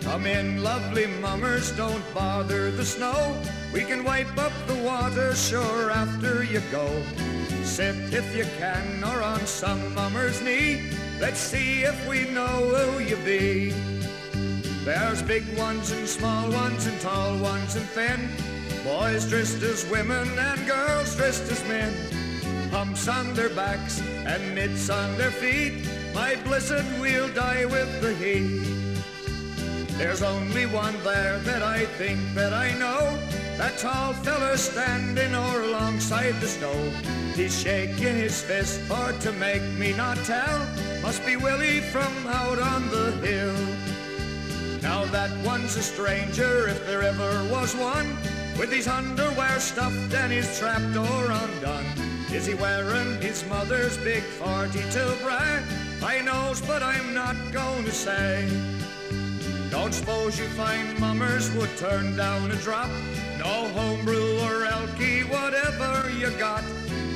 Come 0.00 0.24
in, 0.24 0.62
lovely 0.62 1.08
mummers, 1.20 1.72
don't 1.72 2.02
bother 2.14 2.70
the 2.70 2.86
snow. 2.86 3.38
We 3.74 3.84
can 3.84 4.02
wipe 4.02 4.38
up 4.38 4.52
the 4.66 4.82
water 4.82 5.34
sure 5.34 5.90
after 5.90 6.42
you 6.42 6.62
go. 6.72 6.88
Sit 7.64 8.14
if 8.14 8.34
you 8.34 8.46
can 8.56 9.04
or 9.04 9.22
on 9.22 9.44
some 9.44 9.94
mummer's 9.94 10.40
knee. 10.40 10.90
Let's 11.20 11.38
see 11.38 11.82
if 11.82 12.08
we 12.08 12.30
know 12.30 12.46
who 12.46 13.00
you 13.00 13.16
be. 13.16 13.74
There's 14.86 15.20
big 15.20 15.44
ones 15.58 15.90
and 15.90 16.08
small 16.08 16.50
ones 16.50 16.86
and 16.86 16.98
tall 17.02 17.36
ones 17.40 17.76
and 17.76 17.84
thin. 17.90 18.30
Boys 18.84 19.28
dressed 19.28 19.62
as 19.62 19.88
women 19.88 20.28
and 20.38 20.66
girls 20.66 21.14
dressed 21.14 21.50
as 21.52 21.62
men. 21.68 21.94
Humps 22.70 23.06
on 23.06 23.32
their 23.34 23.50
backs 23.50 24.00
and 24.26 24.54
mitts 24.54 24.90
on 24.90 25.16
their 25.16 25.30
feet. 25.30 25.86
My 26.12 26.34
blessed, 26.44 26.84
we'll 27.00 27.32
die 27.32 27.64
with 27.64 28.00
the 28.00 28.12
heat. 28.14 28.82
There's 29.98 30.22
only 30.22 30.66
one 30.66 30.94
there 31.04 31.38
that 31.40 31.62
I 31.62 31.84
think 31.84 32.18
that 32.34 32.52
I 32.52 32.72
know. 32.72 33.16
That 33.56 33.78
tall 33.78 34.14
fella 34.14 34.58
standing 34.58 35.32
o'er 35.34 35.62
alongside 35.62 36.40
the 36.40 36.48
stove. 36.48 36.92
He's 37.36 37.62
shaking 37.62 38.16
his 38.16 38.42
fist 38.42 38.80
for 38.80 39.12
to 39.12 39.32
make 39.32 39.62
me 39.78 39.92
not 39.92 40.16
tell. 40.24 40.66
Must 41.02 41.24
be 41.24 41.36
Willie 41.36 41.80
from 41.80 42.26
out 42.26 42.58
on 42.58 42.88
the 42.88 43.12
hill. 43.24 43.54
Now 44.82 45.04
that 45.12 45.30
one's 45.44 45.76
a 45.76 45.82
stranger, 45.82 46.66
if 46.68 46.84
there 46.86 47.02
ever 47.02 47.44
was 47.44 47.76
one, 47.76 48.18
with 48.58 48.72
his 48.72 48.88
underwear 48.88 49.58
stuffed 49.60 50.14
and 50.14 50.32
his 50.32 50.58
trapdoor 50.58 51.30
undone. 51.30 51.84
Is 52.32 52.46
he 52.46 52.54
wearing 52.54 53.20
his 53.20 53.44
mother's 53.46 53.96
big 53.98 54.22
42 54.22 55.16
bra? 55.22 55.60
I 56.02 56.20
knows, 56.22 56.60
but 56.62 56.82
I'm 56.82 57.14
not 57.14 57.36
going 57.52 57.84
to 57.84 57.92
say. 57.92 58.48
Don't 59.70 59.92
suppose 59.92 60.38
you 60.38 60.46
find 60.48 60.98
mummers 60.98 61.50
would 61.54 61.74
turn 61.76 62.16
down 62.16 62.50
a 62.50 62.56
drop? 62.56 62.90
No 63.38 63.68
homebrew 63.68 64.38
or 64.40 64.66
elky, 64.66 65.28
whatever 65.28 66.10
you 66.10 66.30
got. 66.38 66.64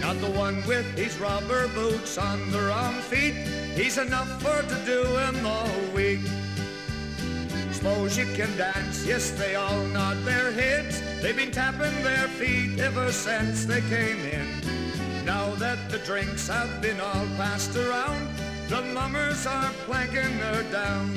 Not 0.01 0.21
the 0.21 0.31
one 0.31 0.65
with 0.67 0.87
his 0.97 1.19
rubber 1.19 1.69
boots 1.69 2.19
on 2.19 2.51
the 2.51 2.61
wrong 2.61 2.95
feet. 2.95 3.35
He's 3.75 3.99
enough 3.99 4.31
for 4.41 4.63
to 4.63 4.85
do 4.85 5.05
him 5.17 5.45
all 5.45 5.69
week. 5.95 6.21
Suppose 7.87 8.19
you 8.19 8.27
can 8.35 8.57
dance, 8.57 9.07
yes, 9.07 9.31
they 9.31 9.55
all 9.55 9.85
nod 9.95 10.17
their 10.25 10.51
heads. 10.51 11.01
They've 11.23 11.37
been 11.37 11.53
tapping 11.53 12.03
their 12.03 12.27
feet 12.27 12.81
ever 12.81 13.13
since 13.13 13.65
they 13.65 13.81
came 13.83 14.19
in. 14.27 15.25
Now 15.25 15.55
that 15.55 15.89
the 15.89 15.99
drinks 15.99 16.49
have 16.49 16.83
been 16.83 17.01
all 17.01 17.27
passed 17.37 17.77
around, 17.77 18.29
the 18.67 18.83
mummers 18.93 19.47
are 19.47 19.71
planking 19.85 20.37
her 20.47 20.65
down. 20.73 21.15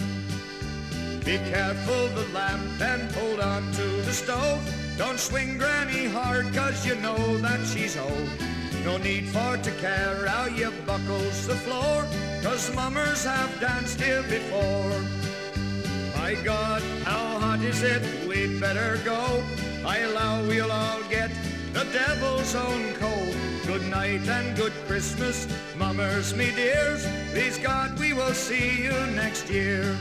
Be 1.26 1.40
careful 1.50 2.08
the 2.10 2.28
lamp 2.36 2.80
and 2.80 3.12
hold 3.14 3.40
on 3.40 3.64
to 3.72 3.88
the 4.04 4.14
stove. 4.14 4.62
Don't 4.96 5.20
swing 5.20 5.58
granny 5.58 6.06
hard, 6.06 6.54
cause 6.54 6.86
you 6.86 6.94
know 6.98 7.40
that 7.40 7.66
she's 7.66 7.98
old. 7.98 8.30
No 8.86 8.98
need 8.98 9.28
for 9.30 9.58
to 9.58 9.72
care 9.82 10.28
how 10.28 10.46
you 10.46 10.72
buckles 10.86 11.48
the 11.48 11.56
floor, 11.56 12.06
cause 12.44 12.72
mummers 12.76 13.26
have 13.26 13.60
danced 13.60 14.00
here 14.00 14.22
before. 14.22 15.29
My 16.30 16.36
God, 16.44 16.84
how 17.06 17.40
hot 17.40 17.60
is 17.62 17.82
it? 17.82 18.04
We'd 18.28 18.62
better 18.62 19.02
go. 19.04 19.44
I 19.84 19.98
allow 20.02 20.46
we'll 20.46 20.72
all 20.72 21.02
get 21.10 21.32
the 21.74 21.86
devil's 21.86 22.54
own 22.54 22.94
cold. 23.02 23.36
Good 23.66 23.82
night 23.90 24.30
and 24.30 24.56
good 24.56 24.74
Christmas, 24.86 25.48
mummers, 25.76 26.36
me 26.36 26.52
dears. 26.54 27.04
Please 27.32 27.58
God, 27.58 28.00
we 28.00 28.14
will 28.14 28.36
see 28.36 28.84
you 28.84 28.94
next 29.16 29.50
year. 29.50 29.98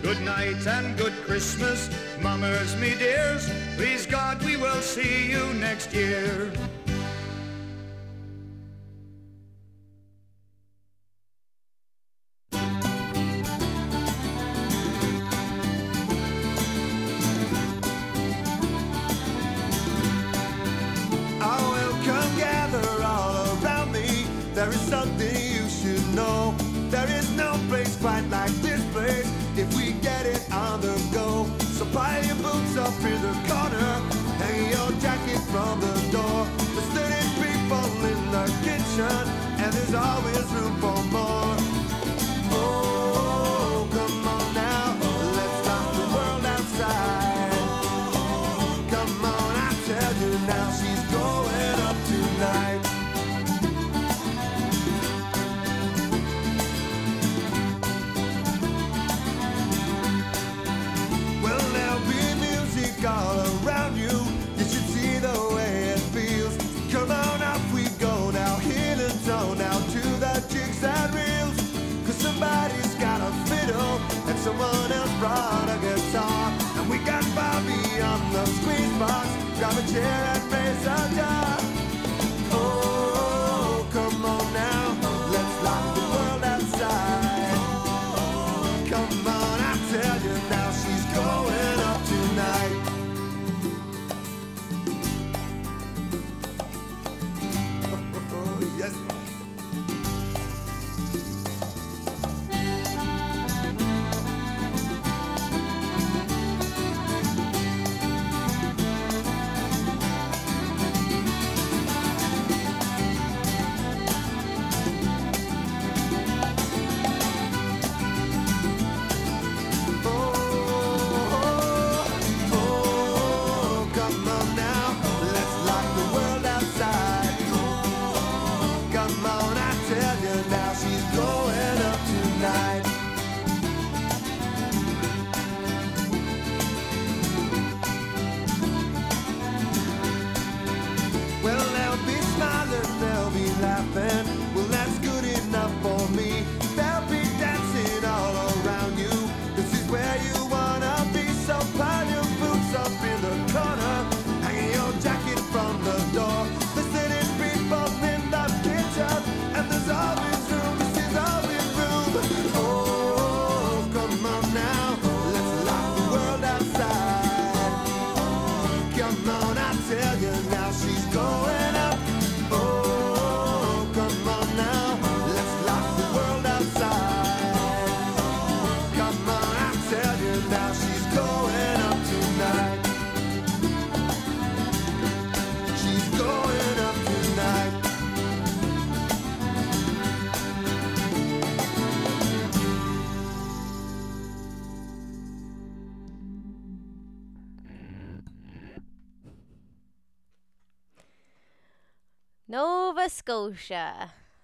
Good 0.00 0.20
night 0.20 0.64
and 0.64 0.96
good 0.96 1.14
Christmas, 1.24 1.90
mummers, 2.22 2.76
me 2.76 2.94
dears. 2.94 3.50
Please 3.76 4.06
God, 4.06 4.40
we 4.44 4.56
will 4.56 4.80
see 4.80 5.28
you 5.28 5.52
next 5.54 5.92
year. 5.92 6.52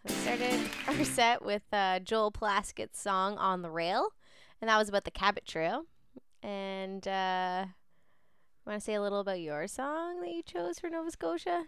We 0.04 0.10
started 0.10 0.60
our 0.88 1.04
set 1.04 1.44
with 1.44 1.62
uh, 1.72 2.00
Joel 2.00 2.30
Plaskett's 2.30 3.00
song 3.00 3.36
"On 3.38 3.62
the 3.62 3.70
Rail," 3.70 4.10
and 4.60 4.68
that 4.68 4.78
was 4.78 4.88
about 4.88 5.04
the 5.04 5.10
Cabot 5.10 5.44
Trail. 5.44 5.84
And 6.42 7.06
uh, 7.06 7.66
want 8.66 8.80
to 8.80 8.84
say 8.84 8.94
a 8.94 9.02
little 9.02 9.20
about 9.20 9.40
your 9.40 9.66
song 9.66 10.20
that 10.20 10.30
you 10.30 10.42
chose 10.42 10.78
for 10.78 10.90
Nova 10.90 11.10
Scotia? 11.10 11.64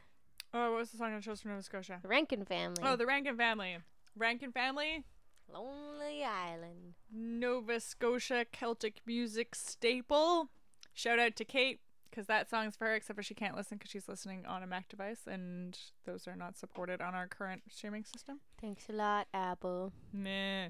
Oh, 0.53 0.71
what 0.71 0.79
was 0.79 0.91
the 0.91 0.99
song 0.99 1.15
I 1.15 1.21
chose 1.21 1.41
for 1.41 1.49
Nova 1.49 1.63
Scotia? 1.63 1.99
The 2.03 2.09
Rankin 2.09 2.45
Family. 2.45 2.83
Oh, 2.83 2.97
the 2.97 3.07
Rankin 3.07 3.37
Family. 3.37 3.77
Rankin 4.17 4.53
Family, 4.53 5.05
Lonely 5.53 6.25
Island. 6.25 6.95
Nova 7.13 7.81
Scotia 7.81 8.47
Celtic 8.53 9.01
music 9.07 9.55
staple. 9.55 10.51
Shout 10.93 11.19
out 11.19 11.35
to 11.37 11.45
Kate 11.45 11.81
because 12.15 12.27
that 12.27 12.49
song's 12.49 12.77
for 12.77 12.87
her, 12.87 12.95
except 12.95 13.17
for 13.17 13.23
she 13.23 13.35
can't 13.35 13.57
listen 13.57 13.77
because 13.77 13.91
she's 13.91 14.09
listening 14.09 14.45
on 14.47 14.63
a 14.63 14.67
Mac 14.67 14.89
device, 14.89 15.23
and 15.27 15.77
those 16.05 16.29
are 16.29 16.37
not 16.37 16.57
supported 16.57 17.01
on 17.01 17.15
our 17.15 17.27
current 17.27 17.63
streaming 17.69 18.05
system. 18.05 18.39
Thanks 18.61 18.85
a 18.89 18.93
lot, 18.93 19.27
Apple. 19.35 19.93
Meh. 20.13 20.69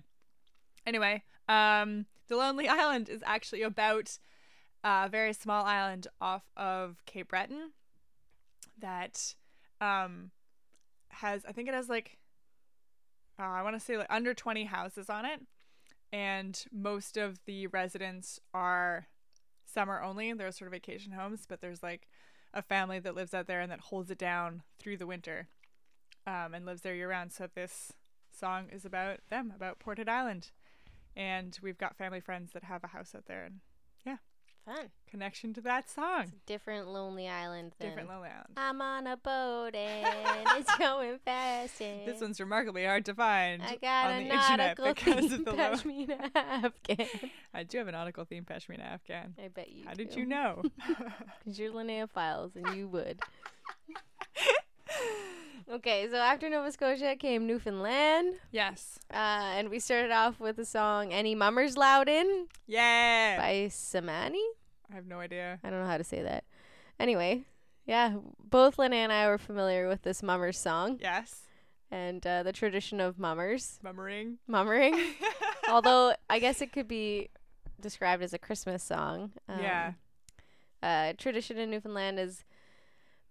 Anyway, 0.87 1.23
um, 1.49 2.07
The 2.29 2.37
Lonely 2.37 2.67
Island 2.69 3.11
is 3.11 3.23
actually 3.27 3.63
about 3.63 4.19
a 4.83 5.09
very 5.11 5.35
small 5.35 5.67
island 5.67 6.07
off 6.19 6.45
of 6.57 7.05
Cape 7.05 7.29
Breton 7.29 7.73
that 8.79 9.35
um, 9.83 10.31
has, 11.09 11.45
I 11.47 11.53
think 11.53 11.69
it 11.69 11.75
has 11.75 11.91
like, 11.91 12.19
uh, 13.39 13.43
I 13.43 13.63
want 13.63 13.77
to 13.77 13.81
say 13.81 13.99
like 13.99 14.07
under 14.09 14.33
20 14.33 14.65
houses 14.65 15.11
on 15.11 15.27
it. 15.27 15.41
And 16.13 16.65
most 16.73 17.17
of 17.17 17.41
the 17.45 17.67
residents 17.67 18.39
are 18.53 19.09
summer 19.75 20.01
only. 20.01 20.33
They're 20.33 20.53
sort 20.53 20.69
of 20.69 20.73
vacation 20.73 21.13
homes, 21.13 21.45
but 21.49 21.61
there's 21.61 21.83
like 21.83 22.09
a 22.55 22.63
family 22.63 23.01
that 23.01 23.15
lives 23.15 23.35
out 23.35 23.47
there 23.47 23.61
and 23.61 23.71
that 23.71 23.81
holds 23.81 24.11
it 24.11 24.19
down 24.19 24.63
through 24.79 24.97
the 24.97 25.07
winter 25.07 25.49
um, 26.27 26.55
and 26.55 26.65
lives 26.65 26.83
there 26.83 26.95
year 26.95 27.11
round. 27.11 27.33
So 27.33 27.49
this 27.53 27.93
song 28.33 28.69
is 28.73 28.85
about 28.85 29.19
them, 29.29 29.53
about 29.55 29.81
Port 29.81 29.99
Hood 29.99 30.09
Island. 30.09 30.53
And 31.17 31.59
we've 31.63 31.79
got 31.79 31.97
family 31.97 32.21
friends 32.21 32.53
that 32.53 32.65
have 32.65 32.83
a 32.85 32.89
house 32.89 33.15
out 33.15 33.27
there. 33.27 33.45
And 33.45 33.61
Fun. 34.65 34.89
connection 35.11 35.53
to 35.55 35.61
that 35.61 35.91
song. 35.91 36.33
Different 36.47 36.89
Lonely 36.89 37.29
Island. 37.29 37.73
Than 37.79 37.89
Different 37.91 38.09
Lonely 38.09 38.31
Island. 38.31 38.49
I'm 38.57 38.81
on 38.81 39.07
a 39.07 39.17
boat 39.17 39.75
and 39.75 40.47
it's 40.59 40.75
going 40.79 41.19
fast. 41.25 41.81
And 41.83 42.07
This 42.09 42.21
one's 42.21 42.41
remarkably 42.41 42.85
hard 42.85 43.05
to 43.07 43.15
find 43.15 43.63
I 43.63 43.77
got 43.77 44.07
on 44.11 44.23
a 44.23 44.29
the 44.29 44.35
internet 44.35 44.79
nautical 44.79 44.95
because 44.95 45.31
theme 45.31 45.33
of 45.41 45.45
the 45.45 45.53
low. 45.53 45.57
pashmina 45.59 46.31
Afghan. 46.35 47.31
I 47.53 47.63
do 47.65 47.79
have 47.79 47.89
a 47.89 47.93
nautical 47.93 48.25
theme 48.25 48.45
pashmina 48.45 48.81
Afghan. 48.85 49.35
I 49.43 49.49
bet 49.49 49.71
you. 49.71 49.85
How 49.87 49.93
did 49.95 50.11
do. 50.11 50.21
you 50.21 50.27
know? 50.27 50.63
Because 51.45 51.59
you're 51.59 51.73
Linnaea 51.73 52.07
Files 52.09 52.53
and 52.57 52.75
you 52.75 52.89
would. 52.89 53.21
Okay, 55.73 56.07
so 56.11 56.17
after 56.17 56.51
Nova 56.51 56.71
Scotia 56.71 57.17
came 57.19 57.47
Newfoundland. 57.47 58.35
Yes. 58.53 58.99
Uh, 59.13 59.17
and 59.57 59.71
we 59.71 59.79
started 59.81 60.11
off 60.13 60.39
with 60.39 60.57
the 60.57 60.65
song 60.65 61.13
Any 61.13 61.35
Mummers 61.35 61.75
Allowed 61.75 62.09
In 62.09 62.49
Yeah. 62.67 63.39
by 63.39 63.69
Simani. 63.71 64.45
I 64.91 64.95
have 64.95 65.07
no 65.07 65.21
idea. 65.21 65.59
I 65.65 65.71
don't 65.71 65.81
know 65.81 65.87
how 65.89 65.97
to 65.97 66.05
say 66.05 66.23
that. 66.23 66.45
Anyway, 67.01 67.45
yeah, 67.87 68.17
both 68.39 68.79
Linnaea 68.79 69.05
and 69.05 69.13
I 69.13 69.27
were 69.27 69.39
familiar 69.39 69.89
with 69.89 70.03
this 70.03 70.23
Mummers 70.23 70.59
song. 70.59 70.99
Yes. 71.01 71.41
And 71.91 72.25
uh, 72.27 72.43
the 72.43 72.53
tradition 72.53 73.01
of 73.01 73.19
mummers. 73.19 73.79
Mummering. 73.83 74.39
Mummering. 74.47 75.01
Although 75.71 76.15
I 76.29 76.41
guess 76.41 76.61
it 76.61 76.73
could 76.73 76.89
be 76.89 77.31
described 77.81 78.23
as 78.23 78.35
a 78.35 78.39
Christmas 78.39 78.83
song. 78.83 79.33
Yeah. 79.49 79.93
Uh, 80.83 81.15
tradition 81.17 81.57
in 81.57 81.71
Newfoundland 81.71 82.19
is 82.21 82.45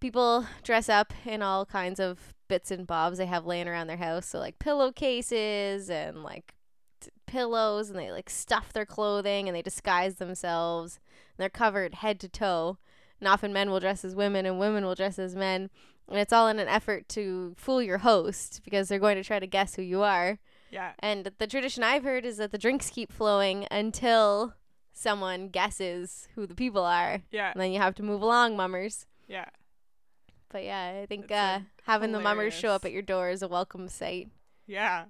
people 0.04 0.46
dress 0.64 0.90
up 0.90 1.14
in 1.26 1.42
all 1.42 1.66
kinds 1.66 1.98
of 1.98 2.34
bits 2.50 2.72
and 2.72 2.86
bobs 2.86 3.18
they 3.18 3.26
have 3.26 3.46
laying 3.46 3.70
around 3.70 3.88
their 3.88 3.96
house. 3.96 4.26
So 4.26 4.38
like 4.38 4.60
pillowcases 4.60 5.90
and 5.90 6.24
like 6.24 6.54
t- 7.00 7.10
pillows, 7.26 7.90
and 7.90 7.98
they 7.98 8.12
like 8.12 8.30
stuff 8.30 8.74
their 8.74 8.86
clothing 8.86 9.48
and 9.48 9.56
they 9.56 9.62
disguise 9.62 10.16
themselves. 10.16 11.00
And 11.30 11.42
they're 11.42 11.50
covered 11.50 11.96
head 11.96 12.20
to 12.20 12.28
toe. 12.28 12.80
And 13.22 13.30
often 13.30 13.54
men 13.54 13.72
will 13.72 13.80
dress 13.80 14.04
as 14.04 14.14
women 14.14 14.46
and 14.46 14.60
women 14.60 14.84
will 14.84 14.94
dress 14.94 15.18
as 15.18 15.38
men. 15.38 15.70
And 16.10 16.20
it's 16.20 16.34
all 16.34 16.50
in 16.50 16.60
an 16.60 16.68
effort 16.68 17.08
to 17.10 17.56
fool 17.56 17.82
your 17.82 18.00
host 18.00 18.60
because 18.66 18.90
they're 18.90 19.00
going 19.00 19.16
to 19.16 19.24
try 19.24 19.40
to 19.40 19.48
guess 19.48 19.76
who 19.76 19.84
you 19.84 20.04
are. 20.04 20.38
Yeah. 20.70 20.92
And 21.00 21.32
the 21.38 21.48
tradition 21.48 21.82
I've 21.82 22.04
heard 22.04 22.26
is 22.26 22.36
that 22.38 22.52
the 22.52 22.58
drinks 22.58 22.90
keep 22.90 23.10
flowing 23.10 23.68
until 23.72 24.56
someone 24.92 25.48
guesses 25.48 26.28
who 26.36 26.46
the 26.46 26.56
people 26.56 26.84
are. 26.84 27.22
Yeah. 27.32 27.54
And 27.54 27.62
then 27.62 27.72
you 27.72 27.80
have 27.80 27.96
to 27.96 28.04
move 28.04 28.22
along, 28.22 28.58
mummers. 28.58 29.06
Yeah. 29.30 29.46
But 30.54 30.64
yeah, 30.64 31.00
I 31.02 31.08
think 31.08 31.32
uh, 31.32 31.58
like, 31.58 31.64
having 31.84 32.12
the 32.12 32.20
mummers 32.20 32.54
show 32.54 32.70
up 32.70 32.86
at 32.86 32.92
your 32.92 33.02
door 33.02 33.32
is 33.32 33.42
a 33.42 33.48
welcome 33.48 33.88
sight. 33.88 34.30
Yeah. 34.68 35.06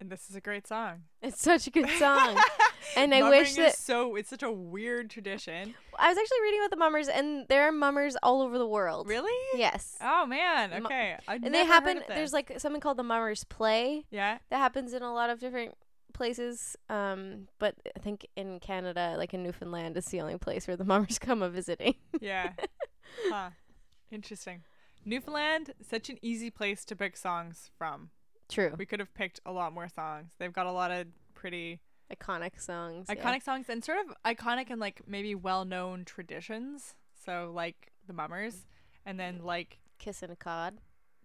And 0.00 0.10
this 0.10 0.28
is 0.28 0.34
a 0.34 0.40
great 0.40 0.66
song. 0.66 1.02
It's 1.22 1.40
such 1.40 1.68
a 1.68 1.70
good 1.70 1.88
song. 1.90 2.36
and 2.96 3.14
I 3.14 3.20
Mummering 3.20 3.40
wish 3.40 3.50
is 3.50 3.56
that 3.56 3.76
so 3.76 4.16
it's 4.16 4.28
such 4.28 4.42
a 4.42 4.50
weird 4.50 5.10
tradition. 5.10 5.74
I 5.96 6.08
was 6.08 6.18
actually 6.18 6.40
reading 6.42 6.60
about 6.60 6.70
the 6.70 6.76
mummers, 6.76 7.08
and 7.08 7.46
there 7.48 7.68
are 7.68 7.72
mummers 7.72 8.16
all 8.20 8.42
over 8.42 8.58
the 8.58 8.66
world. 8.66 9.06
Really? 9.06 9.32
Yes. 9.56 9.96
Oh 10.00 10.26
man. 10.26 10.84
Okay. 10.84 11.16
I 11.28 11.34
and 11.36 11.54
they 11.54 11.64
happen. 11.64 12.02
There's 12.08 12.32
like 12.32 12.58
something 12.58 12.80
called 12.80 12.96
the 12.96 13.04
mummers 13.04 13.44
play. 13.44 14.06
Yeah. 14.10 14.38
That 14.50 14.58
happens 14.58 14.92
in 14.92 15.02
a 15.02 15.12
lot 15.12 15.30
of 15.30 15.38
different 15.38 15.74
places. 16.18 16.76
Um, 16.90 17.48
but 17.58 17.74
I 17.96 18.00
think 18.00 18.26
in 18.36 18.60
Canada, 18.60 19.14
like 19.16 19.32
in 19.32 19.42
Newfoundland, 19.42 19.96
is 19.96 20.06
the 20.06 20.20
only 20.20 20.36
place 20.36 20.66
where 20.66 20.76
the 20.76 20.84
mummers 20.92 21.18
come 21.18 21.42
a 21.42 21.48
visiting. 21.48 21.94
Yeah. 22.20 22.52
Huh. 23.30 23.50
Interesting. 24.10 24.62
Newfoundland, 25.04 25.72
such 25.88 26.08
an 26.10 26.18
easy 26.22 26.50
place 26.50 26.84
to 26.86 26.96
pick 26.96 27.16
songs 27.16 27.70
from. 27.78 28.10
True. 28.48 28.74
We 28.78 28.86
could 28.86 29.00
have 29.00 29.12
picked 29.14 29.40
a 29.44 29.52
lot 29.52 29.72
more 29.72 29.88
songs. 29.88 30.30
They've 30.38 30.52
got 30.52 30.66
a 30.66 30.72
lot 30.72 30.90
of 30.90 31.06
pretty 31.34 31.80
iconic 32.14 32.60
songs. 32.60 33.06
yeah. 33.08 33.14
iconic 33.16 33.42
songs 33.42 33.66
and 33.68 33.84
sort 33.84 33.98
of 33.98 34.14
iconic 34.24 34.70
and 34.70 34.80
like 34.80 35.02
maybe 35.06 35.34
well-known 35.34 36.04
traditions. 36.04 36.94
So 37.24 37.52
like 37.54 37.92
the 38.06 38.12
Mummers, 38.14 38.66
and 39.04 39.18
then 39.20 39.40
like 39.44 39.78
Kissing 39.98 40.30
a 40.30 40.36
cod. 40.36 40.78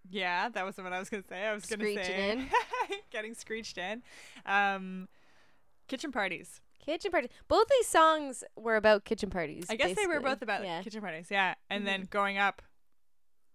yeah, 0.10 0.50
that 0.50 0.66
was 0.66 0.78
what 0.78 0.92
I 0.92 1.00
was 1.00 1.10
gonna 1.10 1.24
say. 1.30 1.46
I 1.46 1.54
was 1.54 1.66
gonna 1.66 1.84
Screeching 1.84 2.04
say 2.04 2.32
in. 2.32 2.50
getting 3.12 3.34
screeched 3.36 3.78
in. 3.78 4.02
Um, 4.46 5.08
kitchen 5.88 6.12
parties. 6.12 6.60
Kitchen 6.84 7.12
parties. 7.12 7.30
Both 7.48 7.68
these 7.70 7.88
songs 7.88 8.44
were 8.56 8.76
about 8.76 9.06
kitchen 9.06 9.30
parties. 9.30 9.66
I 9.70 9.76
guess 9.76 9.96
they 9.96 10.06
were 10.06 10.16
basically. 10.16 10.30
both 10.32 10.42
about 10.42 10.64
yeah. 10.66 10.82
kitchen 10.82 11.02
parties. 11.02 11.28
Yeah, 11.32 11.56
and 11.70 11.88
then 11.88 12.04
Mhm. 12.04 12.10
growing 12.10 12.38
up 12.38 12.62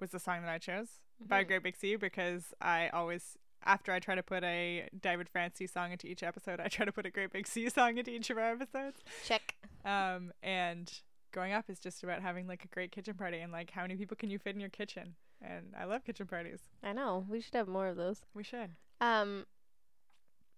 was 0.01 0.11
the 0.11 0.19
song 0.19 0.43
that 0.43 0.51
I 0.51 0.59
chose 0.59 1.01
by 1.21 1.45
Mhm. 1.45 1.49
Great 1.49 1.63
Big 1.65 1.77
Sea 1.77 1.97
because 1.97 2.55
I 2.61 2.89
always 2.89 3.37
after 3.65 3.91
I 3.93 3.99
try 3.99 4.15
to 4.15 4.23
put 4.23 4.45
a 4.45 4.89
David 4.99 5.29
Francey 5.29 5.67
song 5.67 5.91
into 5.91 6.07
each 6.07 6.23
episode, 6.23 6.61
I 6.61 6.69
try 6.69 6.85
to 6.87 6.93
put 6.93 7.05
a 7.07 7.11
Great 7.11 7.33
Big 7.33 7.47
Sea 7.47 7.69
song 7.69 7.99
into 7.99 8.11
each 8.13 8.31
of 8.31 8.39
our 8.39 8.53
episodes. 8.53 9.03
Check. 9.25 9.57
Um, 9.85 10.33
and 10.43 11.03
growing 11.33 11.53
up 11.53 11.69
is 11.69 11.79
just 11.81 12.03
about 12.05 12.23
having 12.23 12.47
like 12.47 12.65
a 12.65 12.69
great 12.69 12.93
kitchen 12.93 13.15
party 13.15 13.41
and 13.41 13.53
like 13.53 13.73
how 13.73 13.83
many 13.83 13.97
people 13.97 14.17
can 14.17 14.31
you 14.31 14.39
fit 14.39 14.55
in 14.55 14.61
your 14.61 14.71
kitchen? 14.71 15.17
And 15.43 15.75
I 15.77 15.85
love 15.85 16.05
kitchen 16.05 16.27
parties. 16.27 16.61
I 16.83 16.93
know. 16.93 17.27
We 17.29 17.41
should 17.41 17.55
have 17.55 17.69
more 17.69 17.89
of 17.89 17.97
those. 17.97 18.23
We 18.33 18.43
should. 18.45 18.77
Um, 19.01 19.45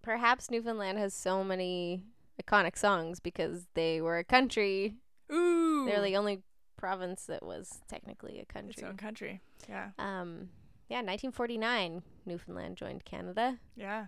perhaps 0.01 0.49
Newfoundland 0.49 0.97
has 0.97 1.13
so 1.13 1.43
many 1.43 2.03
iconic 2.41 2.77
songs 2.77 3.19
because 3.19 3.67
they 3.73 4.01
were 4.01 4.17
a 4.17 4.23
country. 4.23 4.95
Ooh. 5.31 5.85
They're 5.85 6.01
the 6.01 6.17
only 6.17 6.43
province 6.77 7.25
that 7.25 7.43
was 7.45 7.79
technically 7.87 8.39
a 8.39 8.45
country. 8.45 8.73
Its 8.77 8.83
own 8.83 8.97
country. 8.97 9.41
Yeah. 9.69 9.89
Um, 9.99 10.49
yeah, 10.89 10.97
1949, 10.97 12.03
Newfoundland 12.25 12.75
joined 12.75 13.05
Canada. 13.05 13.59
Yeah. 13.75 14.07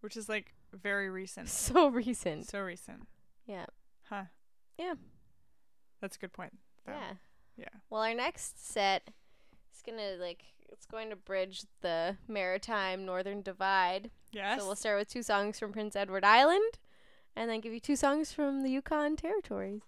Which 0.00 0.16
is 0.16 0.28
like 0.28 0.54
very 0.72 1.10
recent. 1.10 1.48
So 1.50 1.88
recent. 1.88 2.48
So 2.48 2.60
recent. 2.60 3.06
Yeah. 3.46 3.66
Huh. 4.08 4.24
Yeah. 4.78 4.94
That's 6.00 6.16
a 6.16 6.18
good 6.18 6.32
point. 6.32 6.58
though. 6.86 6.92
Yeah. 6.92 7.12
Yeah. 7.56 7.68
Well, 7.90 8.02
our 8.02 8.14
next 8.14 8.66
set 8.72 9.10
is 9.74 9.82
gonna 9.82 10.16
like 10.18 10.44
it's 10.70 10.86
going 10.86 11.10
to 11.10 11.16
bridge 11.16 11.64
the 11.82 12.16
maritime 12.26 13.04
northern 13.04 13.42
divide. 13.42 14.10
Yes. 14.32 14.58
So 14.60 14.66
we'll 14.66 14.76
start 14.76 14.98
with 14.98 15.08
two 15.08 15.22
songs 15.22 15.58
from 15.58 15.70
Prince 15.72 15.94
Edward 15.94 16.24
Island, 16.24 16.78
and 17.36 17.50
then 17.50 17.60
give 17.60 17.72
you 17.72 17.80
two 17.80 17.96
songs 17.96 18.32
from 18.32 18.62
the 18.62 18.70
Yukon 18.70 19.16
territories. 19.16 19.82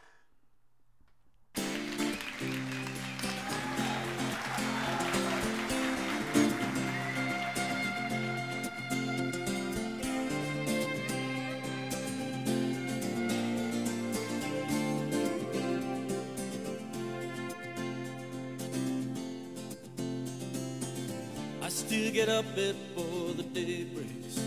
I 21.65 21.69
still 21.71 22.13
get 22.13 22.29
up 22.29 22.45
before 22.55 23.33
the 23.35 23.43
day 23.43 23.85
breaks. 23.85 24.44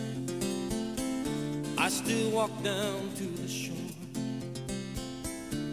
I 1.80 1.90
still 1.90 2.32
walk 2.32 2.52
down 2.64 3.12
to 3.18 3.24
the 3.24 3.48
shore. 3.48 3.76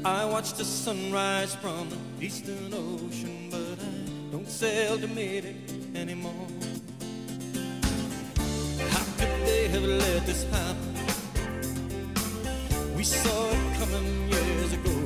I 0.04 0.26
watch 0.26 0.52
the 0.52 0.64
sunrise 0.64 1.54
from 1.54 1.88
the 1.88 1.96
eastern 2.24 2.74
ocean, 2.74 3.48
but 3.50 3.78
I 3.82 4.30
don't 4.30 4.48
sail 4.48 4.98
to 4.98 5.08
meet 5.08 5.46
it 5.46 5.56
anymore. 5.96 6.46
How 8.90 9.04
could 9.16 9.46
they 9.46 9.68
have 9.68 9.82
let 9.82 10.26
this 10.26 10.44
happen? 10.50 10.94
We 12.94 13.02
saw 13.02 13.48
it 13.48 13.78
coming 13.78 14.28
years 14.28 14.72
ago. 14.74 14.96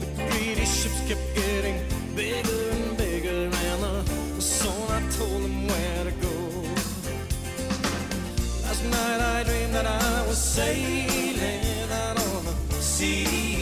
The 0.00 0.08
greedy 0.30 0.66
ships 0.66 1.00
kept 1.08 1.34
getting 1.34 1.82
bigger 2.14 2.70
and 2.72 2.96
bigger, 2.98 3.50
and 3.50 4.06
the 4.36 4.40
soon 4.42 4.90
I 4.90 5.00
told 5.12 5.42
them 5.44 5.66
where 5.66 6.04
to 6.04 6.10
go. 6.10 6.25
Night 8.90 9.20
I 9.20 9.44
dreamed 9.44 9.74
that 9.74 9.86
I 9.86 10.26
was 10.26 10.38
sailing 10.38 11.90
out 11.92 12.18
on 12.18 12.44
the 12.68 12.74
Sea 12.74 13.55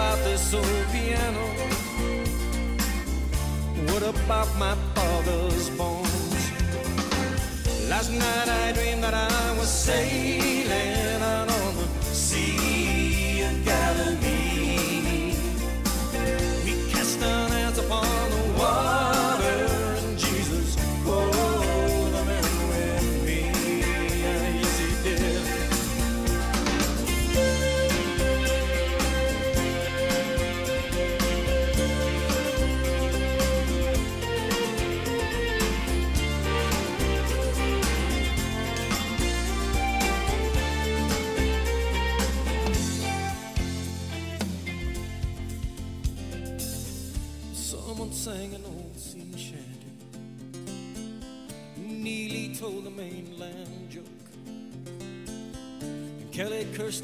about 0.00 0.24
this 0.24 0.54
old 0.54 0.86
piano? 0.92 1.44
What 3.88 4.02
about 4.02 4.48
my 4.58 4.74
father's 4.94 5.68
bones? 5.76 6.40
Last 7.90 8.10
night 8.10 8.48
I 8.48 8.72
dreamed 8.72 9.04
that 9.04 9.12
I 9.12 9.58
was 9.58 9.68
sailing 9.68 10.59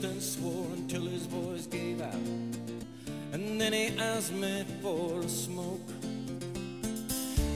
and 0.05 0.23
swore 0.23 0.67
until 0.75 1.03
his 1.03 1.27
voice 1.27 1.67
gave 1.67 2.01
out. 2.03 2.15
And 3.33 3.61
then 3.61 3.73
he 3.73 3.97
asked 3.99 4.33
me 4.33 4.65
for 4.83 5.21
a 5.21 5.29
smoke. 5.29 5.89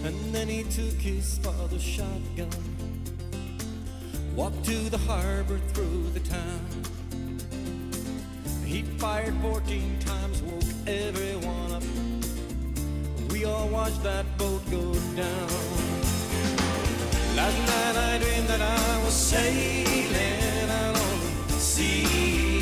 And 0.04 0.34
then 0.34 0.48
he 0.48 0.62
took 0.64 0.98
his 1.00 1.38
father's 1.38 1.82
shotgun. 1.82 2.48
Walked 4.34 4.64
to 4.66 4.90
the 4.90 4.98
harbor 4.98 5.58
through 5.72 6.10
the 6.10 6.20
town. 6.20 6.60
He 8.64 8.82
fired 8.82 9.34
14 9.42 9.98
times, 9.98 10.42
woke 10.42 10.62
everyone 10.86 11.72
up. 11.72 11.82
We 13.30 13.44
all 13.44 13.68
watched 13.68 14.02
that 14.02 14.24
boat 14.38 14.62
go 14.70 14.94
down. 15.16 15.48
Last 17.36 17.58
night 17.72 17.96
I 17.96 18.18
dreamed 18.18 18.48
that 18.48 18.60
I 18.60 19.04
was 19.04 19.14
sailing 19.14 20.20
out 21.80 22.59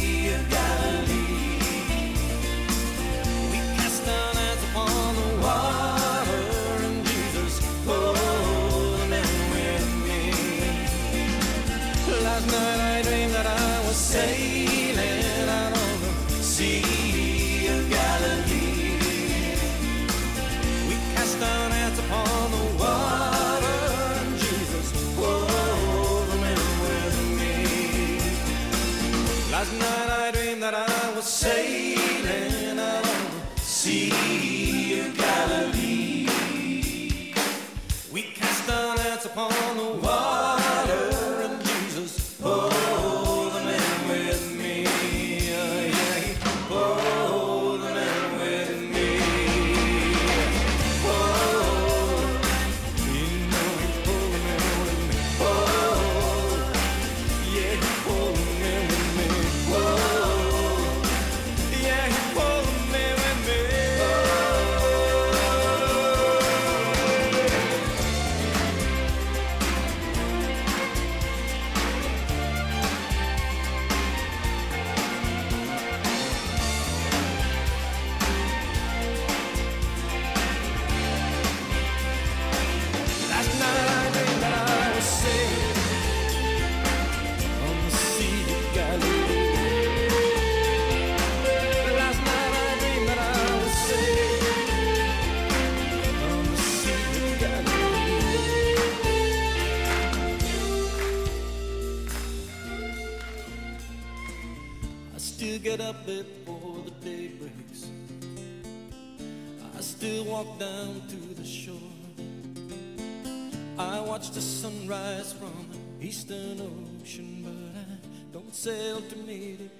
eastern 116.28 116.60
ocean, 116.60 117.42
but 117.42 117.80
I 117.80 118.32
don't 118.32 118.54
sail 118.54 119.00
to 119.00 119.16
meet 119.16 119.60
it 119.60 119.77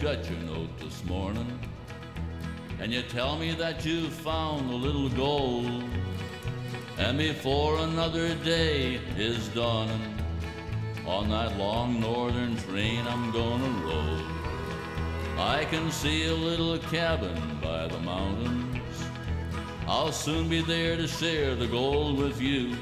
got 0.00 0.30
your 0.30 0.38
note 0.40 0.78
this 0.78 1.04
morning, 1.06 1.58
and 2.78 2.92
you 2.92 3.02
tell 3.02 3.36
me 3.36 3.52
that 3.54 3.84
you 3.84 4.08
found 4.08 4.70
a 4.70 4.74
little 4.74 5.08
gold. 5.08 5.82
And 6.98 7.18
before 7.18 7.78
another 7.78 8.32
day 8.36 9.00
is 9.16 9.48
dawning, 9.48 10.14
on 11.04 11.28
that 11.30 11.56
long 11.56 11.98
northern 11.98 12.56
train 12.58 13.04
I'm 13.08 13.32
gonna 13.32 13.68
roll. 13.84 14.20
I 15.36 15.64
can 15.64 15.90
see 15.90 16.28
a 16.28 16.34
little 16.34 16.78
cabin 16.78 17.58
by 17.60 17.88
the 17.88 17.98
mountains. 17.98 18.76
I'll 19.88 20.12
soon 20.12 20.48
be 20.48 20.62
there 20.62 20.96
to 20.96 21.08
share 21.08 21.56
the 21.56 21.66
gold 21.66 22.18
with 22.18 22.40
you. 22.40 22.76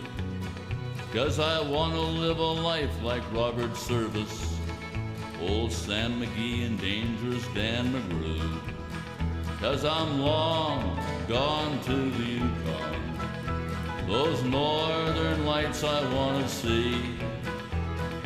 Cause 1.14 1.38
I 1.38 1.62
wanna 1.62 1.98
live 1.98 2.38
a 2.38 2.42
life 2.42 3.02
like 3.02 3.22
Robert 3.32 3.74
Service, 3.74 4.35
old 5.66 5.72
Sam 5.72 6.20
McGee 6.20 6.64
and 6.64 6.80
dangerous 6.80 7.44
Dan 7.52 7.92
McGrew. 7.92 8.60
Cause 9.58 9.84
I'm 9.84 10.20
long 10.20 10.96
gone 11.26 11.80
to 11.86 11.96
the 12.16 12.24
Yukon. 12.38 13.00
Those 14.06 14.44
northern 14.44 15.44
lights 15.44 15.82
I 15.82 16.00
wanna 16.14 16.48
see. 16.48 17.02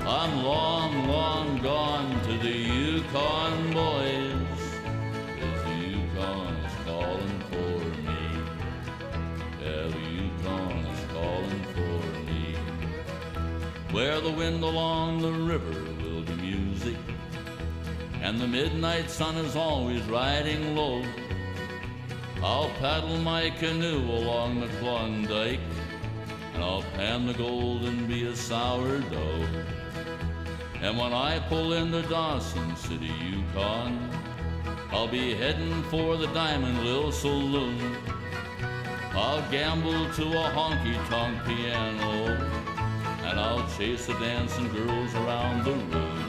I'm 0.01 0.45
long, 0.45 1.09
long 1.09 1.63
gone 1.63 2.11
to 2.25 2.33
the 2.47 2.57
Yukon, 2.77 3.73
boys. 3.73 4.61
Cause 5.41 5.63
the 5.65 5.77
Yukon 5.93 6.55
is 6.67 6.75
calling 6.85 7.41
for 7.51 7.79
me. 8.07 8.23
Yeah, 9.63 9.87
the 9.95 10.03
Yukon 10.19 10.77
is 10.93 11.03
calling 11.15 11.65
for 11.75 11.97
me. 12.29 12.55
Where 13.93 14.21
the 14.21 14.31
wind 14.31 14.63
along 14.63 15.23
the 15.23 15.33
the 18.41 18.49
midnight 18.49 19.11
sun 19.11 19.37
is 19.37 19.55
always 19.55 20.03
riding 20.05 20.75
low. 20.75 21.05
I'll 22.43 22.71
paddle 22.81 23.19
my 23.19 23.51
canoe 23.51 24.01
along 24.01 24.61
the 24.61 24.69
Klondike, 24.79 25.61
and 26.55 26.65
I'll 26.65 26.85
pan 26.97 27.27
the 27.27 27.35
gold 27.35 27.85
and 27.85 28.09
be 28.09 28.25
a 28.25 28.35
sourdough. 28.35 29.47
And 30.81 30.97
when 30.97 31.13
I 31.13 31.39
pull 31.51 31.75
into 31.75 32.01
Dawson 32.09 32.75
City, 32.77 33.13
Yukon, 33.23 34.11
I'll 34.91 35.07
be 35.07 35.35
heading 35.35 35.83
for 35.85 36.17
the 36.17 36.29
Diamond 36.29 36.83
Lil 36.83 37.13
Saloon. 37.13 37.95
I'll 39.13 39.43
gamble 39.51 40.11
to 40.15 40.23
a 40.23 40.51
honky 40.57 40.97
tonk 41.11 41.45
piano, 41.45 42.39
and 43.23 43.39
I'll 43.39 43.69
chase 43.77 44.07
the 44.07 44.15
dancing 44.15 44.73
girls 44.73 45.15
around 45.15 45.65
the 45.65 45.73
room. 45.73 46.20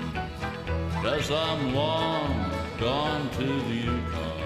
Cause 1.02 1.32
I'm 1.32 1.74
long 1.74 2.52
gone 2.80 3.28
to 3.32 3.44
the 3.44 3.74
Yukon. 3.74 4.42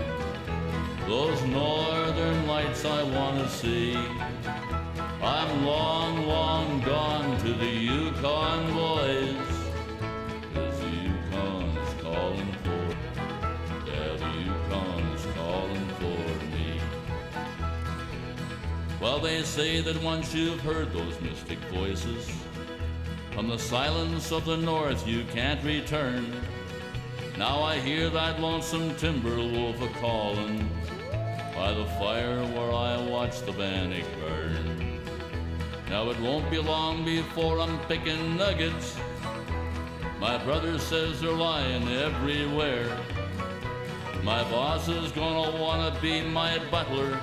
Those 1.05 1.43
northern 1.43 2.47
lights 2.47 2.85
I 2.85 3.03
wanna 3.03 3.49
see. 3.49 3.93
I'm 5.21 5.65
long, 5.65 6.25
long 6.25 6.79
gone 6.79 7.37
to 7.41 7.53
the 7.53 7.67
Yukon, 7.67 8.73
boys. 8.73 9.35
Cause 10.53 10.79
the 10.79 10.87
Yukon 10.87 11.77
is 11.77 12.01
calling 12.01 12.53
for, 12.63 12.85
yeah, 13.85 14.15
the 14.15 14.31
Yukon 14.45 15.03
is 15.13 15.25
calling 15.35 15.87
for 15.99 16.45
me. 16.55 16.79
Well, 19.01 19.19
they 19.19 19.43
say 19.43 19.81
that 19.81 20.01
once 20.01 20.33
you've 20.33 20.61
heard 20.61 20.93
those 20.93 21.19
mystic 21.19 21.59
voices, 21.73 22.31
from 23.35 23.49
the 23.49 23.59
silence 23.59 24.31
of 24.31 24.45
the 24.45 24.55
north 24.55 25.05
you 25.05 25.25
can't 25.25 25.61
return. 25.65 26.25
Now 27.37 27.61
I 27.61 27.79
hear 27.79 28.09
that 28.09 28.39
lonesome 28.39 28.95
timber 28.95 29.35
wolf 29.35 29.81
a 29.81 29.89
calling 29.99 30.69
by 31.53 31.73
the 31.73 31.85
fire 31.99 32.41
where 32.53 32.71
I 32.71 32.95
watch 33.09 33.41
the 33.41 33.51
bannock 33.51 34.05
burn. 34.21 35.01
Now 35.89 36.09
it 36.11 36.19
won't 36.21 36.49
be 36.49 36.59
long 36.59 37.03
before 37.03 37.59
I'm 37.59 37.77
picking 37.89 38.37
nuggets. 38.37 38.97
My 40.17 40.37
brother 40.45 40.79
says 40.79 41.19
they're 41.19 41.33
lying 41.33 41.89
everywhere. 41.89 42.97
My 44.23 44.43
boss 44.43 44.87
is 44.87 45.11
gonna 45.11 45.61
wanna 45.61 45.93
be 46.01 46.21
my 46.21 46.57
butler. 46.71 47.19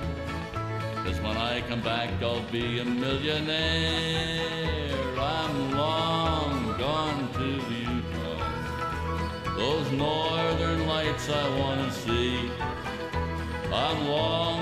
Cause 1.03 1.19
when 1.21 1.37
I 1.37 1.61
come 1.61 1.81
back, 1.81 2.11
I'll 2.21 2.43
be 2.51 2.79
a 2.79 2.85
millionaire. 2.85 4.62
I 11.29 11.57
wanna 11.57 11.89
see. 11.89 12.51
I'm 13.71 14.07
long, 14.07 14.52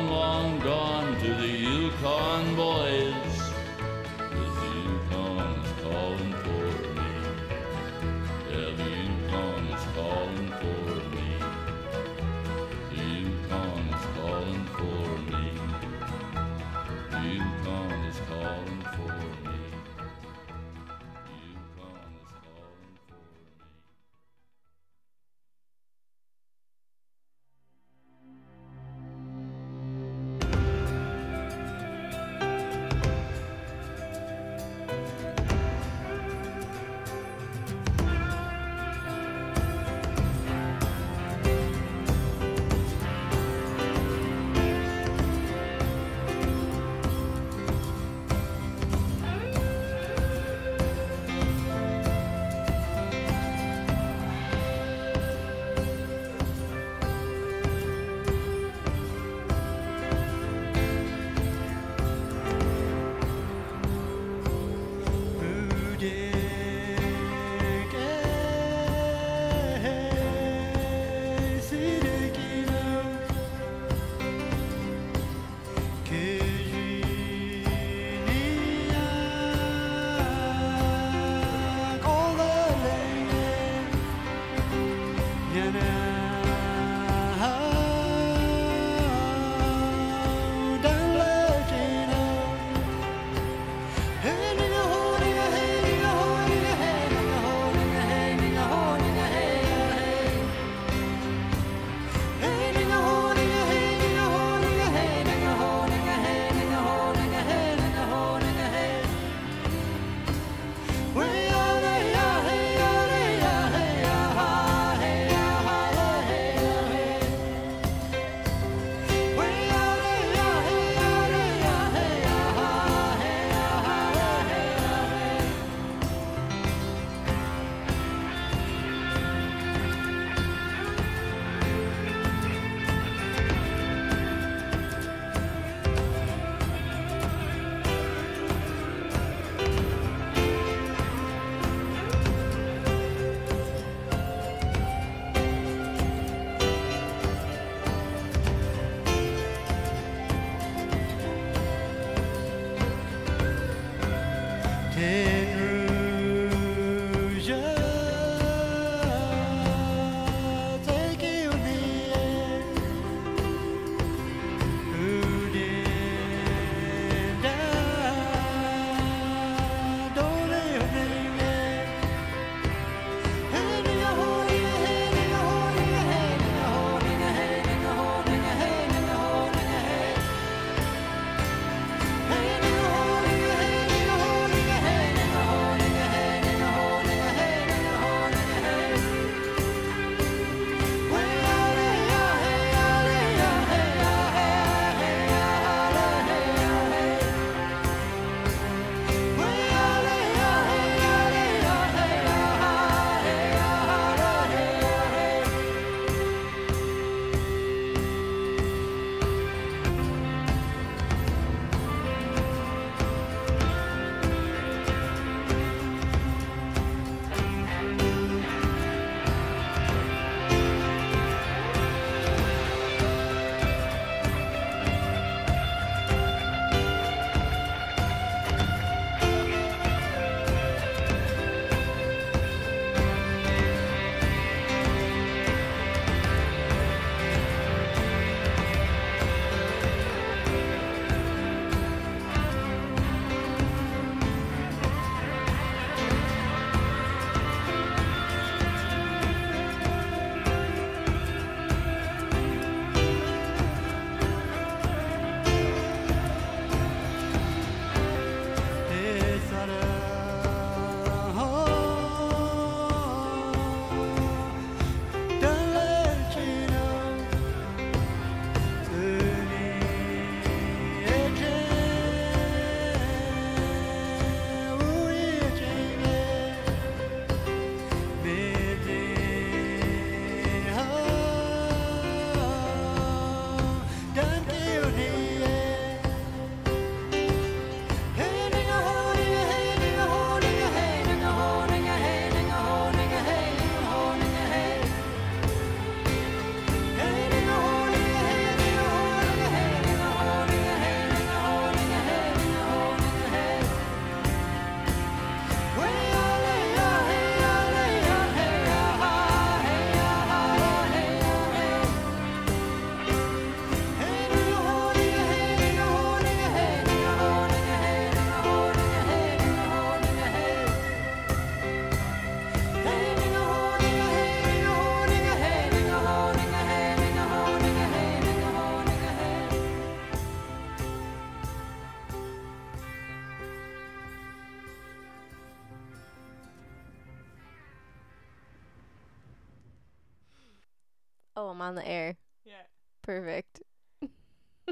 on 341.71 341.75
the 341.75 341.87
air. 341.87 342.17
Yeah. 342.45 342.63
Perfect. 343.01 343.61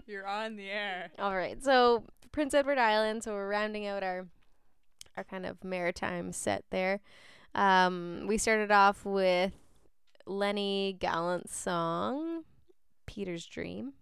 You're 0.06 0.28
on 0.28 0.58
the 0.58 0.70
air. 0.70 1.12
All 1.20 1.36
right. 1.36 1.64
So 1.64 2.04
Prince 2.32 2.54
Edward 2.54 2.78
Island. 2.78 3.24
So 3.24 3.34
we're 3.34 3.50
rounding 3.50 3.88
out 3.88 4.04
our 4.04 4.28
our 5.18 5.24
kind 5.24 5.46
of 5.46 5.64
maritime 5.64 6.32
set 6.34 6.66
there. 6.70 7.00
Um, 7.56 8.26
we 8.28 8.38
started 8.38 8.72
off 8.72 9.06
with 9.06 9.54
Lenny 10.26 10.98
Gallant's 11.00 11.56
song 11.56 12.44
"Peter's 13.06 13.46
Dream," 13.46 13.94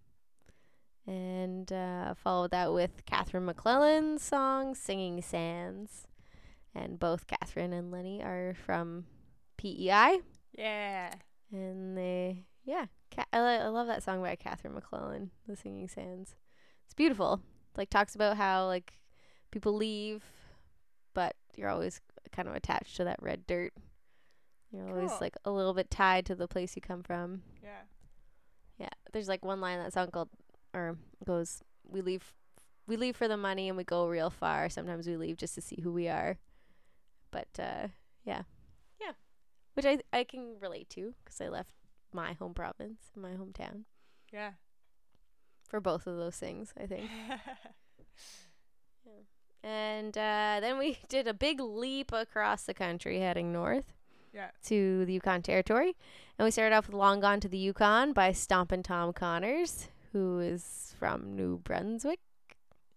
and 1.06 1.72
uh, 1.72 2.14
followed 2.14 2.50
that 2.50 2.72
with 2.72 3.04
Catherine 3.06 3.46
MacLellan's 3.46 4.22
song 4.22 4.74
"Singing 4.74 5.22
Sands." 5.22 6.08
And 6.74 6.98
both 6.98 7.26
Catherine 7.26 7.72
and 7.72 7.90
Lenny 7.90 8.22
are 8.22 8.54
from 8.66 9.06
PEI. 9.56 10.20
Yeah. 10.52 11.12
And 11.50 11.96
they, 11.96 12.44
yeah, 12.68 12.84
Ca- 13.14 13.24
I, 13.32 13.40
li- 13.40 13.62
I 13.64 13.68
love 13.68 13.86
that 13.86 14.02
song 14.02 14.20
by 14.20 14.36
Catherine 14.36 14.74
MacLellan, 14.74 15.30
"The 15.46 15.56
Singing 15.56 15.88
Sands." 15.88 16.36
It's 16.84 16.92
beautiful. 16.92 17.40
Like 17.78 17.88
talks 17.88 18.14
about 18.14 18.36
how 18.36 18.66
like 18.66 18.98
people 19.50 19.72
leave, 19.74 20.22
but 21.14 21.34
you're 21.56 21.70
always 21.70 22.02
kind 22.30 22.46
of 22.46 22.54
attached 22.54 22.96
to 22.96 23.04
that 23.04 23.22
red 23.22 23.46
dirt. 23.46 23.72
You're 24.70 24.90
always 24.90 25.10
like 25.22 25.34
a 25.46 25.50
little 25.50 25.72
bit 25.72 25.90
tied 25.90 26.26
to 26.26 26.34
the 26.34 26.46
place 26.46 26.76
you 26.76 26.82
come 26.82 27.02
from. 27.02 27.40
Yeah. 27.62 27.80
Yeah, 28.78 28.90
there's 29.12 29.28
like 29.28 29.42
one 29.44 29.62
line 29.62 29.78
that 29.78 29.94
song 29.94 30.10
called, 30.10 30.28
or 30.74 30.98
goes, 31.24 31.62
"We 31.88 32.02
leave, 32.02 32.34
we 32.86 32.96
leave 32.96 33.16
for 33.16 33.28
the 33.28 33.38
money, 33.38 33.68
and 33.68 33.78
we 33.78 33.84
go 33.84 34.06
real 34.06 34.28
far. 34.28 34.68
Sometimes 34.68 35.06
we 35.06 35.16
leave 35.16 35.38
just 35.38 35.54
to 35.54 35.62
see 35.62 35.80
who 35.82 35.90
we 35.90 36.06
are." 36.08 36.36
But 37.30 37.48
uh, 37.58 37.88
yeah, 38.24 38.42
yeah, 39.00 39.12
which 39.72 39.86
I 39.86 40.00
I 40.12 40.24
can 40.24 40.56
relate 40.60 40.90
to 40.90 41.14
because 41.24 41.40
I 41.40 41.48
left 41.48 41.72
my 42.12 42.32
home 42.34 42.54
province, 42.54 43.10
my 43.16 43.32
hometown, 43.32 43.84
Yeah. 44.32 44.52
for 45.68 45.80
both 45.80 46.06
of 46.06 46.16
those 46.16 46.36
things. 46.36 46.72
I 46.80 46.86
think. 46.86 47.10
And 49.62 50.16
uh, 50.16 50.58
then 50.60 50.78
we 50.78 50.98
did 51.08 51.26
a 51.26 51.34
big 51.34 51.60
leap 51.60 52.12
across 52.12 52.62
the 52.64 52.74
country 52.74 53.18
heading 53.20 53.52
north. 53.52 53.92
Yeah. 54.32 54.50
To 54.66 55.04
the 55.06 55.14
Yukon 55.14 55.42
Territory. 55.42 55.96
And 56.38 56.44
we 56.44 56.50
started 56.50 56.76
off 56.76 56.86
with 56.86 56.94
Long 56.94 57.18
Gone 57.20 57.40
to 57.40 57.48
the 57.48 57.58
Yukon 57.58 58.12
by 58.12 58.30
Stompin' 58.32 58.82
Tom 58.84 59.12
Connors, 59.12 59.88
who 60.12 60.38
is 60.38 60.94
from 60.98 61.34
New 61.34 61.58
Brunswick. 61.58 62.20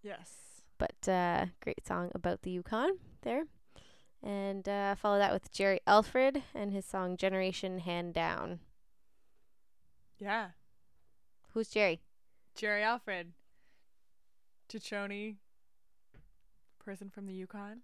Yes. 0.02 0.30
But 0.78 1.08
uh, 1.08 1.46
great 1.62 1.86
song 1.86 2.10
about 2.14 2.42
the 2.42 2.50
Yukon 2.50 2.98
there. 3.22 3.44
And 4.22 4.68
uh, 4.68 4.94
follow 4.94 5.18
that 5.18 5.32
with 5.32 5.50
Jerry 5.50 5.80
Alfred 5.86 6.42
and 6.54 6.70
his 6.72 6.84
song 6.84 7.16
Generation 7.16 7.78
Hand 7.80 8.14
Down. 8.14 8.60
Yeah. 10.22 10.50
Who's 11.52 11.68
Jerry? 11.68 12.00
Jerry 12.54 12.84
Alfred. 12.84 13.32
Tutchone 14.68 15.34
person 16.78 17.10
from 17.10 17.26
the 17.26 17.34
Yukon. 17.34 17.78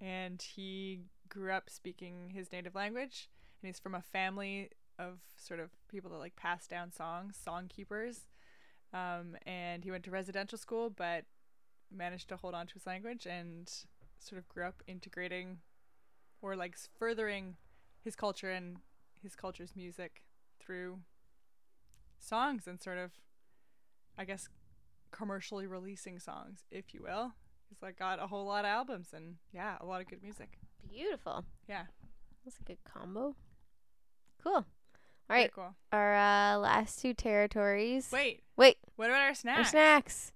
And 0.00 0.40
he 0.40 1.00
grew 1.28 1.50
up 1.50 1.68
speaking 1.68 2.30
his 2.32 2.52
native 2.52 2.76
language. 2.76 3.28
And 3.60 3.66
he's 3.66 3.80
from 3.80 3.96
a 3.96 4.02
family 4.02 4.70
of 5.00 5.18
sort 5.36 5.58
of 5.58 5.70
people 5.88 6.12
that 6.12 6.18
like 6.18 6.36
pass 6.36 6.68
down 6.68 6.92
songs, 6.92 7.36
song 7.36 7.64
keepers. 7.68 8.20
Um, 8.92 9.36
and 9.44 9.82
he 9.82 9.90
went 9.90 10.04
to 10.04 10.12
residential 10.12 10.56
school, 10.58 10.90
but 10.90 11.24
managed 11.90 12.28
to 12.28 12.36
hold 12.36 12.54
on 12.54 12.68
to 12.68 12.74
his 12.74 12.86
language 12.86 13.26
and 13.26 13.68
sort 14.20 14.38
of 14.38 14.48
grew 14.48 14.64
up 14.64 14.84
integrating 14.86 15.58
or 16.40 16.54
like 16.54 16.76
furthering 16.96 17.56
his 18.00 18.14
culture 18.14 18.52
and 18.52 18.76
his 19.20 19.34
culture's 19.34 19.74
music 19.74 20.22
through 20.60 21.00
songs 22.24 22.66
and 22.66 22.82
sort 22.82 22.98
of 22.98 23.12
I 24.16 24.24
guess 24.24 24.48
commercially 25.10 25.66
releasing 25.66 26.18
songs, 26.18 26.64
if 26.70 26.92
you 26.92 27.02
will. 27.02 27.32
He's 27.68 27.82
like 27.82 27.98
got 27.98 28.22
a 28.22 28.26
whole 28.26 28.46
lot 28.46 28.64
of 28.64 28.70
albums 28.70 29.08
and 29.14 29.36
yeah, 29.52 29.76
a 29.80 29.86
lot 29.86 30.00
of 30.00 30.08
good 30.08 30.22
music. 30.22 30.58
Beautiful. 30.88 31.44
Yeah. 31.68 31.84
That's 32.44 32.58
a 32.58 32.62
good 32.62 32.78
combo. 32.84 33.34
Cool. 34.42 34.52
All 34.54 34.64
right. 35.28 35.50
Very 35.54 35.66
cool. 35.66 35.74
Our 35.92 36.14
uh, 36.14 36.58
last 36.58 37.00
two 37.00 37.14
territories. 37.14 38.10
Wait. 38.12 38.42
Wait. 38.56 38.76
What 38.96 39.08
about 39.08 39.22
our 39.22 39.34
snacks? 39.34 39.58
Our 39.58 39.64
snacks. 39.64 40.32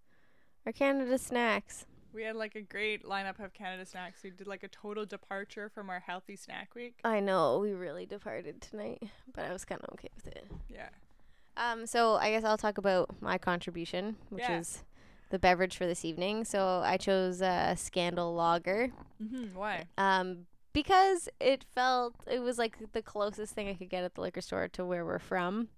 Our 0.65 0.73
Canada 0.73 1.19
snacks. 1.19 1.86
We 2.12 2.23
had 2.23 2.36
like 2.36 2.55
a 2.55 2.62
great 2.62 3.05
lineup 3.05 3.43
of 3.44 3.52
Canada 3.52 3.85
snacks. 3.85 4.23
We 4.24 4.31
did 4.31 4.47
like 4.47 4.62
a 4.62 4.69
total 4.69 5.05
departure 5.05 5.69
from 5.69 5.90
our 5.90 6.01
healthy 6.01 6.36
snack 6.36 6.74
week. 6.74 7.01
I 7.05 7.20
know 7.20 7.59
we 7.59 7.73
really 7.73 8.06
departed 8.06 8.62
tonight, 8.62 9.02
but 9.35 9.44
I 9.44 9.52
was 9.52 9.65
kind 9.65 9.81
of 9.82 9.90
okay 9.94 10.09
with 10.16 10.27
it. 10.27 10.47
Yeah. 10.69 10.89
Um. 11.59 11.87
So 11.87 12.15
I 12.15 12.31
guess 12.31 12.45
I'll 12.45 12.57
talk 12.59 12.79
about 12.79 13.21
my 13.21 13.37
contribution, 13.39 14.17
which 14.31 14.45
Yeah. 14.45 14.59
is 14.61 14.85
the 15.31 15.39
beverage 15.39 15.77
for 15.77 15.87
this 15.87 16.05
evening. 16.05 16.45
So 16.45 16.81
I 16.85 16.97
chose 16.97 17.43
uh, 17.43 17.75
Scandal 17.75 18.35
Lager. 18.35 18.91
Mhm, 19.23 19.55
why? 19.55 19.87
Um, 19.99 20.47
because 20.73 21.29
it 21.41 21.65
felt 21.75 22.15
it 22.27 22.39
was 22.41 22.57
like 22.59 22.93
the 22.93 23.03
closest 23.03 23.55
thing 23.55 23.69
I 23.69 23.75
could 23.75 23.91
get 23.91 24.05
at 24.05 24.15
the 24.15 24.21
liquor 24.21 24.41
store 24.41 24.69
to 24.69 24.85
where 24.87 25.05
we're 25.05 25.19
from, 25.19 25.69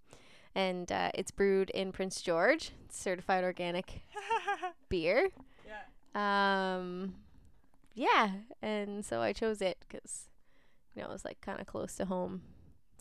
and 0.55 0.91
uh, 0.93 1.11
it's 1.15 1.31
brewed 1.31 1.71
in 1.71 1.91
Prince 1.93 2.21
George, 2.21 2.73
certified 2.91 3.43
organic 3.45 4.03
beer. 4.89 5.31
Yeah. 5.67 6.77
Um, 6.77 7.15
yeah, 7.95 8.31
and 8.63 9.05
so 9.05 9.21
I 9.21 9.33
chose 9.33 9.63
it 9.63 9.79
because 9.89 10.29
you 10.95 11.03
know 11.03 11.09
it 11.09 11.13
was 11.13 11.25
like 11.25 11.41
kind 11.41 11.61
of 11.61 11.67
close 11.67 11.95
to 11.97 12.05
home, 12.05 12.43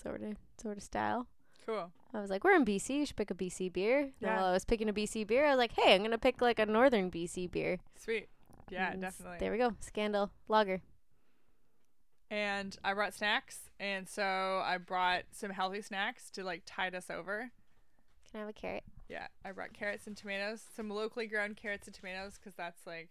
sort 0.01 0.21
of 0.23 0.37
sort 0.61 0.77
of 0.77 0.83
style. 0.83 1.27
Cool. 1.69 1.91
I 2.15 2.19
was 2.19 2.31
like, 2.31 2.43
we're 2.43 2.55
in 2.55 2.65
BC. 2.65 2.89
You 2.95 3.05
should 3.05 3.15
pick 3.15 3.29
a 3.29 3.35
BC 3.35 3.71
beer. 3.71 3.99
And 3.99 4.11
Yeah. 4.21 4.37
while 4.37 4.45
I 4.45 4.51
was 4.53 4.65
picking 4.65 4.89
a 4.89 4.93
BC 4.93 5.23
beer, 5.27 5.45
I 5.45 5.49
was 5.51 5.59
like, 5.59 5.73
hey, 5.73 5.93
I'm 5.93 6.01
gonna 6.01 6.17
pick 6.17 6.41
like 6.41 6.57
a 6.57 6.65
northern 6.65 7.11
BC 7.11 7.45
beer. 7.51 7.77
Sweet. 7.95 8.27
Yeah, 8.71 8.89
mm, 8.89 8.93
And 8.93 9.01
definitely. 9.01 9.37
There 9.39 9.51
we 9.51 9.59
go. 9.59 9.75
Scandal 9.79 10.31
Lager. 10.47 10.81
And 12.31 12.75
I 12.83 12.95
brought 12.95 13.13
snacks, 13.13 13.69
and 13.79 14.09
so 14.09 14.63
I 14.65 14.79
brought 14.79 15.25
some 15.31 15.51
healthy 15.51 15.83
snacks 15.83 16.31
to 16.31 16.43
like 16.43 16.63
tide 16.65 16.95
us 16.95 17.11
over. 17.11 17.51
Can 18.31 18.37
I 18.37 18.39
have 18.39 18.49
a 18.49 18.53
carrot? 18.53 18.83
Yeah, 19.07 19.27
I 19.45 19.51
brought 19.51 19.73
carrots 19.73 20.07
and 20.07 20.17
tomatoes, 20.17 20.63
some 20.75 20.89
locally 20.89 21.27
grown 21.27 21.53
carrots 21.53 21.85
and 21.87 21.93
tomatoes, 21.95 22.39
because 22.39 22.55
that's 22.55 22.87
like 22.87 23.09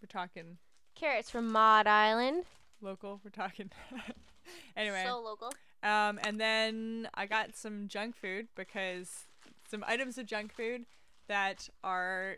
we're 0.00 0.06
talking 0.08 0.58
Carrots 0.94 1.28
from 1.30 1.50
Maud 1.50 1.88
Island. 1.88 2.44
local. 2.80 3.20
We're 3.24 3.30
talking 3.30 3.70
anyway. 4.76 5.04
So 5.06 5.20
local. 5.20 5.52
Um, 5.82 6.18
and 6.24 6.40
then 6.40 7.08
I 7.14 7.26
got 7.26 7.56
some 7.56 7.88
junk 7.88 8.16
food 8.16 8.48
because 8.54 9.26
some 9.68 9.84
items 9.86 10.18
of 10.18 10.26
junk 10.26 10.52
food 10.52 10.86
that 11.28 11.68
are 11.84 12.36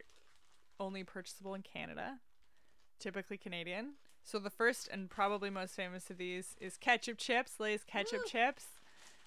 only 0.81 1.05
purchasable 1.05 1.55
in 1.55 1.63
Canada, 1.63 2.19
typically 2.99 3.37
Canadian. 3.37 3.95
So 4.23 4.39
the 4.39 4.51
first 4.51 4.89
and 4.93 5.09
probably 5.09 5.51
most 5.51 5.75
famous 5.75 6.11
of 6.11 6.19
these 6.19 6.55
is 6.61 6.77
ketchup 6.77 7.19
chips, 7.19 7.59
Lay's 7.59 7.85
ketchup 7.85 8.27
chips. 8.27 8.67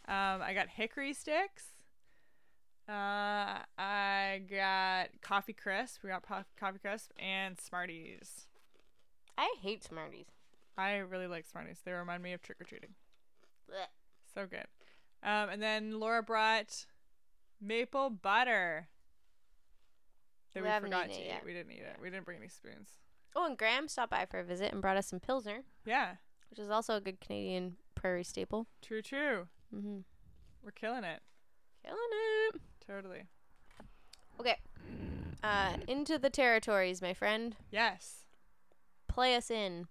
Um, 0.08 0.42
I 0.42 0.54
got 0.54 0.70
hickory 0.70 1.14
sticks. 1.14 1.66
Uh, 2.88 3.60
I 3.78 4.42
got 4.50 5.10
coffee 5.22 5.54
crisp. 5.54 6.04
We 6.04 6.10
got 6.10 6.24
po- 6.24 6.44
coffee 6.60 6.80
crisp 6.80 7.12
and 7.18 7.60
Smarties. 7.60 8.48
I 9.38 9.56
hate 9.62 9.84
Smarties. 9.84 10.26
I 10.78 10.98
really 10.98 11.28
like 11.28 11.46
Smarties. 11.46 11.80
They 11.84 11.92
remind 11.92 12.24
me 12.24 12.34
of 12.34 12.42
trick 12.42 12.60
or 12.62 12.64
treating. 12.66 12.92
So 14.34 14.46
good. 14.48 14.66
Um, 15.24 15.50
and 15.50 15.62
then 15.62 16.00
Laura 16.00 16.24
brought 16.24 16.86
maple 17.62 18.10
butter. 18.10 18.88
That 20.54 20.64
We 20.64 20.70
we, 20.70 20.80
forgot 20.80 21.10
to 21.10 21.20
eat. 21.20 21.26
yet. 21.28 21.44
We 21.46 21.54
didn't 21.54 21.72
eat 21.72 21.82
it. 21.82 21.98
We 22.02 22.10
didn't 22.10 22.26
bring 22.26 22.38
any 22.38 22.48
spoons. 22.48 22.90
Oh, 23.36 23.46
and 23.46 23.58
Graham 23.58 23.88
stopped 23.88 24.12
by 24.12 24.26
for 24.26 24.40
a 24.40 24.44
visit 24.44 24.72
and 24.74 24.82
brought 24.82 24.98
us 24.98 25.08
some 25.08 25.20
Pilsner, 25.22 25.64
Yeah, 25.86 26.16
which 26.50 26.60
is 26.60 26.70
also 26.70 26.96
a 26.96 27.02
good 27.02 27.22
Canadian 27.22 27.78
prairie 27.96 28.24
staple. 28.26 28.68
true, 28.82 29.02
true. 29.02 29.48
Mm-hmm. 29.74 30.00
We're 30.64 30.72
killing 30.72 31.04
it. 31.06 31.22
Killing 31.86 31.98
it. 32.54 32.62
Totally. 32.86 33.24
Okay. 34.40 34.58
Uh, 35.44 35.78
into 35.88 36.18
the 36.20 36.30
territories, 36.30 37.02
my 37.02 37.14
friend. 37.14 37.56
Yes. 37.72 38.26
Play 39.08 39.36
us 39.36 39.50
in. 39.50 39.88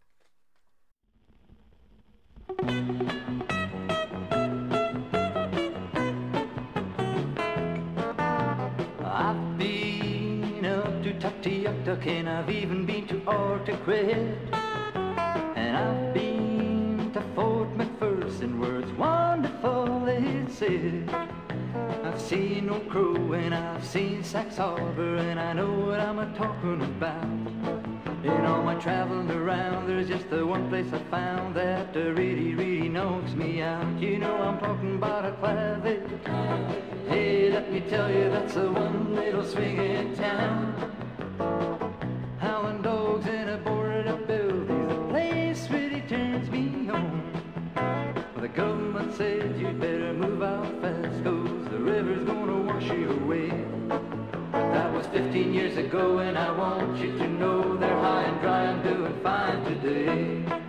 I've 9.05 9.59
been 9.59 10.65
up 10.65 11.03
to 11.03 11.13
Tuktoyaktuk 11.15 12.07
and 12.07 12.29
I've 12.29 12.51
even 12.51 12.85
been 12.87 13.07
to 13.09 13.23
Arctic 13.27 13.87
And 15.57 15.77
I've 15.77 16.15
been 16.15 17.13
to 17.13 17.21
Fort 17.35 17.69
McPherson 17.77 18.59
where 18.59 18.81
it's 18.81 18.91
wonderful 18.93 20.09
it. 20.09 21.09
I've 22.05 22.21
seen 22.21 22.69
Old 22.69 22.89
Crow 22.89 23.33
and 23.33 23.55
I've 23.55 23.85
seen 23.85 24.25
Sachs 24.25 24.57
Harbour 24.57 25.17
and 25.17 25.39
I 25.39 25.53
know 25.53 25.71
what 25.71 26.01
I'm 26.01 26.19
a 26.19 26.27
talking 26.37 26.83
about. 26.83 27.80
In 28.23 28.45
all 28.45 28.63
my 28.63 28.75
traveling 28.75 29.31
around, 29.31 29.87
there's 29.89 30.07
just 30.07 30.29
the 30.29 30.45
one 30.45 30.69
place 30.69 30.93
I 30.93 30.99
found 31.11 31.55
that 31.57 31.95
really, 31.95 32.55
really 32.55 32.87
knocks 32.87 33.33
me 33.33 33.63
out. 33.63 33.99
You 33.99 34.19
know 34.19 34.35
I'm 34.35 34.59
talking 34.59 34.97
about 34.97 35.25
Aklavik. 35.25 36.07
Hey, 37.09 37.51
let 37.51 37.73
me 37.73 37.81
tell 37.81 38.11
you, 38.11 38.29
that's 38.29 38.53
the 38.53 38.71
one 38.71 39.15
little 39.15 39.43
swing 39.43 39.79
in 39.79 40.15
town. 40.17 40.90
15 55.25 55.53
years 55.53 55.77
ago, 55.77 56.19
and 56.19 56.39
I 56.39 56.51
want 56.51 56.97
you 56.99 57.13
to 57.19 57.29
know 57.29 57.77
they're 57.77 58.01
high 58.01 58.23
and 58.23 58.41
dry. 58.41 58.67
I'm 58.69 58.83
doing 58.83 59.23
fine 59.23 59.65
today. 59.65 60.60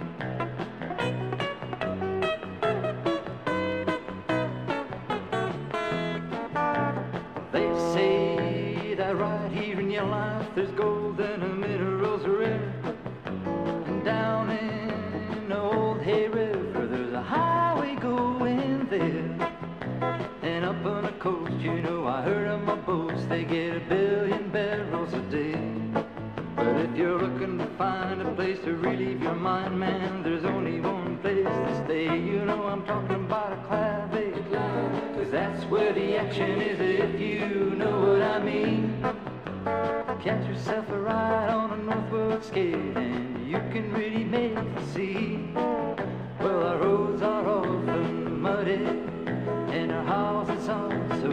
Boats 22.91 23.23
they 23.29 23.45
get 23.45 23.77
a 23.77 23.79
billion 23.87 24.49
barrels 24.49 25.13
a 25.13 25.21
day. 25.31 25.55
But 26.57 26.75
if 26.75 26.93
you're 26.97 27.21
looking 27.21 27.57
to 27.59 27.65
find 27.77 28.21
a 28.21 28.29
place 28.33 28.59
to 28.65 28.75
relieve 28.75 29.23
your 29.23 29.33
mind, 29.33 29.79
man, 29.79 30.23
there's 30.23 30.43
only 30.43 30.81
one 30.81 31.17
place 31.19 31.45
to 31.45 31.85
stay. 31.85 32.07
You 32.19 32.43
know, 32.43 32.63
I'm 32.63 32.83
talking 32.83 33.15
about 33.27 33.57
Aklavik. 33.57 34.33
Cause 35.15 35.31
that's 35.31 35.63
where 35.71 35.93
the 35.93 36.17
action 36.17 36.61
is, 36.61 36.81
if 36.81 37.17
you 37.17 37.75
know 37.77 37.97
what 38.07 38.21
I 38.23 38.39
mean. 38.43 39.01
Catch 40.21 40.45
yourself 40.49 40.89
a 40.89 40.99
ride 40.99 41.49
on 41.49 41.71
a 41.71 41.77
northward 41.77 42.43
skate, 42.43 42.75
and 42.75 43.49
you 43.49 43.59
can 43.71 43.93
really 43.93 44.25
make 44.25 44.55
the 44.75 44.85
scene. 44.87 45.53
Well, 46.41 46.67
our 46.67 46.77
roads 46.79 47.21
are 47.21 47.47
often 47.47 48.41
muddy, 48.41 48.83
and 49.77 49.93
our 49.93 50.03
houses 50.03 50.67
are 50.67 50.91
so 51.21 51.29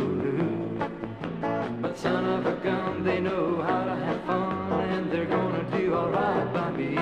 son 2.03 2.25
of 2.27 2.47
a 2.47 2.55
gun, 2.63 3.03
they 3.03 3.19
know 3.19 3.61
how 3.61 3.83
to 3.85 3.97
have 3.97 4.23
fun, 4.25 4.81
and 4.91 5.11
they're 5.11 5.27
gonna 5.27 5.65
do 5.77 5.95
alright 5.95 6.53
by 6.55 6.71
me. 6.71 6.97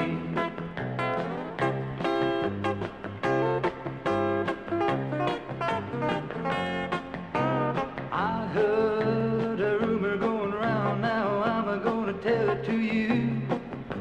I 8.11 8.47
heard 8.55 9.61
a 9.61 9.79
rumor 9.81 10.17
going 10.17 10.55
around 10.55 11.03
now, 11.03 11.43
I'm 11.43 11.83
gonna 11.83 12.15
tell 12.15 12.49
it 12.49 12.65
to 12.65 12.77
you. 12.79 13.43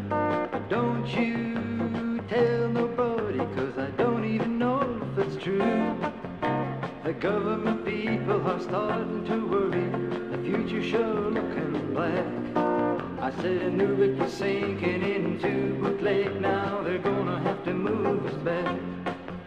But 0.09 0.69
don't 0.69 1.05
you 1.07 2.21
tell 2.29 2.69
nobody, 2.69 3.39
cause 3.53 3.77
I 3.77 3.89
don't 3.97 4.23
even 4.23 4.57
know 4.57 4.79
if 5.11 5.27
it's 5.27 5.43
true. 5.43 5.93
The 7.03 7.11
government 7.11 7.83
people 7.83 8.47
are 8.47 8.61
starting 8.61 9.25
to 9.25 9.37
worry, 9.45 10.24
future 10.45 10.83
sure 10.83 11.31
looking 11.31 11.93
black. 11.93 12.25
I 13.19 13.31
said 13.41 13.63
I 13.63 13.69
knew 13.69 14.03
it 14.03 14.15
was 14.17 14.31
sinking 14.31 15.01
into 15.01 15.73
Boot 15.81 16.03
Lake, 16.03 16.39
now 16.39 16.83
they're 16.83 16.99
gonna 16.99 17.39
have 17.41 17.63
to 17.63 17.73
move 17.73 18.23
us 18.27 18.35
back. 18.43 18.79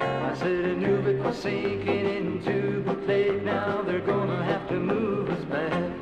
I 0.00 0.34
said 0.34 0.64
I 0.64 0.74
knew 0.74 0.96
it 1.06 1.22
was 1.22 1.38
sinking 1.38 2.06
into 2.18 2.82
Boot 2.82 3.06
Lake, 3.06 3.42
now 3.44 3.82
they're 3.82 4.00
gonna 4.00 4.44
have 4.44 4.68
to 4.70 4.74
move 4.74 5.30
us 5.30 5.44
back. 5.44 5.97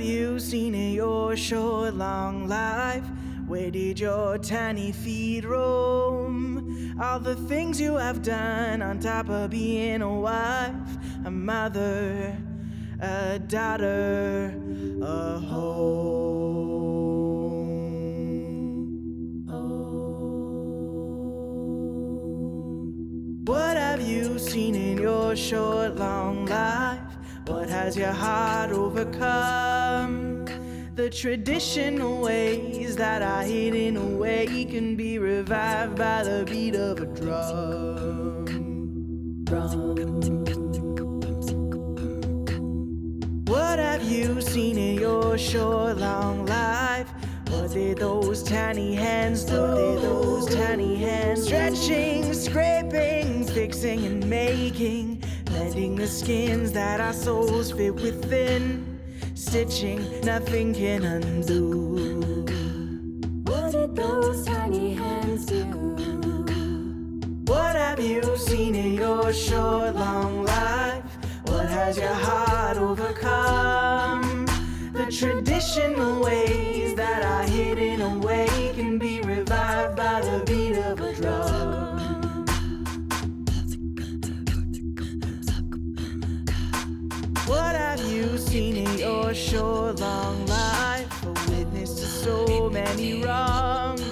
Have 0.00 0.08
you 0.08 0.40
seen 0.40 0.74
in 0.74 0.94
your 0.94 1.36
short, 1.36 1.92
long 1.94 2.48
life? 2.48 3.04
Where 3.46 3.70
did 3.70 4.00
your 4.00 4.38
tiny 4.38 4.92
feet 4.92 5.44
roam? 5.44 6.96
All 6.98 7.20
the 7.20 7.36
things 7.36 7.78
you 7.78 7.96
have 7.96 8.22
done 8.22 8.80
on 8.80 8.98
top 8.98 9.28
of 9.28 9.50
being 9.50 10.00
a 10.00 10.20
wife, 10.20 10.96
a 11.26 11.30
mother, 11.30 12.34
a 12.98 13.38
daughter, 13.40 14.54
a 15.02 15.38
home. 15.38 15.84
Oh. 19.50 19.60
What 23.44 23.76
have 23.76 24.00
you 24.00 24.38
seen 24.38 24.74
in 24.74 24.96
your 24.96 25.36
short, 25.36 25.96
long 25.96 26.46
life? 26.46 27.09
What 27.46 27.68
has 27.68 27.96
your 27.96 28.12
heart 28.12 28.70
overcome? 28.70 30.44
The 30.94 31.08
traditional 31.10 32.20
ways 32.20 32.96
that 32.96 33.22
are 33.22 33.42
hidden 33.42 33.96
away 33.96 34.66
can 34.66 34.96
be 34.96 35.18
revived 35.18 35.96
by 35.96 36.22
the 36.24 36.44
beat 36.48 36.76
of 36.76 37.00
a 37.00 37.06
drum. 37.06 38.46
What 43.46 43.78
have 43.78 44.02
you 44.02 44.40
seen 44.40 44.78
in 44.78 45.00
your 45.00 45.36
short, 45.38 45.96
long 45.96 46.46
life? 46.46 47.08
What 47.48 47.72
did 47.72 47.98
those 47.98 48.42
tiny 48.42 48.94
hands 48.94 49.44
do? 49.44 49.60
What 49.60 49.74
did 49.76 50.02
those 50.02 50.54
tiny 50.54 50.96
hands 50.96 51.44
stretching, 51.44 52.32
scraping, 52.34 53.44
fixing, 53.44 54.04
and 54.06 54.24
making? 54.28 55.22
Mending 55.60 55.94
the 55.94 56.06
skins 56.06 56.72
that 56.72 57.02
our 57.02 57.12
souls 57.12 57.70
fit 57.70 57.94
within, 57.94 58.98
stitching, 59.34 60.00
nothing 60.22 60.72
can 60.72 61.04
undo. 61.04 61.66
What 63.44 63.72
did 63.72 63.94
those 63.94 64.46
tiny 64.46 64.94
hands 64.94 65.44
do? 65.44 65.64
What 67.44 67.76
have 67.76 68.00
you 68.00 68.22
seen 68.38 68.74
in 68.74 68.94
your 68.94 69.34
short, 69.34 69.96
long 69.96 70.44
life? 70.44 71.04
What 71.44 71.68
has 71.68 71.98
your 71.98 72.08
heart 72.08 72.78
overcome? 72.78 74.46
The 74.94 75.12
traditional 75.12 76.22
ways 76.22 76.94
that 76.94 77.22
are 77.22 77.42
hidden 77.42 78.00
away 78.00 78.72
can 78.74 78.98
be 78.98 79.20
revived 79.20 79.94
by 79.94 80.22
the 80.22 80.42
beat 80.46 80.59
your 89.30 89.34
short, 89.36 90.00
long 90.00 90.44
life? 90.46 91.22
A 91.22 91.32
witness 91.50 91.94
to 92.00 92.06
so 92.06 92.68
many 92.68 93.22
wrongs. 93.22 94.02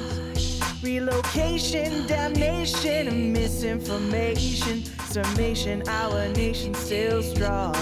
Relocation, 0.81 2.07
damnation, 2.07 3.33
misinformation. 3.33 4.85
Summation, 5.09 5.83
our 5.89 6.29
nation 6.29 6.73
still 6.75 7.21
strong. 7.23 7.75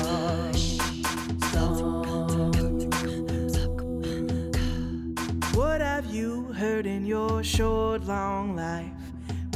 What 5.52 5.82
have 5.82 6.06
you 6.06 6.44
heard 6.54 6.86
in 6.86 7.04
your 7.04 7.44
short, 7.44 8.04
long 8.06 8.56
life? 8.56 8.86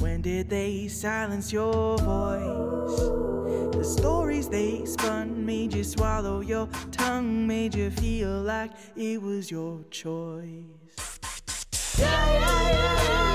When 0.01 0.21
did 0.21 0.51
they 0.51 0.89
silence 0.89 1.51
your 1.51 1.97
voice? 1.97 3.40
Stories 3.91 4.49
they 4.49 4.85
spun 4.85 5.45
made 5.45 5.75
you 5.75 5.83
swallow 5.83 6.41
your 6.43 6.69
tongue, 6.93 7.45
made 7.45 7.75
you 7.75 7.91
feel 7.91 8.41
like 8.41 8.71
it 8.95 9.21
was 9.21 9.51
your 9.51 9.81
choice. 9.91 11.19
Yeah, 11.99 12.33
yeah, 12.33 12.71
yeah, 12.71 13.30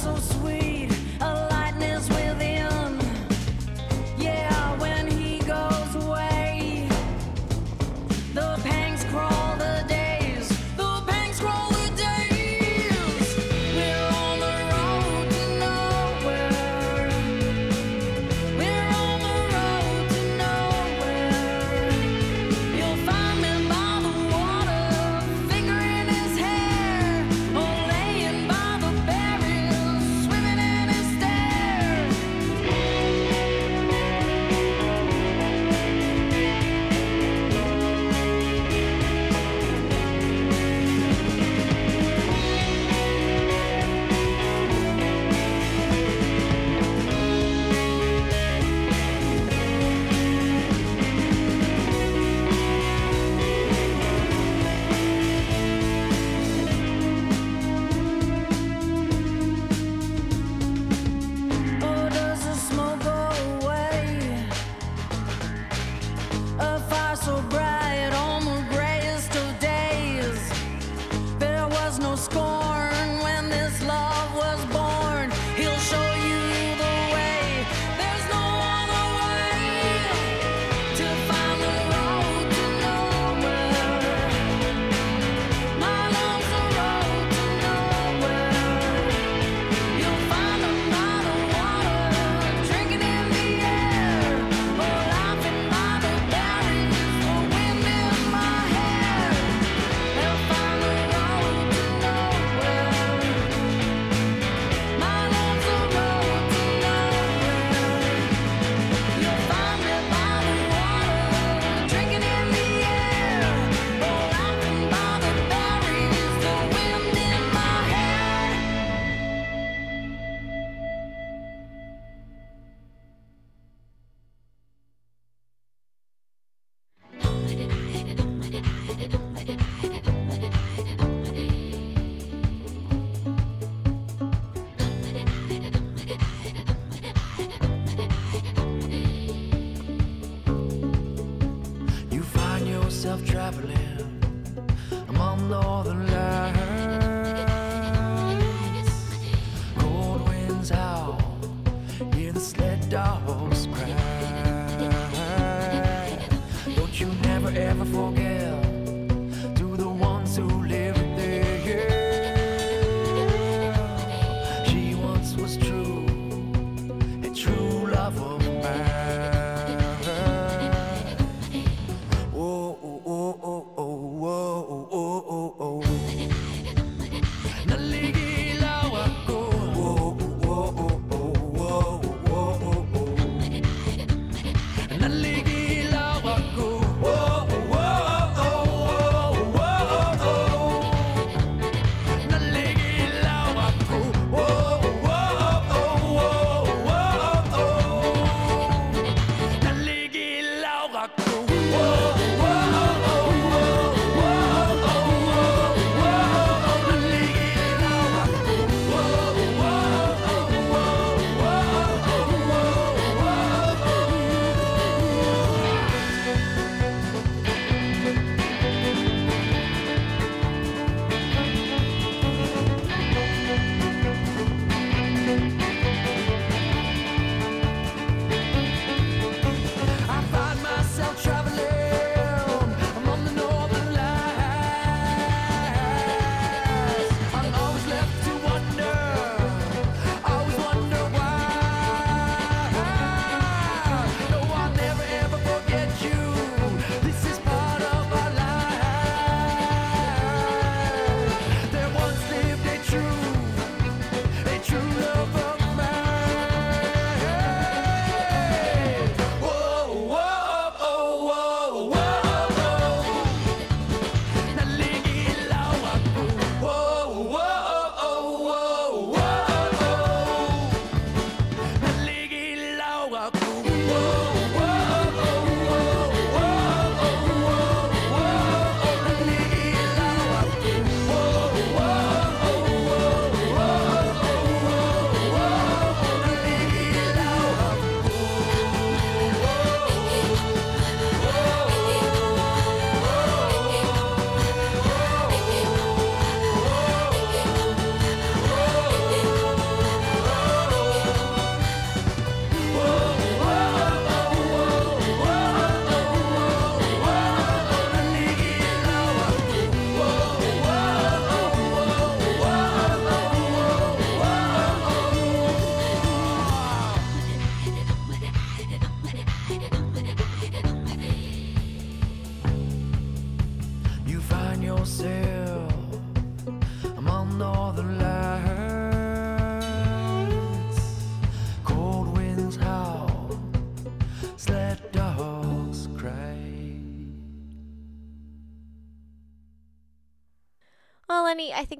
so 0.00 0.16
sweet, 0.16 0.69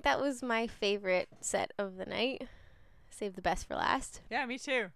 think 0.00 0.04
that 0.04 0.20
was 0.20 0.42
my 0.42 0.66
favorite 0.66 1.28
set 1.40 1.72
of 1.78 1.96
the 1.96 2.06
night. 2.06 2.48
Save 3.10 3.34
the 3.34 3.42
best 3.42 3.68
for 3.68 3.74
last. 3.74 4.22
Yeah, 4.30 4.46
me 4.46 4.58
too. 4.58 4.86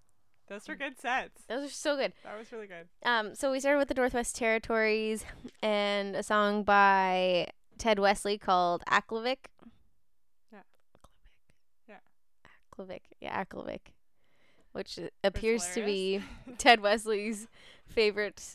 Those 0.49 0.67
were 0.67 0.77
good 0.77 0.99
sets. 0.99 1.43
Those 1.47 1.67
are 1.67 1.73
so 1.73 1.97
good. 1.97 2.13
That 2.23 2.39
was 2.39 2.51
really 2.53 2.67
good. 2.67 2.87
Um, 3.05 3.35
so 3.35 3.51
we 3.53 3.61
started 3.61 3.79
with 3.79 3.89
the 3.89 3.95
Northwest 3.95 4.37
Territories 4.37 5.25
and 5.63 6.17
a 6.17 6.23
song 6.23 6.65
by 6.65 7.49
Ted 7.77 7.99
Wesley 7.99 8.39
called 8.39 8.83
Aklavik. 8.91 9.47
Yeah. 10.51 10.61
Yeah. 11.89 11.97
Aklavik. 12.73 13.01
Yeah, 13.21 13.45
Aklavik. 13.45 13.93
Which 14.73 14.99
appears 15.23 15.67
to 15.75 15.85
be 15.85 16.23
Ted 16.59 16.81
Wesley's 16.81 17.47
favorite 17.87 18.55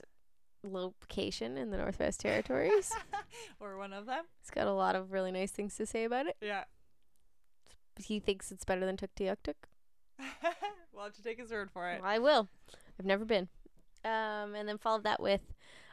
location 0.64 1.58
in 1.58 1.70
the 1.72 1.78
Northwest 1.78 2.20
Territories. 2.20 2.92
or 3.60 3.78
one 3.78 3.94
of 3.94 4.06
them. 4.06 4.26
He's 4.42 4.50
got 4.52 4.68
a 4.68 4.74
lot 4.74 4.96
of 4.96 5.12
really 5.12 5.32
nice 5.32 5.52
things 5.52 5.76
to 5.78 5.86
say 5.86 6.04
about 6.04 6.28
it. 6.28 6.36
Yeah. 6.42 6.64
He 7.98 8.20
thinks 8.20 8.52
it's 8.52 8.66
better 8.66 8.86
than 8.86 8.98
Tuktoyaktuk. 8.98 9.56
Well, 10.92 11.12
to 11.12 11.24
take 11.24 11.40
his 11.40 11.50
word 11.50 11.72
for 11.72 11.90
it. 11.90 12.02
I 12.04 12.20
will. 12.20 12.50
I've 13.00 13.06
never 13.06 13.24
been. 13.24 13.48
Um, 14.04 14.54
and 14.54 14.68
then 14.68 14.78
followed 14.78 15.06
that 15.06 15.22
with 15.22 15.40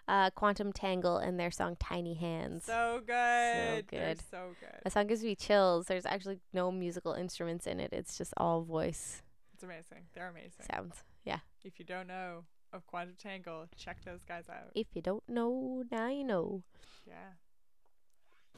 uh, 0.09 0.31
Quantum 0.31 0.73
Tangle 0.73 1.19
and 1.19 1.39
their 1.39 1.53
song 1.53 1.77
Tiny 1.79 2.15
Hands. 2.15 2.65
So 2.65 3.03
good. 3.07 3.07
So 3.07 3.13
They're 3.13 3.83
good. 4.15 4.21
so 4.29 4.49
good. 4.59 4.81
That 4.83 4.93
song 4.93 5.07
gives 5.07 5.23
me 5.23 5.37
chills. 5.37 5.87
There's 5.87 6.07
actually 6.07 6.41
no 6.53 6.73
musical 6.73 7.13
instruments 7.13 7.69
in 7.69 7.79
it. 7.79 7.93
It's 7.93 8.19
just 8.19 8.35
all 8.37 8.63
voice 8.63 9.23
It's 9.55 9.63
amazing. 9.63 10.07
They're 10.13 10.29
amazing. 10.29 10.67
sounds. 10.69 11.05
Yeah. 11.25 11.39
If 11.63 11.79
you 11.79 11.85
don't 11.85 12.09
know 12.09 12.43
of 12.77 12.87
Quantum 12.87 13.17
Tangle, 13.19 13.67
check 13.77 14.05
those 14.05 14.23
guys 14.23 14.45
out. 14.49 14.71
If 14.75 14.87
you 14.95 15.03
don't 15.03 15.29
know, 15.29 15.83
now 15.91 16.09
you 16.09 16.25
know. 16.25 16.63
Yeah. 17.07 17.35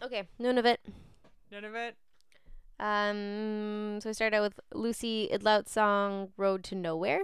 Okay, 0.02 0.28
none 0.38 0.58
of 0.58 0.66
it. 0.66 0.80
None 1.50 1.64
of 1.64 1.74
it. 1.74 1.96
Um, 2.80 4.00
so 4.00 4.10
I 4.10 4.12
started 4.12 4.36
out 4.36 4.42
with 4.42 4.60
Lucy 4.72 5.28
Idlout's 5.32 5.72
song 5.72 6.28
"Road 6.36 6.62
to 6.64 6.74
Nowhere." 6.74 7.22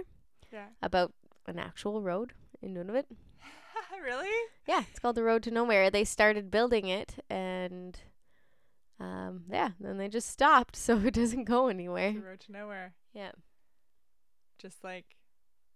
Yeah. 0.51 0.67
About 0.81 1.13
an 1.47 1.59
actual 1.59 2.01
road 2.01 2.33
in 2.61 2.73
Nunavut. 2.73 3.05
really? 4.03 4.29
Yeah, 4.67 4.83
it's 4.89 4.99
called 4.99 5.15
the 5.15 5.23
Road 5.23 5.43
to 5.43 5.51
Nowhere. 5.51 5.89
They 5.89 6.03
started 6.03 6.51
building 6.51 6.87
it, 6.87 7.15
and 7.29 7.97
um, 8.99 9.43
yeah, 9.49 9.71
then 9.79 9.97
they 9.97 10.07
just 10.07 10.29
stopped, 10.29 10.75
so 10.85 10.97
it 10.99 11.13
doesn't 11.13 11.45
go 11.45 11.67
anywhere. 11.67 12.13
The 12.13 12.19
road 12.21 12.39
to 12.41 12.51
nowhere. 12.51 12.93
Yeah. 13.13 13.31
Just 14.57 14.83
like 14.83 15.14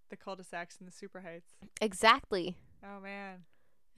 the 0.09 0.17
cul-de-sacs 0.17 0.77
and 0.79 0.87
the 0.87 0.91
super 0.91 1.21
heights. 1.21 1.51
Exactly. 1.81 2.57
Oh 2.83 2.99
man. 3.01 3.43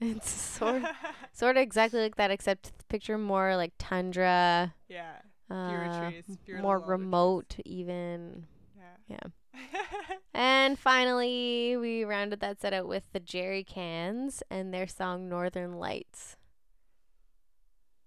It's 0.00 0.28
sort 0.30 0.82
sort 1.32 1.56
of 1.56 1.62
exactly 1.62 2.00
like 2.00 2.16
that, 2.16 2.32
except 2.32 2.72
picture 2.88 3.16
more 3.18 3.54
like 3.54 3.72
tundra. 3.78 4.74
Yeah. 4.88 5.14
Fewer 5.46 5.84
uh, 5.84 6.10
trees, 6.10 6.24
fewer 6.44 6.58
more 6.60 6.76
older 6.76 6.86
trees. 6.86 6.90
remote, 6.98 7.56
even. 7.64 8.46
Yeah. 8.76 9.18
Yeah. 9.54 9.56
and 10.34 10.76
finally, 10.78 11.76
we 11.76 12.04
rounded 12.04 12.40
that 12.40 12.60
set 12.60 12.72
out 12.72 12.88
with 12.88 13.04
the 13.12 13.20
Jerry 13.20 13.62
Cans 13.62 14.42
and 14.50 14.74
their 14.74 14.88
song 14.88 15.28
"Northern 15.28 15.74
Lights." 15.74 16.36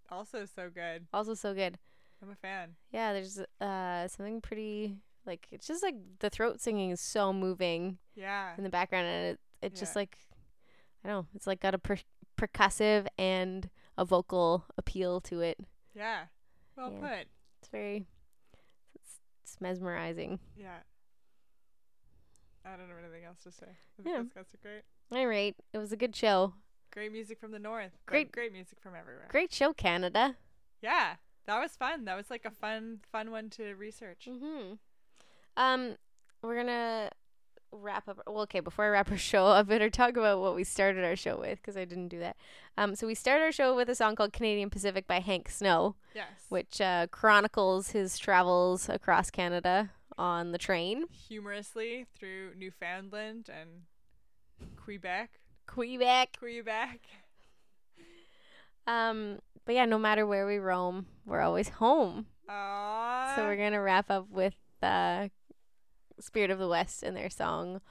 Also 0.10 0.46
so 0.46 0.70
good. 0.70 1.08
Also 1.14 1.34
so 1.34 1.54
good. 1.54 1.78
I'm 2.22 2.30
a 2.30 2.36
fan. 2.36 2.76
Yeah, 2.92 3.14
there's 3.14 3.40
uh 3.62 4.08
something 4.08 4.42
pretty 4.42 4.98
like 5.26 5.48
it's 5.52 5.68
just 5.68 5.84
like 5.84 5.96
the 6.20 6.30
throat 6.30 6.62
singing 6.62 6.92
is 6.92 7.02
so 7.02 7.34
moving. 7.34 7.98
Yeah. 8.16 8.54
In 8.58 8.64
the 8.64 8.70
background, 8.70 9.08
and 9.08 9.26
it 9.34 9.40
it 9.62 9.76
just 9.76 9.96
like 9.96 10.18
I 11.04 11.08
don't 11.10 11.18
know, 11.18 11.28
it's 11.36 11.48
like 11.48 11.60
got 11.60 11.74
a 11.76 11.80
per- 11.80 11.98
percussive 12.38 13.08
and 13.18 13.70
a 13.98 14.06
vocal 14.06 14.66
appeal 14.78 15.22
to 15.22 15.42
it. 15.42 15.58
Yeah. 15.94 16.26
Well 16.76 16.92
Yeah. 16.94 17.00
put. 17.00 17.28
It's 17.62 17.70
very 17.72 18.06
it's, 18.96 19.20
it's 19.44 19.62
mesmerizing. 19.62 20.40
Yeah. 20.56 20.78
I 22.66 22.72
don't 22.78 22.90
have 22.90 22.98
anything 22.98 23.24
else 23.26 23.40
to 23.44 23.52
say. 23.52 23.68
I 23.68 24.02
think 24.04 24.08
Yeah. 24.08 24.18
those 24.24 24.34
guys 24.34 24.46
are 24.54 24.58
great. 24.62 24.84
All 25.12 25.28
right, 25.28 25.56
it 25.72 25.78
was 25.78 25.92
a 25.92 25.98
good 25.98 26.16
show. 26.16 26.54
Great 26.92 27.12
music 27.12 27.40
from 27.40 27.52
the 27.52 27.60
north. 27.60 27.92
Great- 28.06 28.32
great 28.32 28.52
music 28.52 28.80
from 28.80 28.96
everywhere. 28.96 29.28
Great 29.30 29.54
show, 29.54 29.74
Canada. 29.74 30.36
Yeah. 30.82 31.16
That 31.46 31.60
was 31.60 31.76
fun. 31.76 32.06
That 32.06 32.16
was 32.18 32.32
like 32.32 32.44
a 32.44 32.50
fun 32.50 33.02
fun 33.12 33.30
one 33.30 33.52
to 33.52 33.76
research. 33.76 34.28
Mm-hmm. 34.28 34.74
Um, 35.58 35.96
we're 36.42 36.56
gonna 36.56 37.10
wrap 37.72 38.08
up. 38.08 38.22
Well, 38.28 38.44
okay, 38.44 38.60
before 38.60 38.86
I 38.86 38.90
wrap 38.90 39.12
our 39.12 39.18
show, 39.32 39.48
I 39.48 39.62
better 39.64 39.90
talk 39.90 40.12
about 40.12 40.40
what 40.42 40.56
we 40.56 40.64
started 40.64 41.04
our 41.04 41.16
show 41.16 41.38
with 41.40 41.60
because 41.62 41.78
I 41.78 41.86
didn't 41.86 42.10
do 42.10 42.20
that. 42.20 42.38
Um, 42.78 42.96
so 42.96 43.08
we 43.08 43.16
started 43.16 43.44
our 43.44 43.52
show 43.52 43.76
with 43.76 43.90
a 43.90 43.96
song 43.96 44.16
called 44.16 44.34
"Canadian 44.34 44.70
Pacific" 44.70 45.08
by 45.08 45.20
Hank 45.20 45.50
Snow. 45.50 45.96
Yes. 46.14 46.28
Which 46.50 46.80
uh, 46.82 47.08
chronicles 47.08 47.92
his 47.92 48.18
travels 48.18 48.90
across 48.90 49.30
Canada 49.30 49.92
on 50.18 50.52
the 50.52 50.58
train. 50.58 51.06
Humorously 51.28 52.06
through 52.18 52.52
Newfoundland 52.58 53.50
and 53.50 53.70
Quebec. 54.78 55.32
Quebec. 55.68 56.38
Quebec. 56.40 57.00
Um, 58.88 59.40
but 59.66 59.76
yeah, 59.76 59.86
no 59.86 59.98
matter 59.98 60.26
where 60.26 60.46
we 60.46 60.58
roam, 60.58 61.08
we're 61.26 61.42
always 61.42 61.70
home. 61.70 62.28
Aww. 62.50 63.36
So 63.36 63.44
we're 63.44 63.58
gonna 63.58 63.82
wrap 63.82 64.12
up 64.12 64.30
with 64.30 64.54
uh, 64.84 65.30
Spirit 66.20 66.52
of 66.52 66.60
the 66.60 66.68
West 66.68 67.04
and 67.04 67.16
their 67.16 67.30
song 67.30 67.82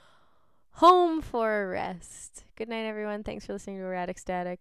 "Home 0.73 1.21
for 1.23 1.63
a 1.63 1.67
Rest." 1.67 2.45
Good 2.57 2.69
night, 2.69 2.87
everyone. 2.87 3.23
Thanks 3.23 3.47
for 3.47 3.53
listening 3.53 3.79
to 3.79 3.85
Erratic 3.85 4.19
Static. 4.19 4.61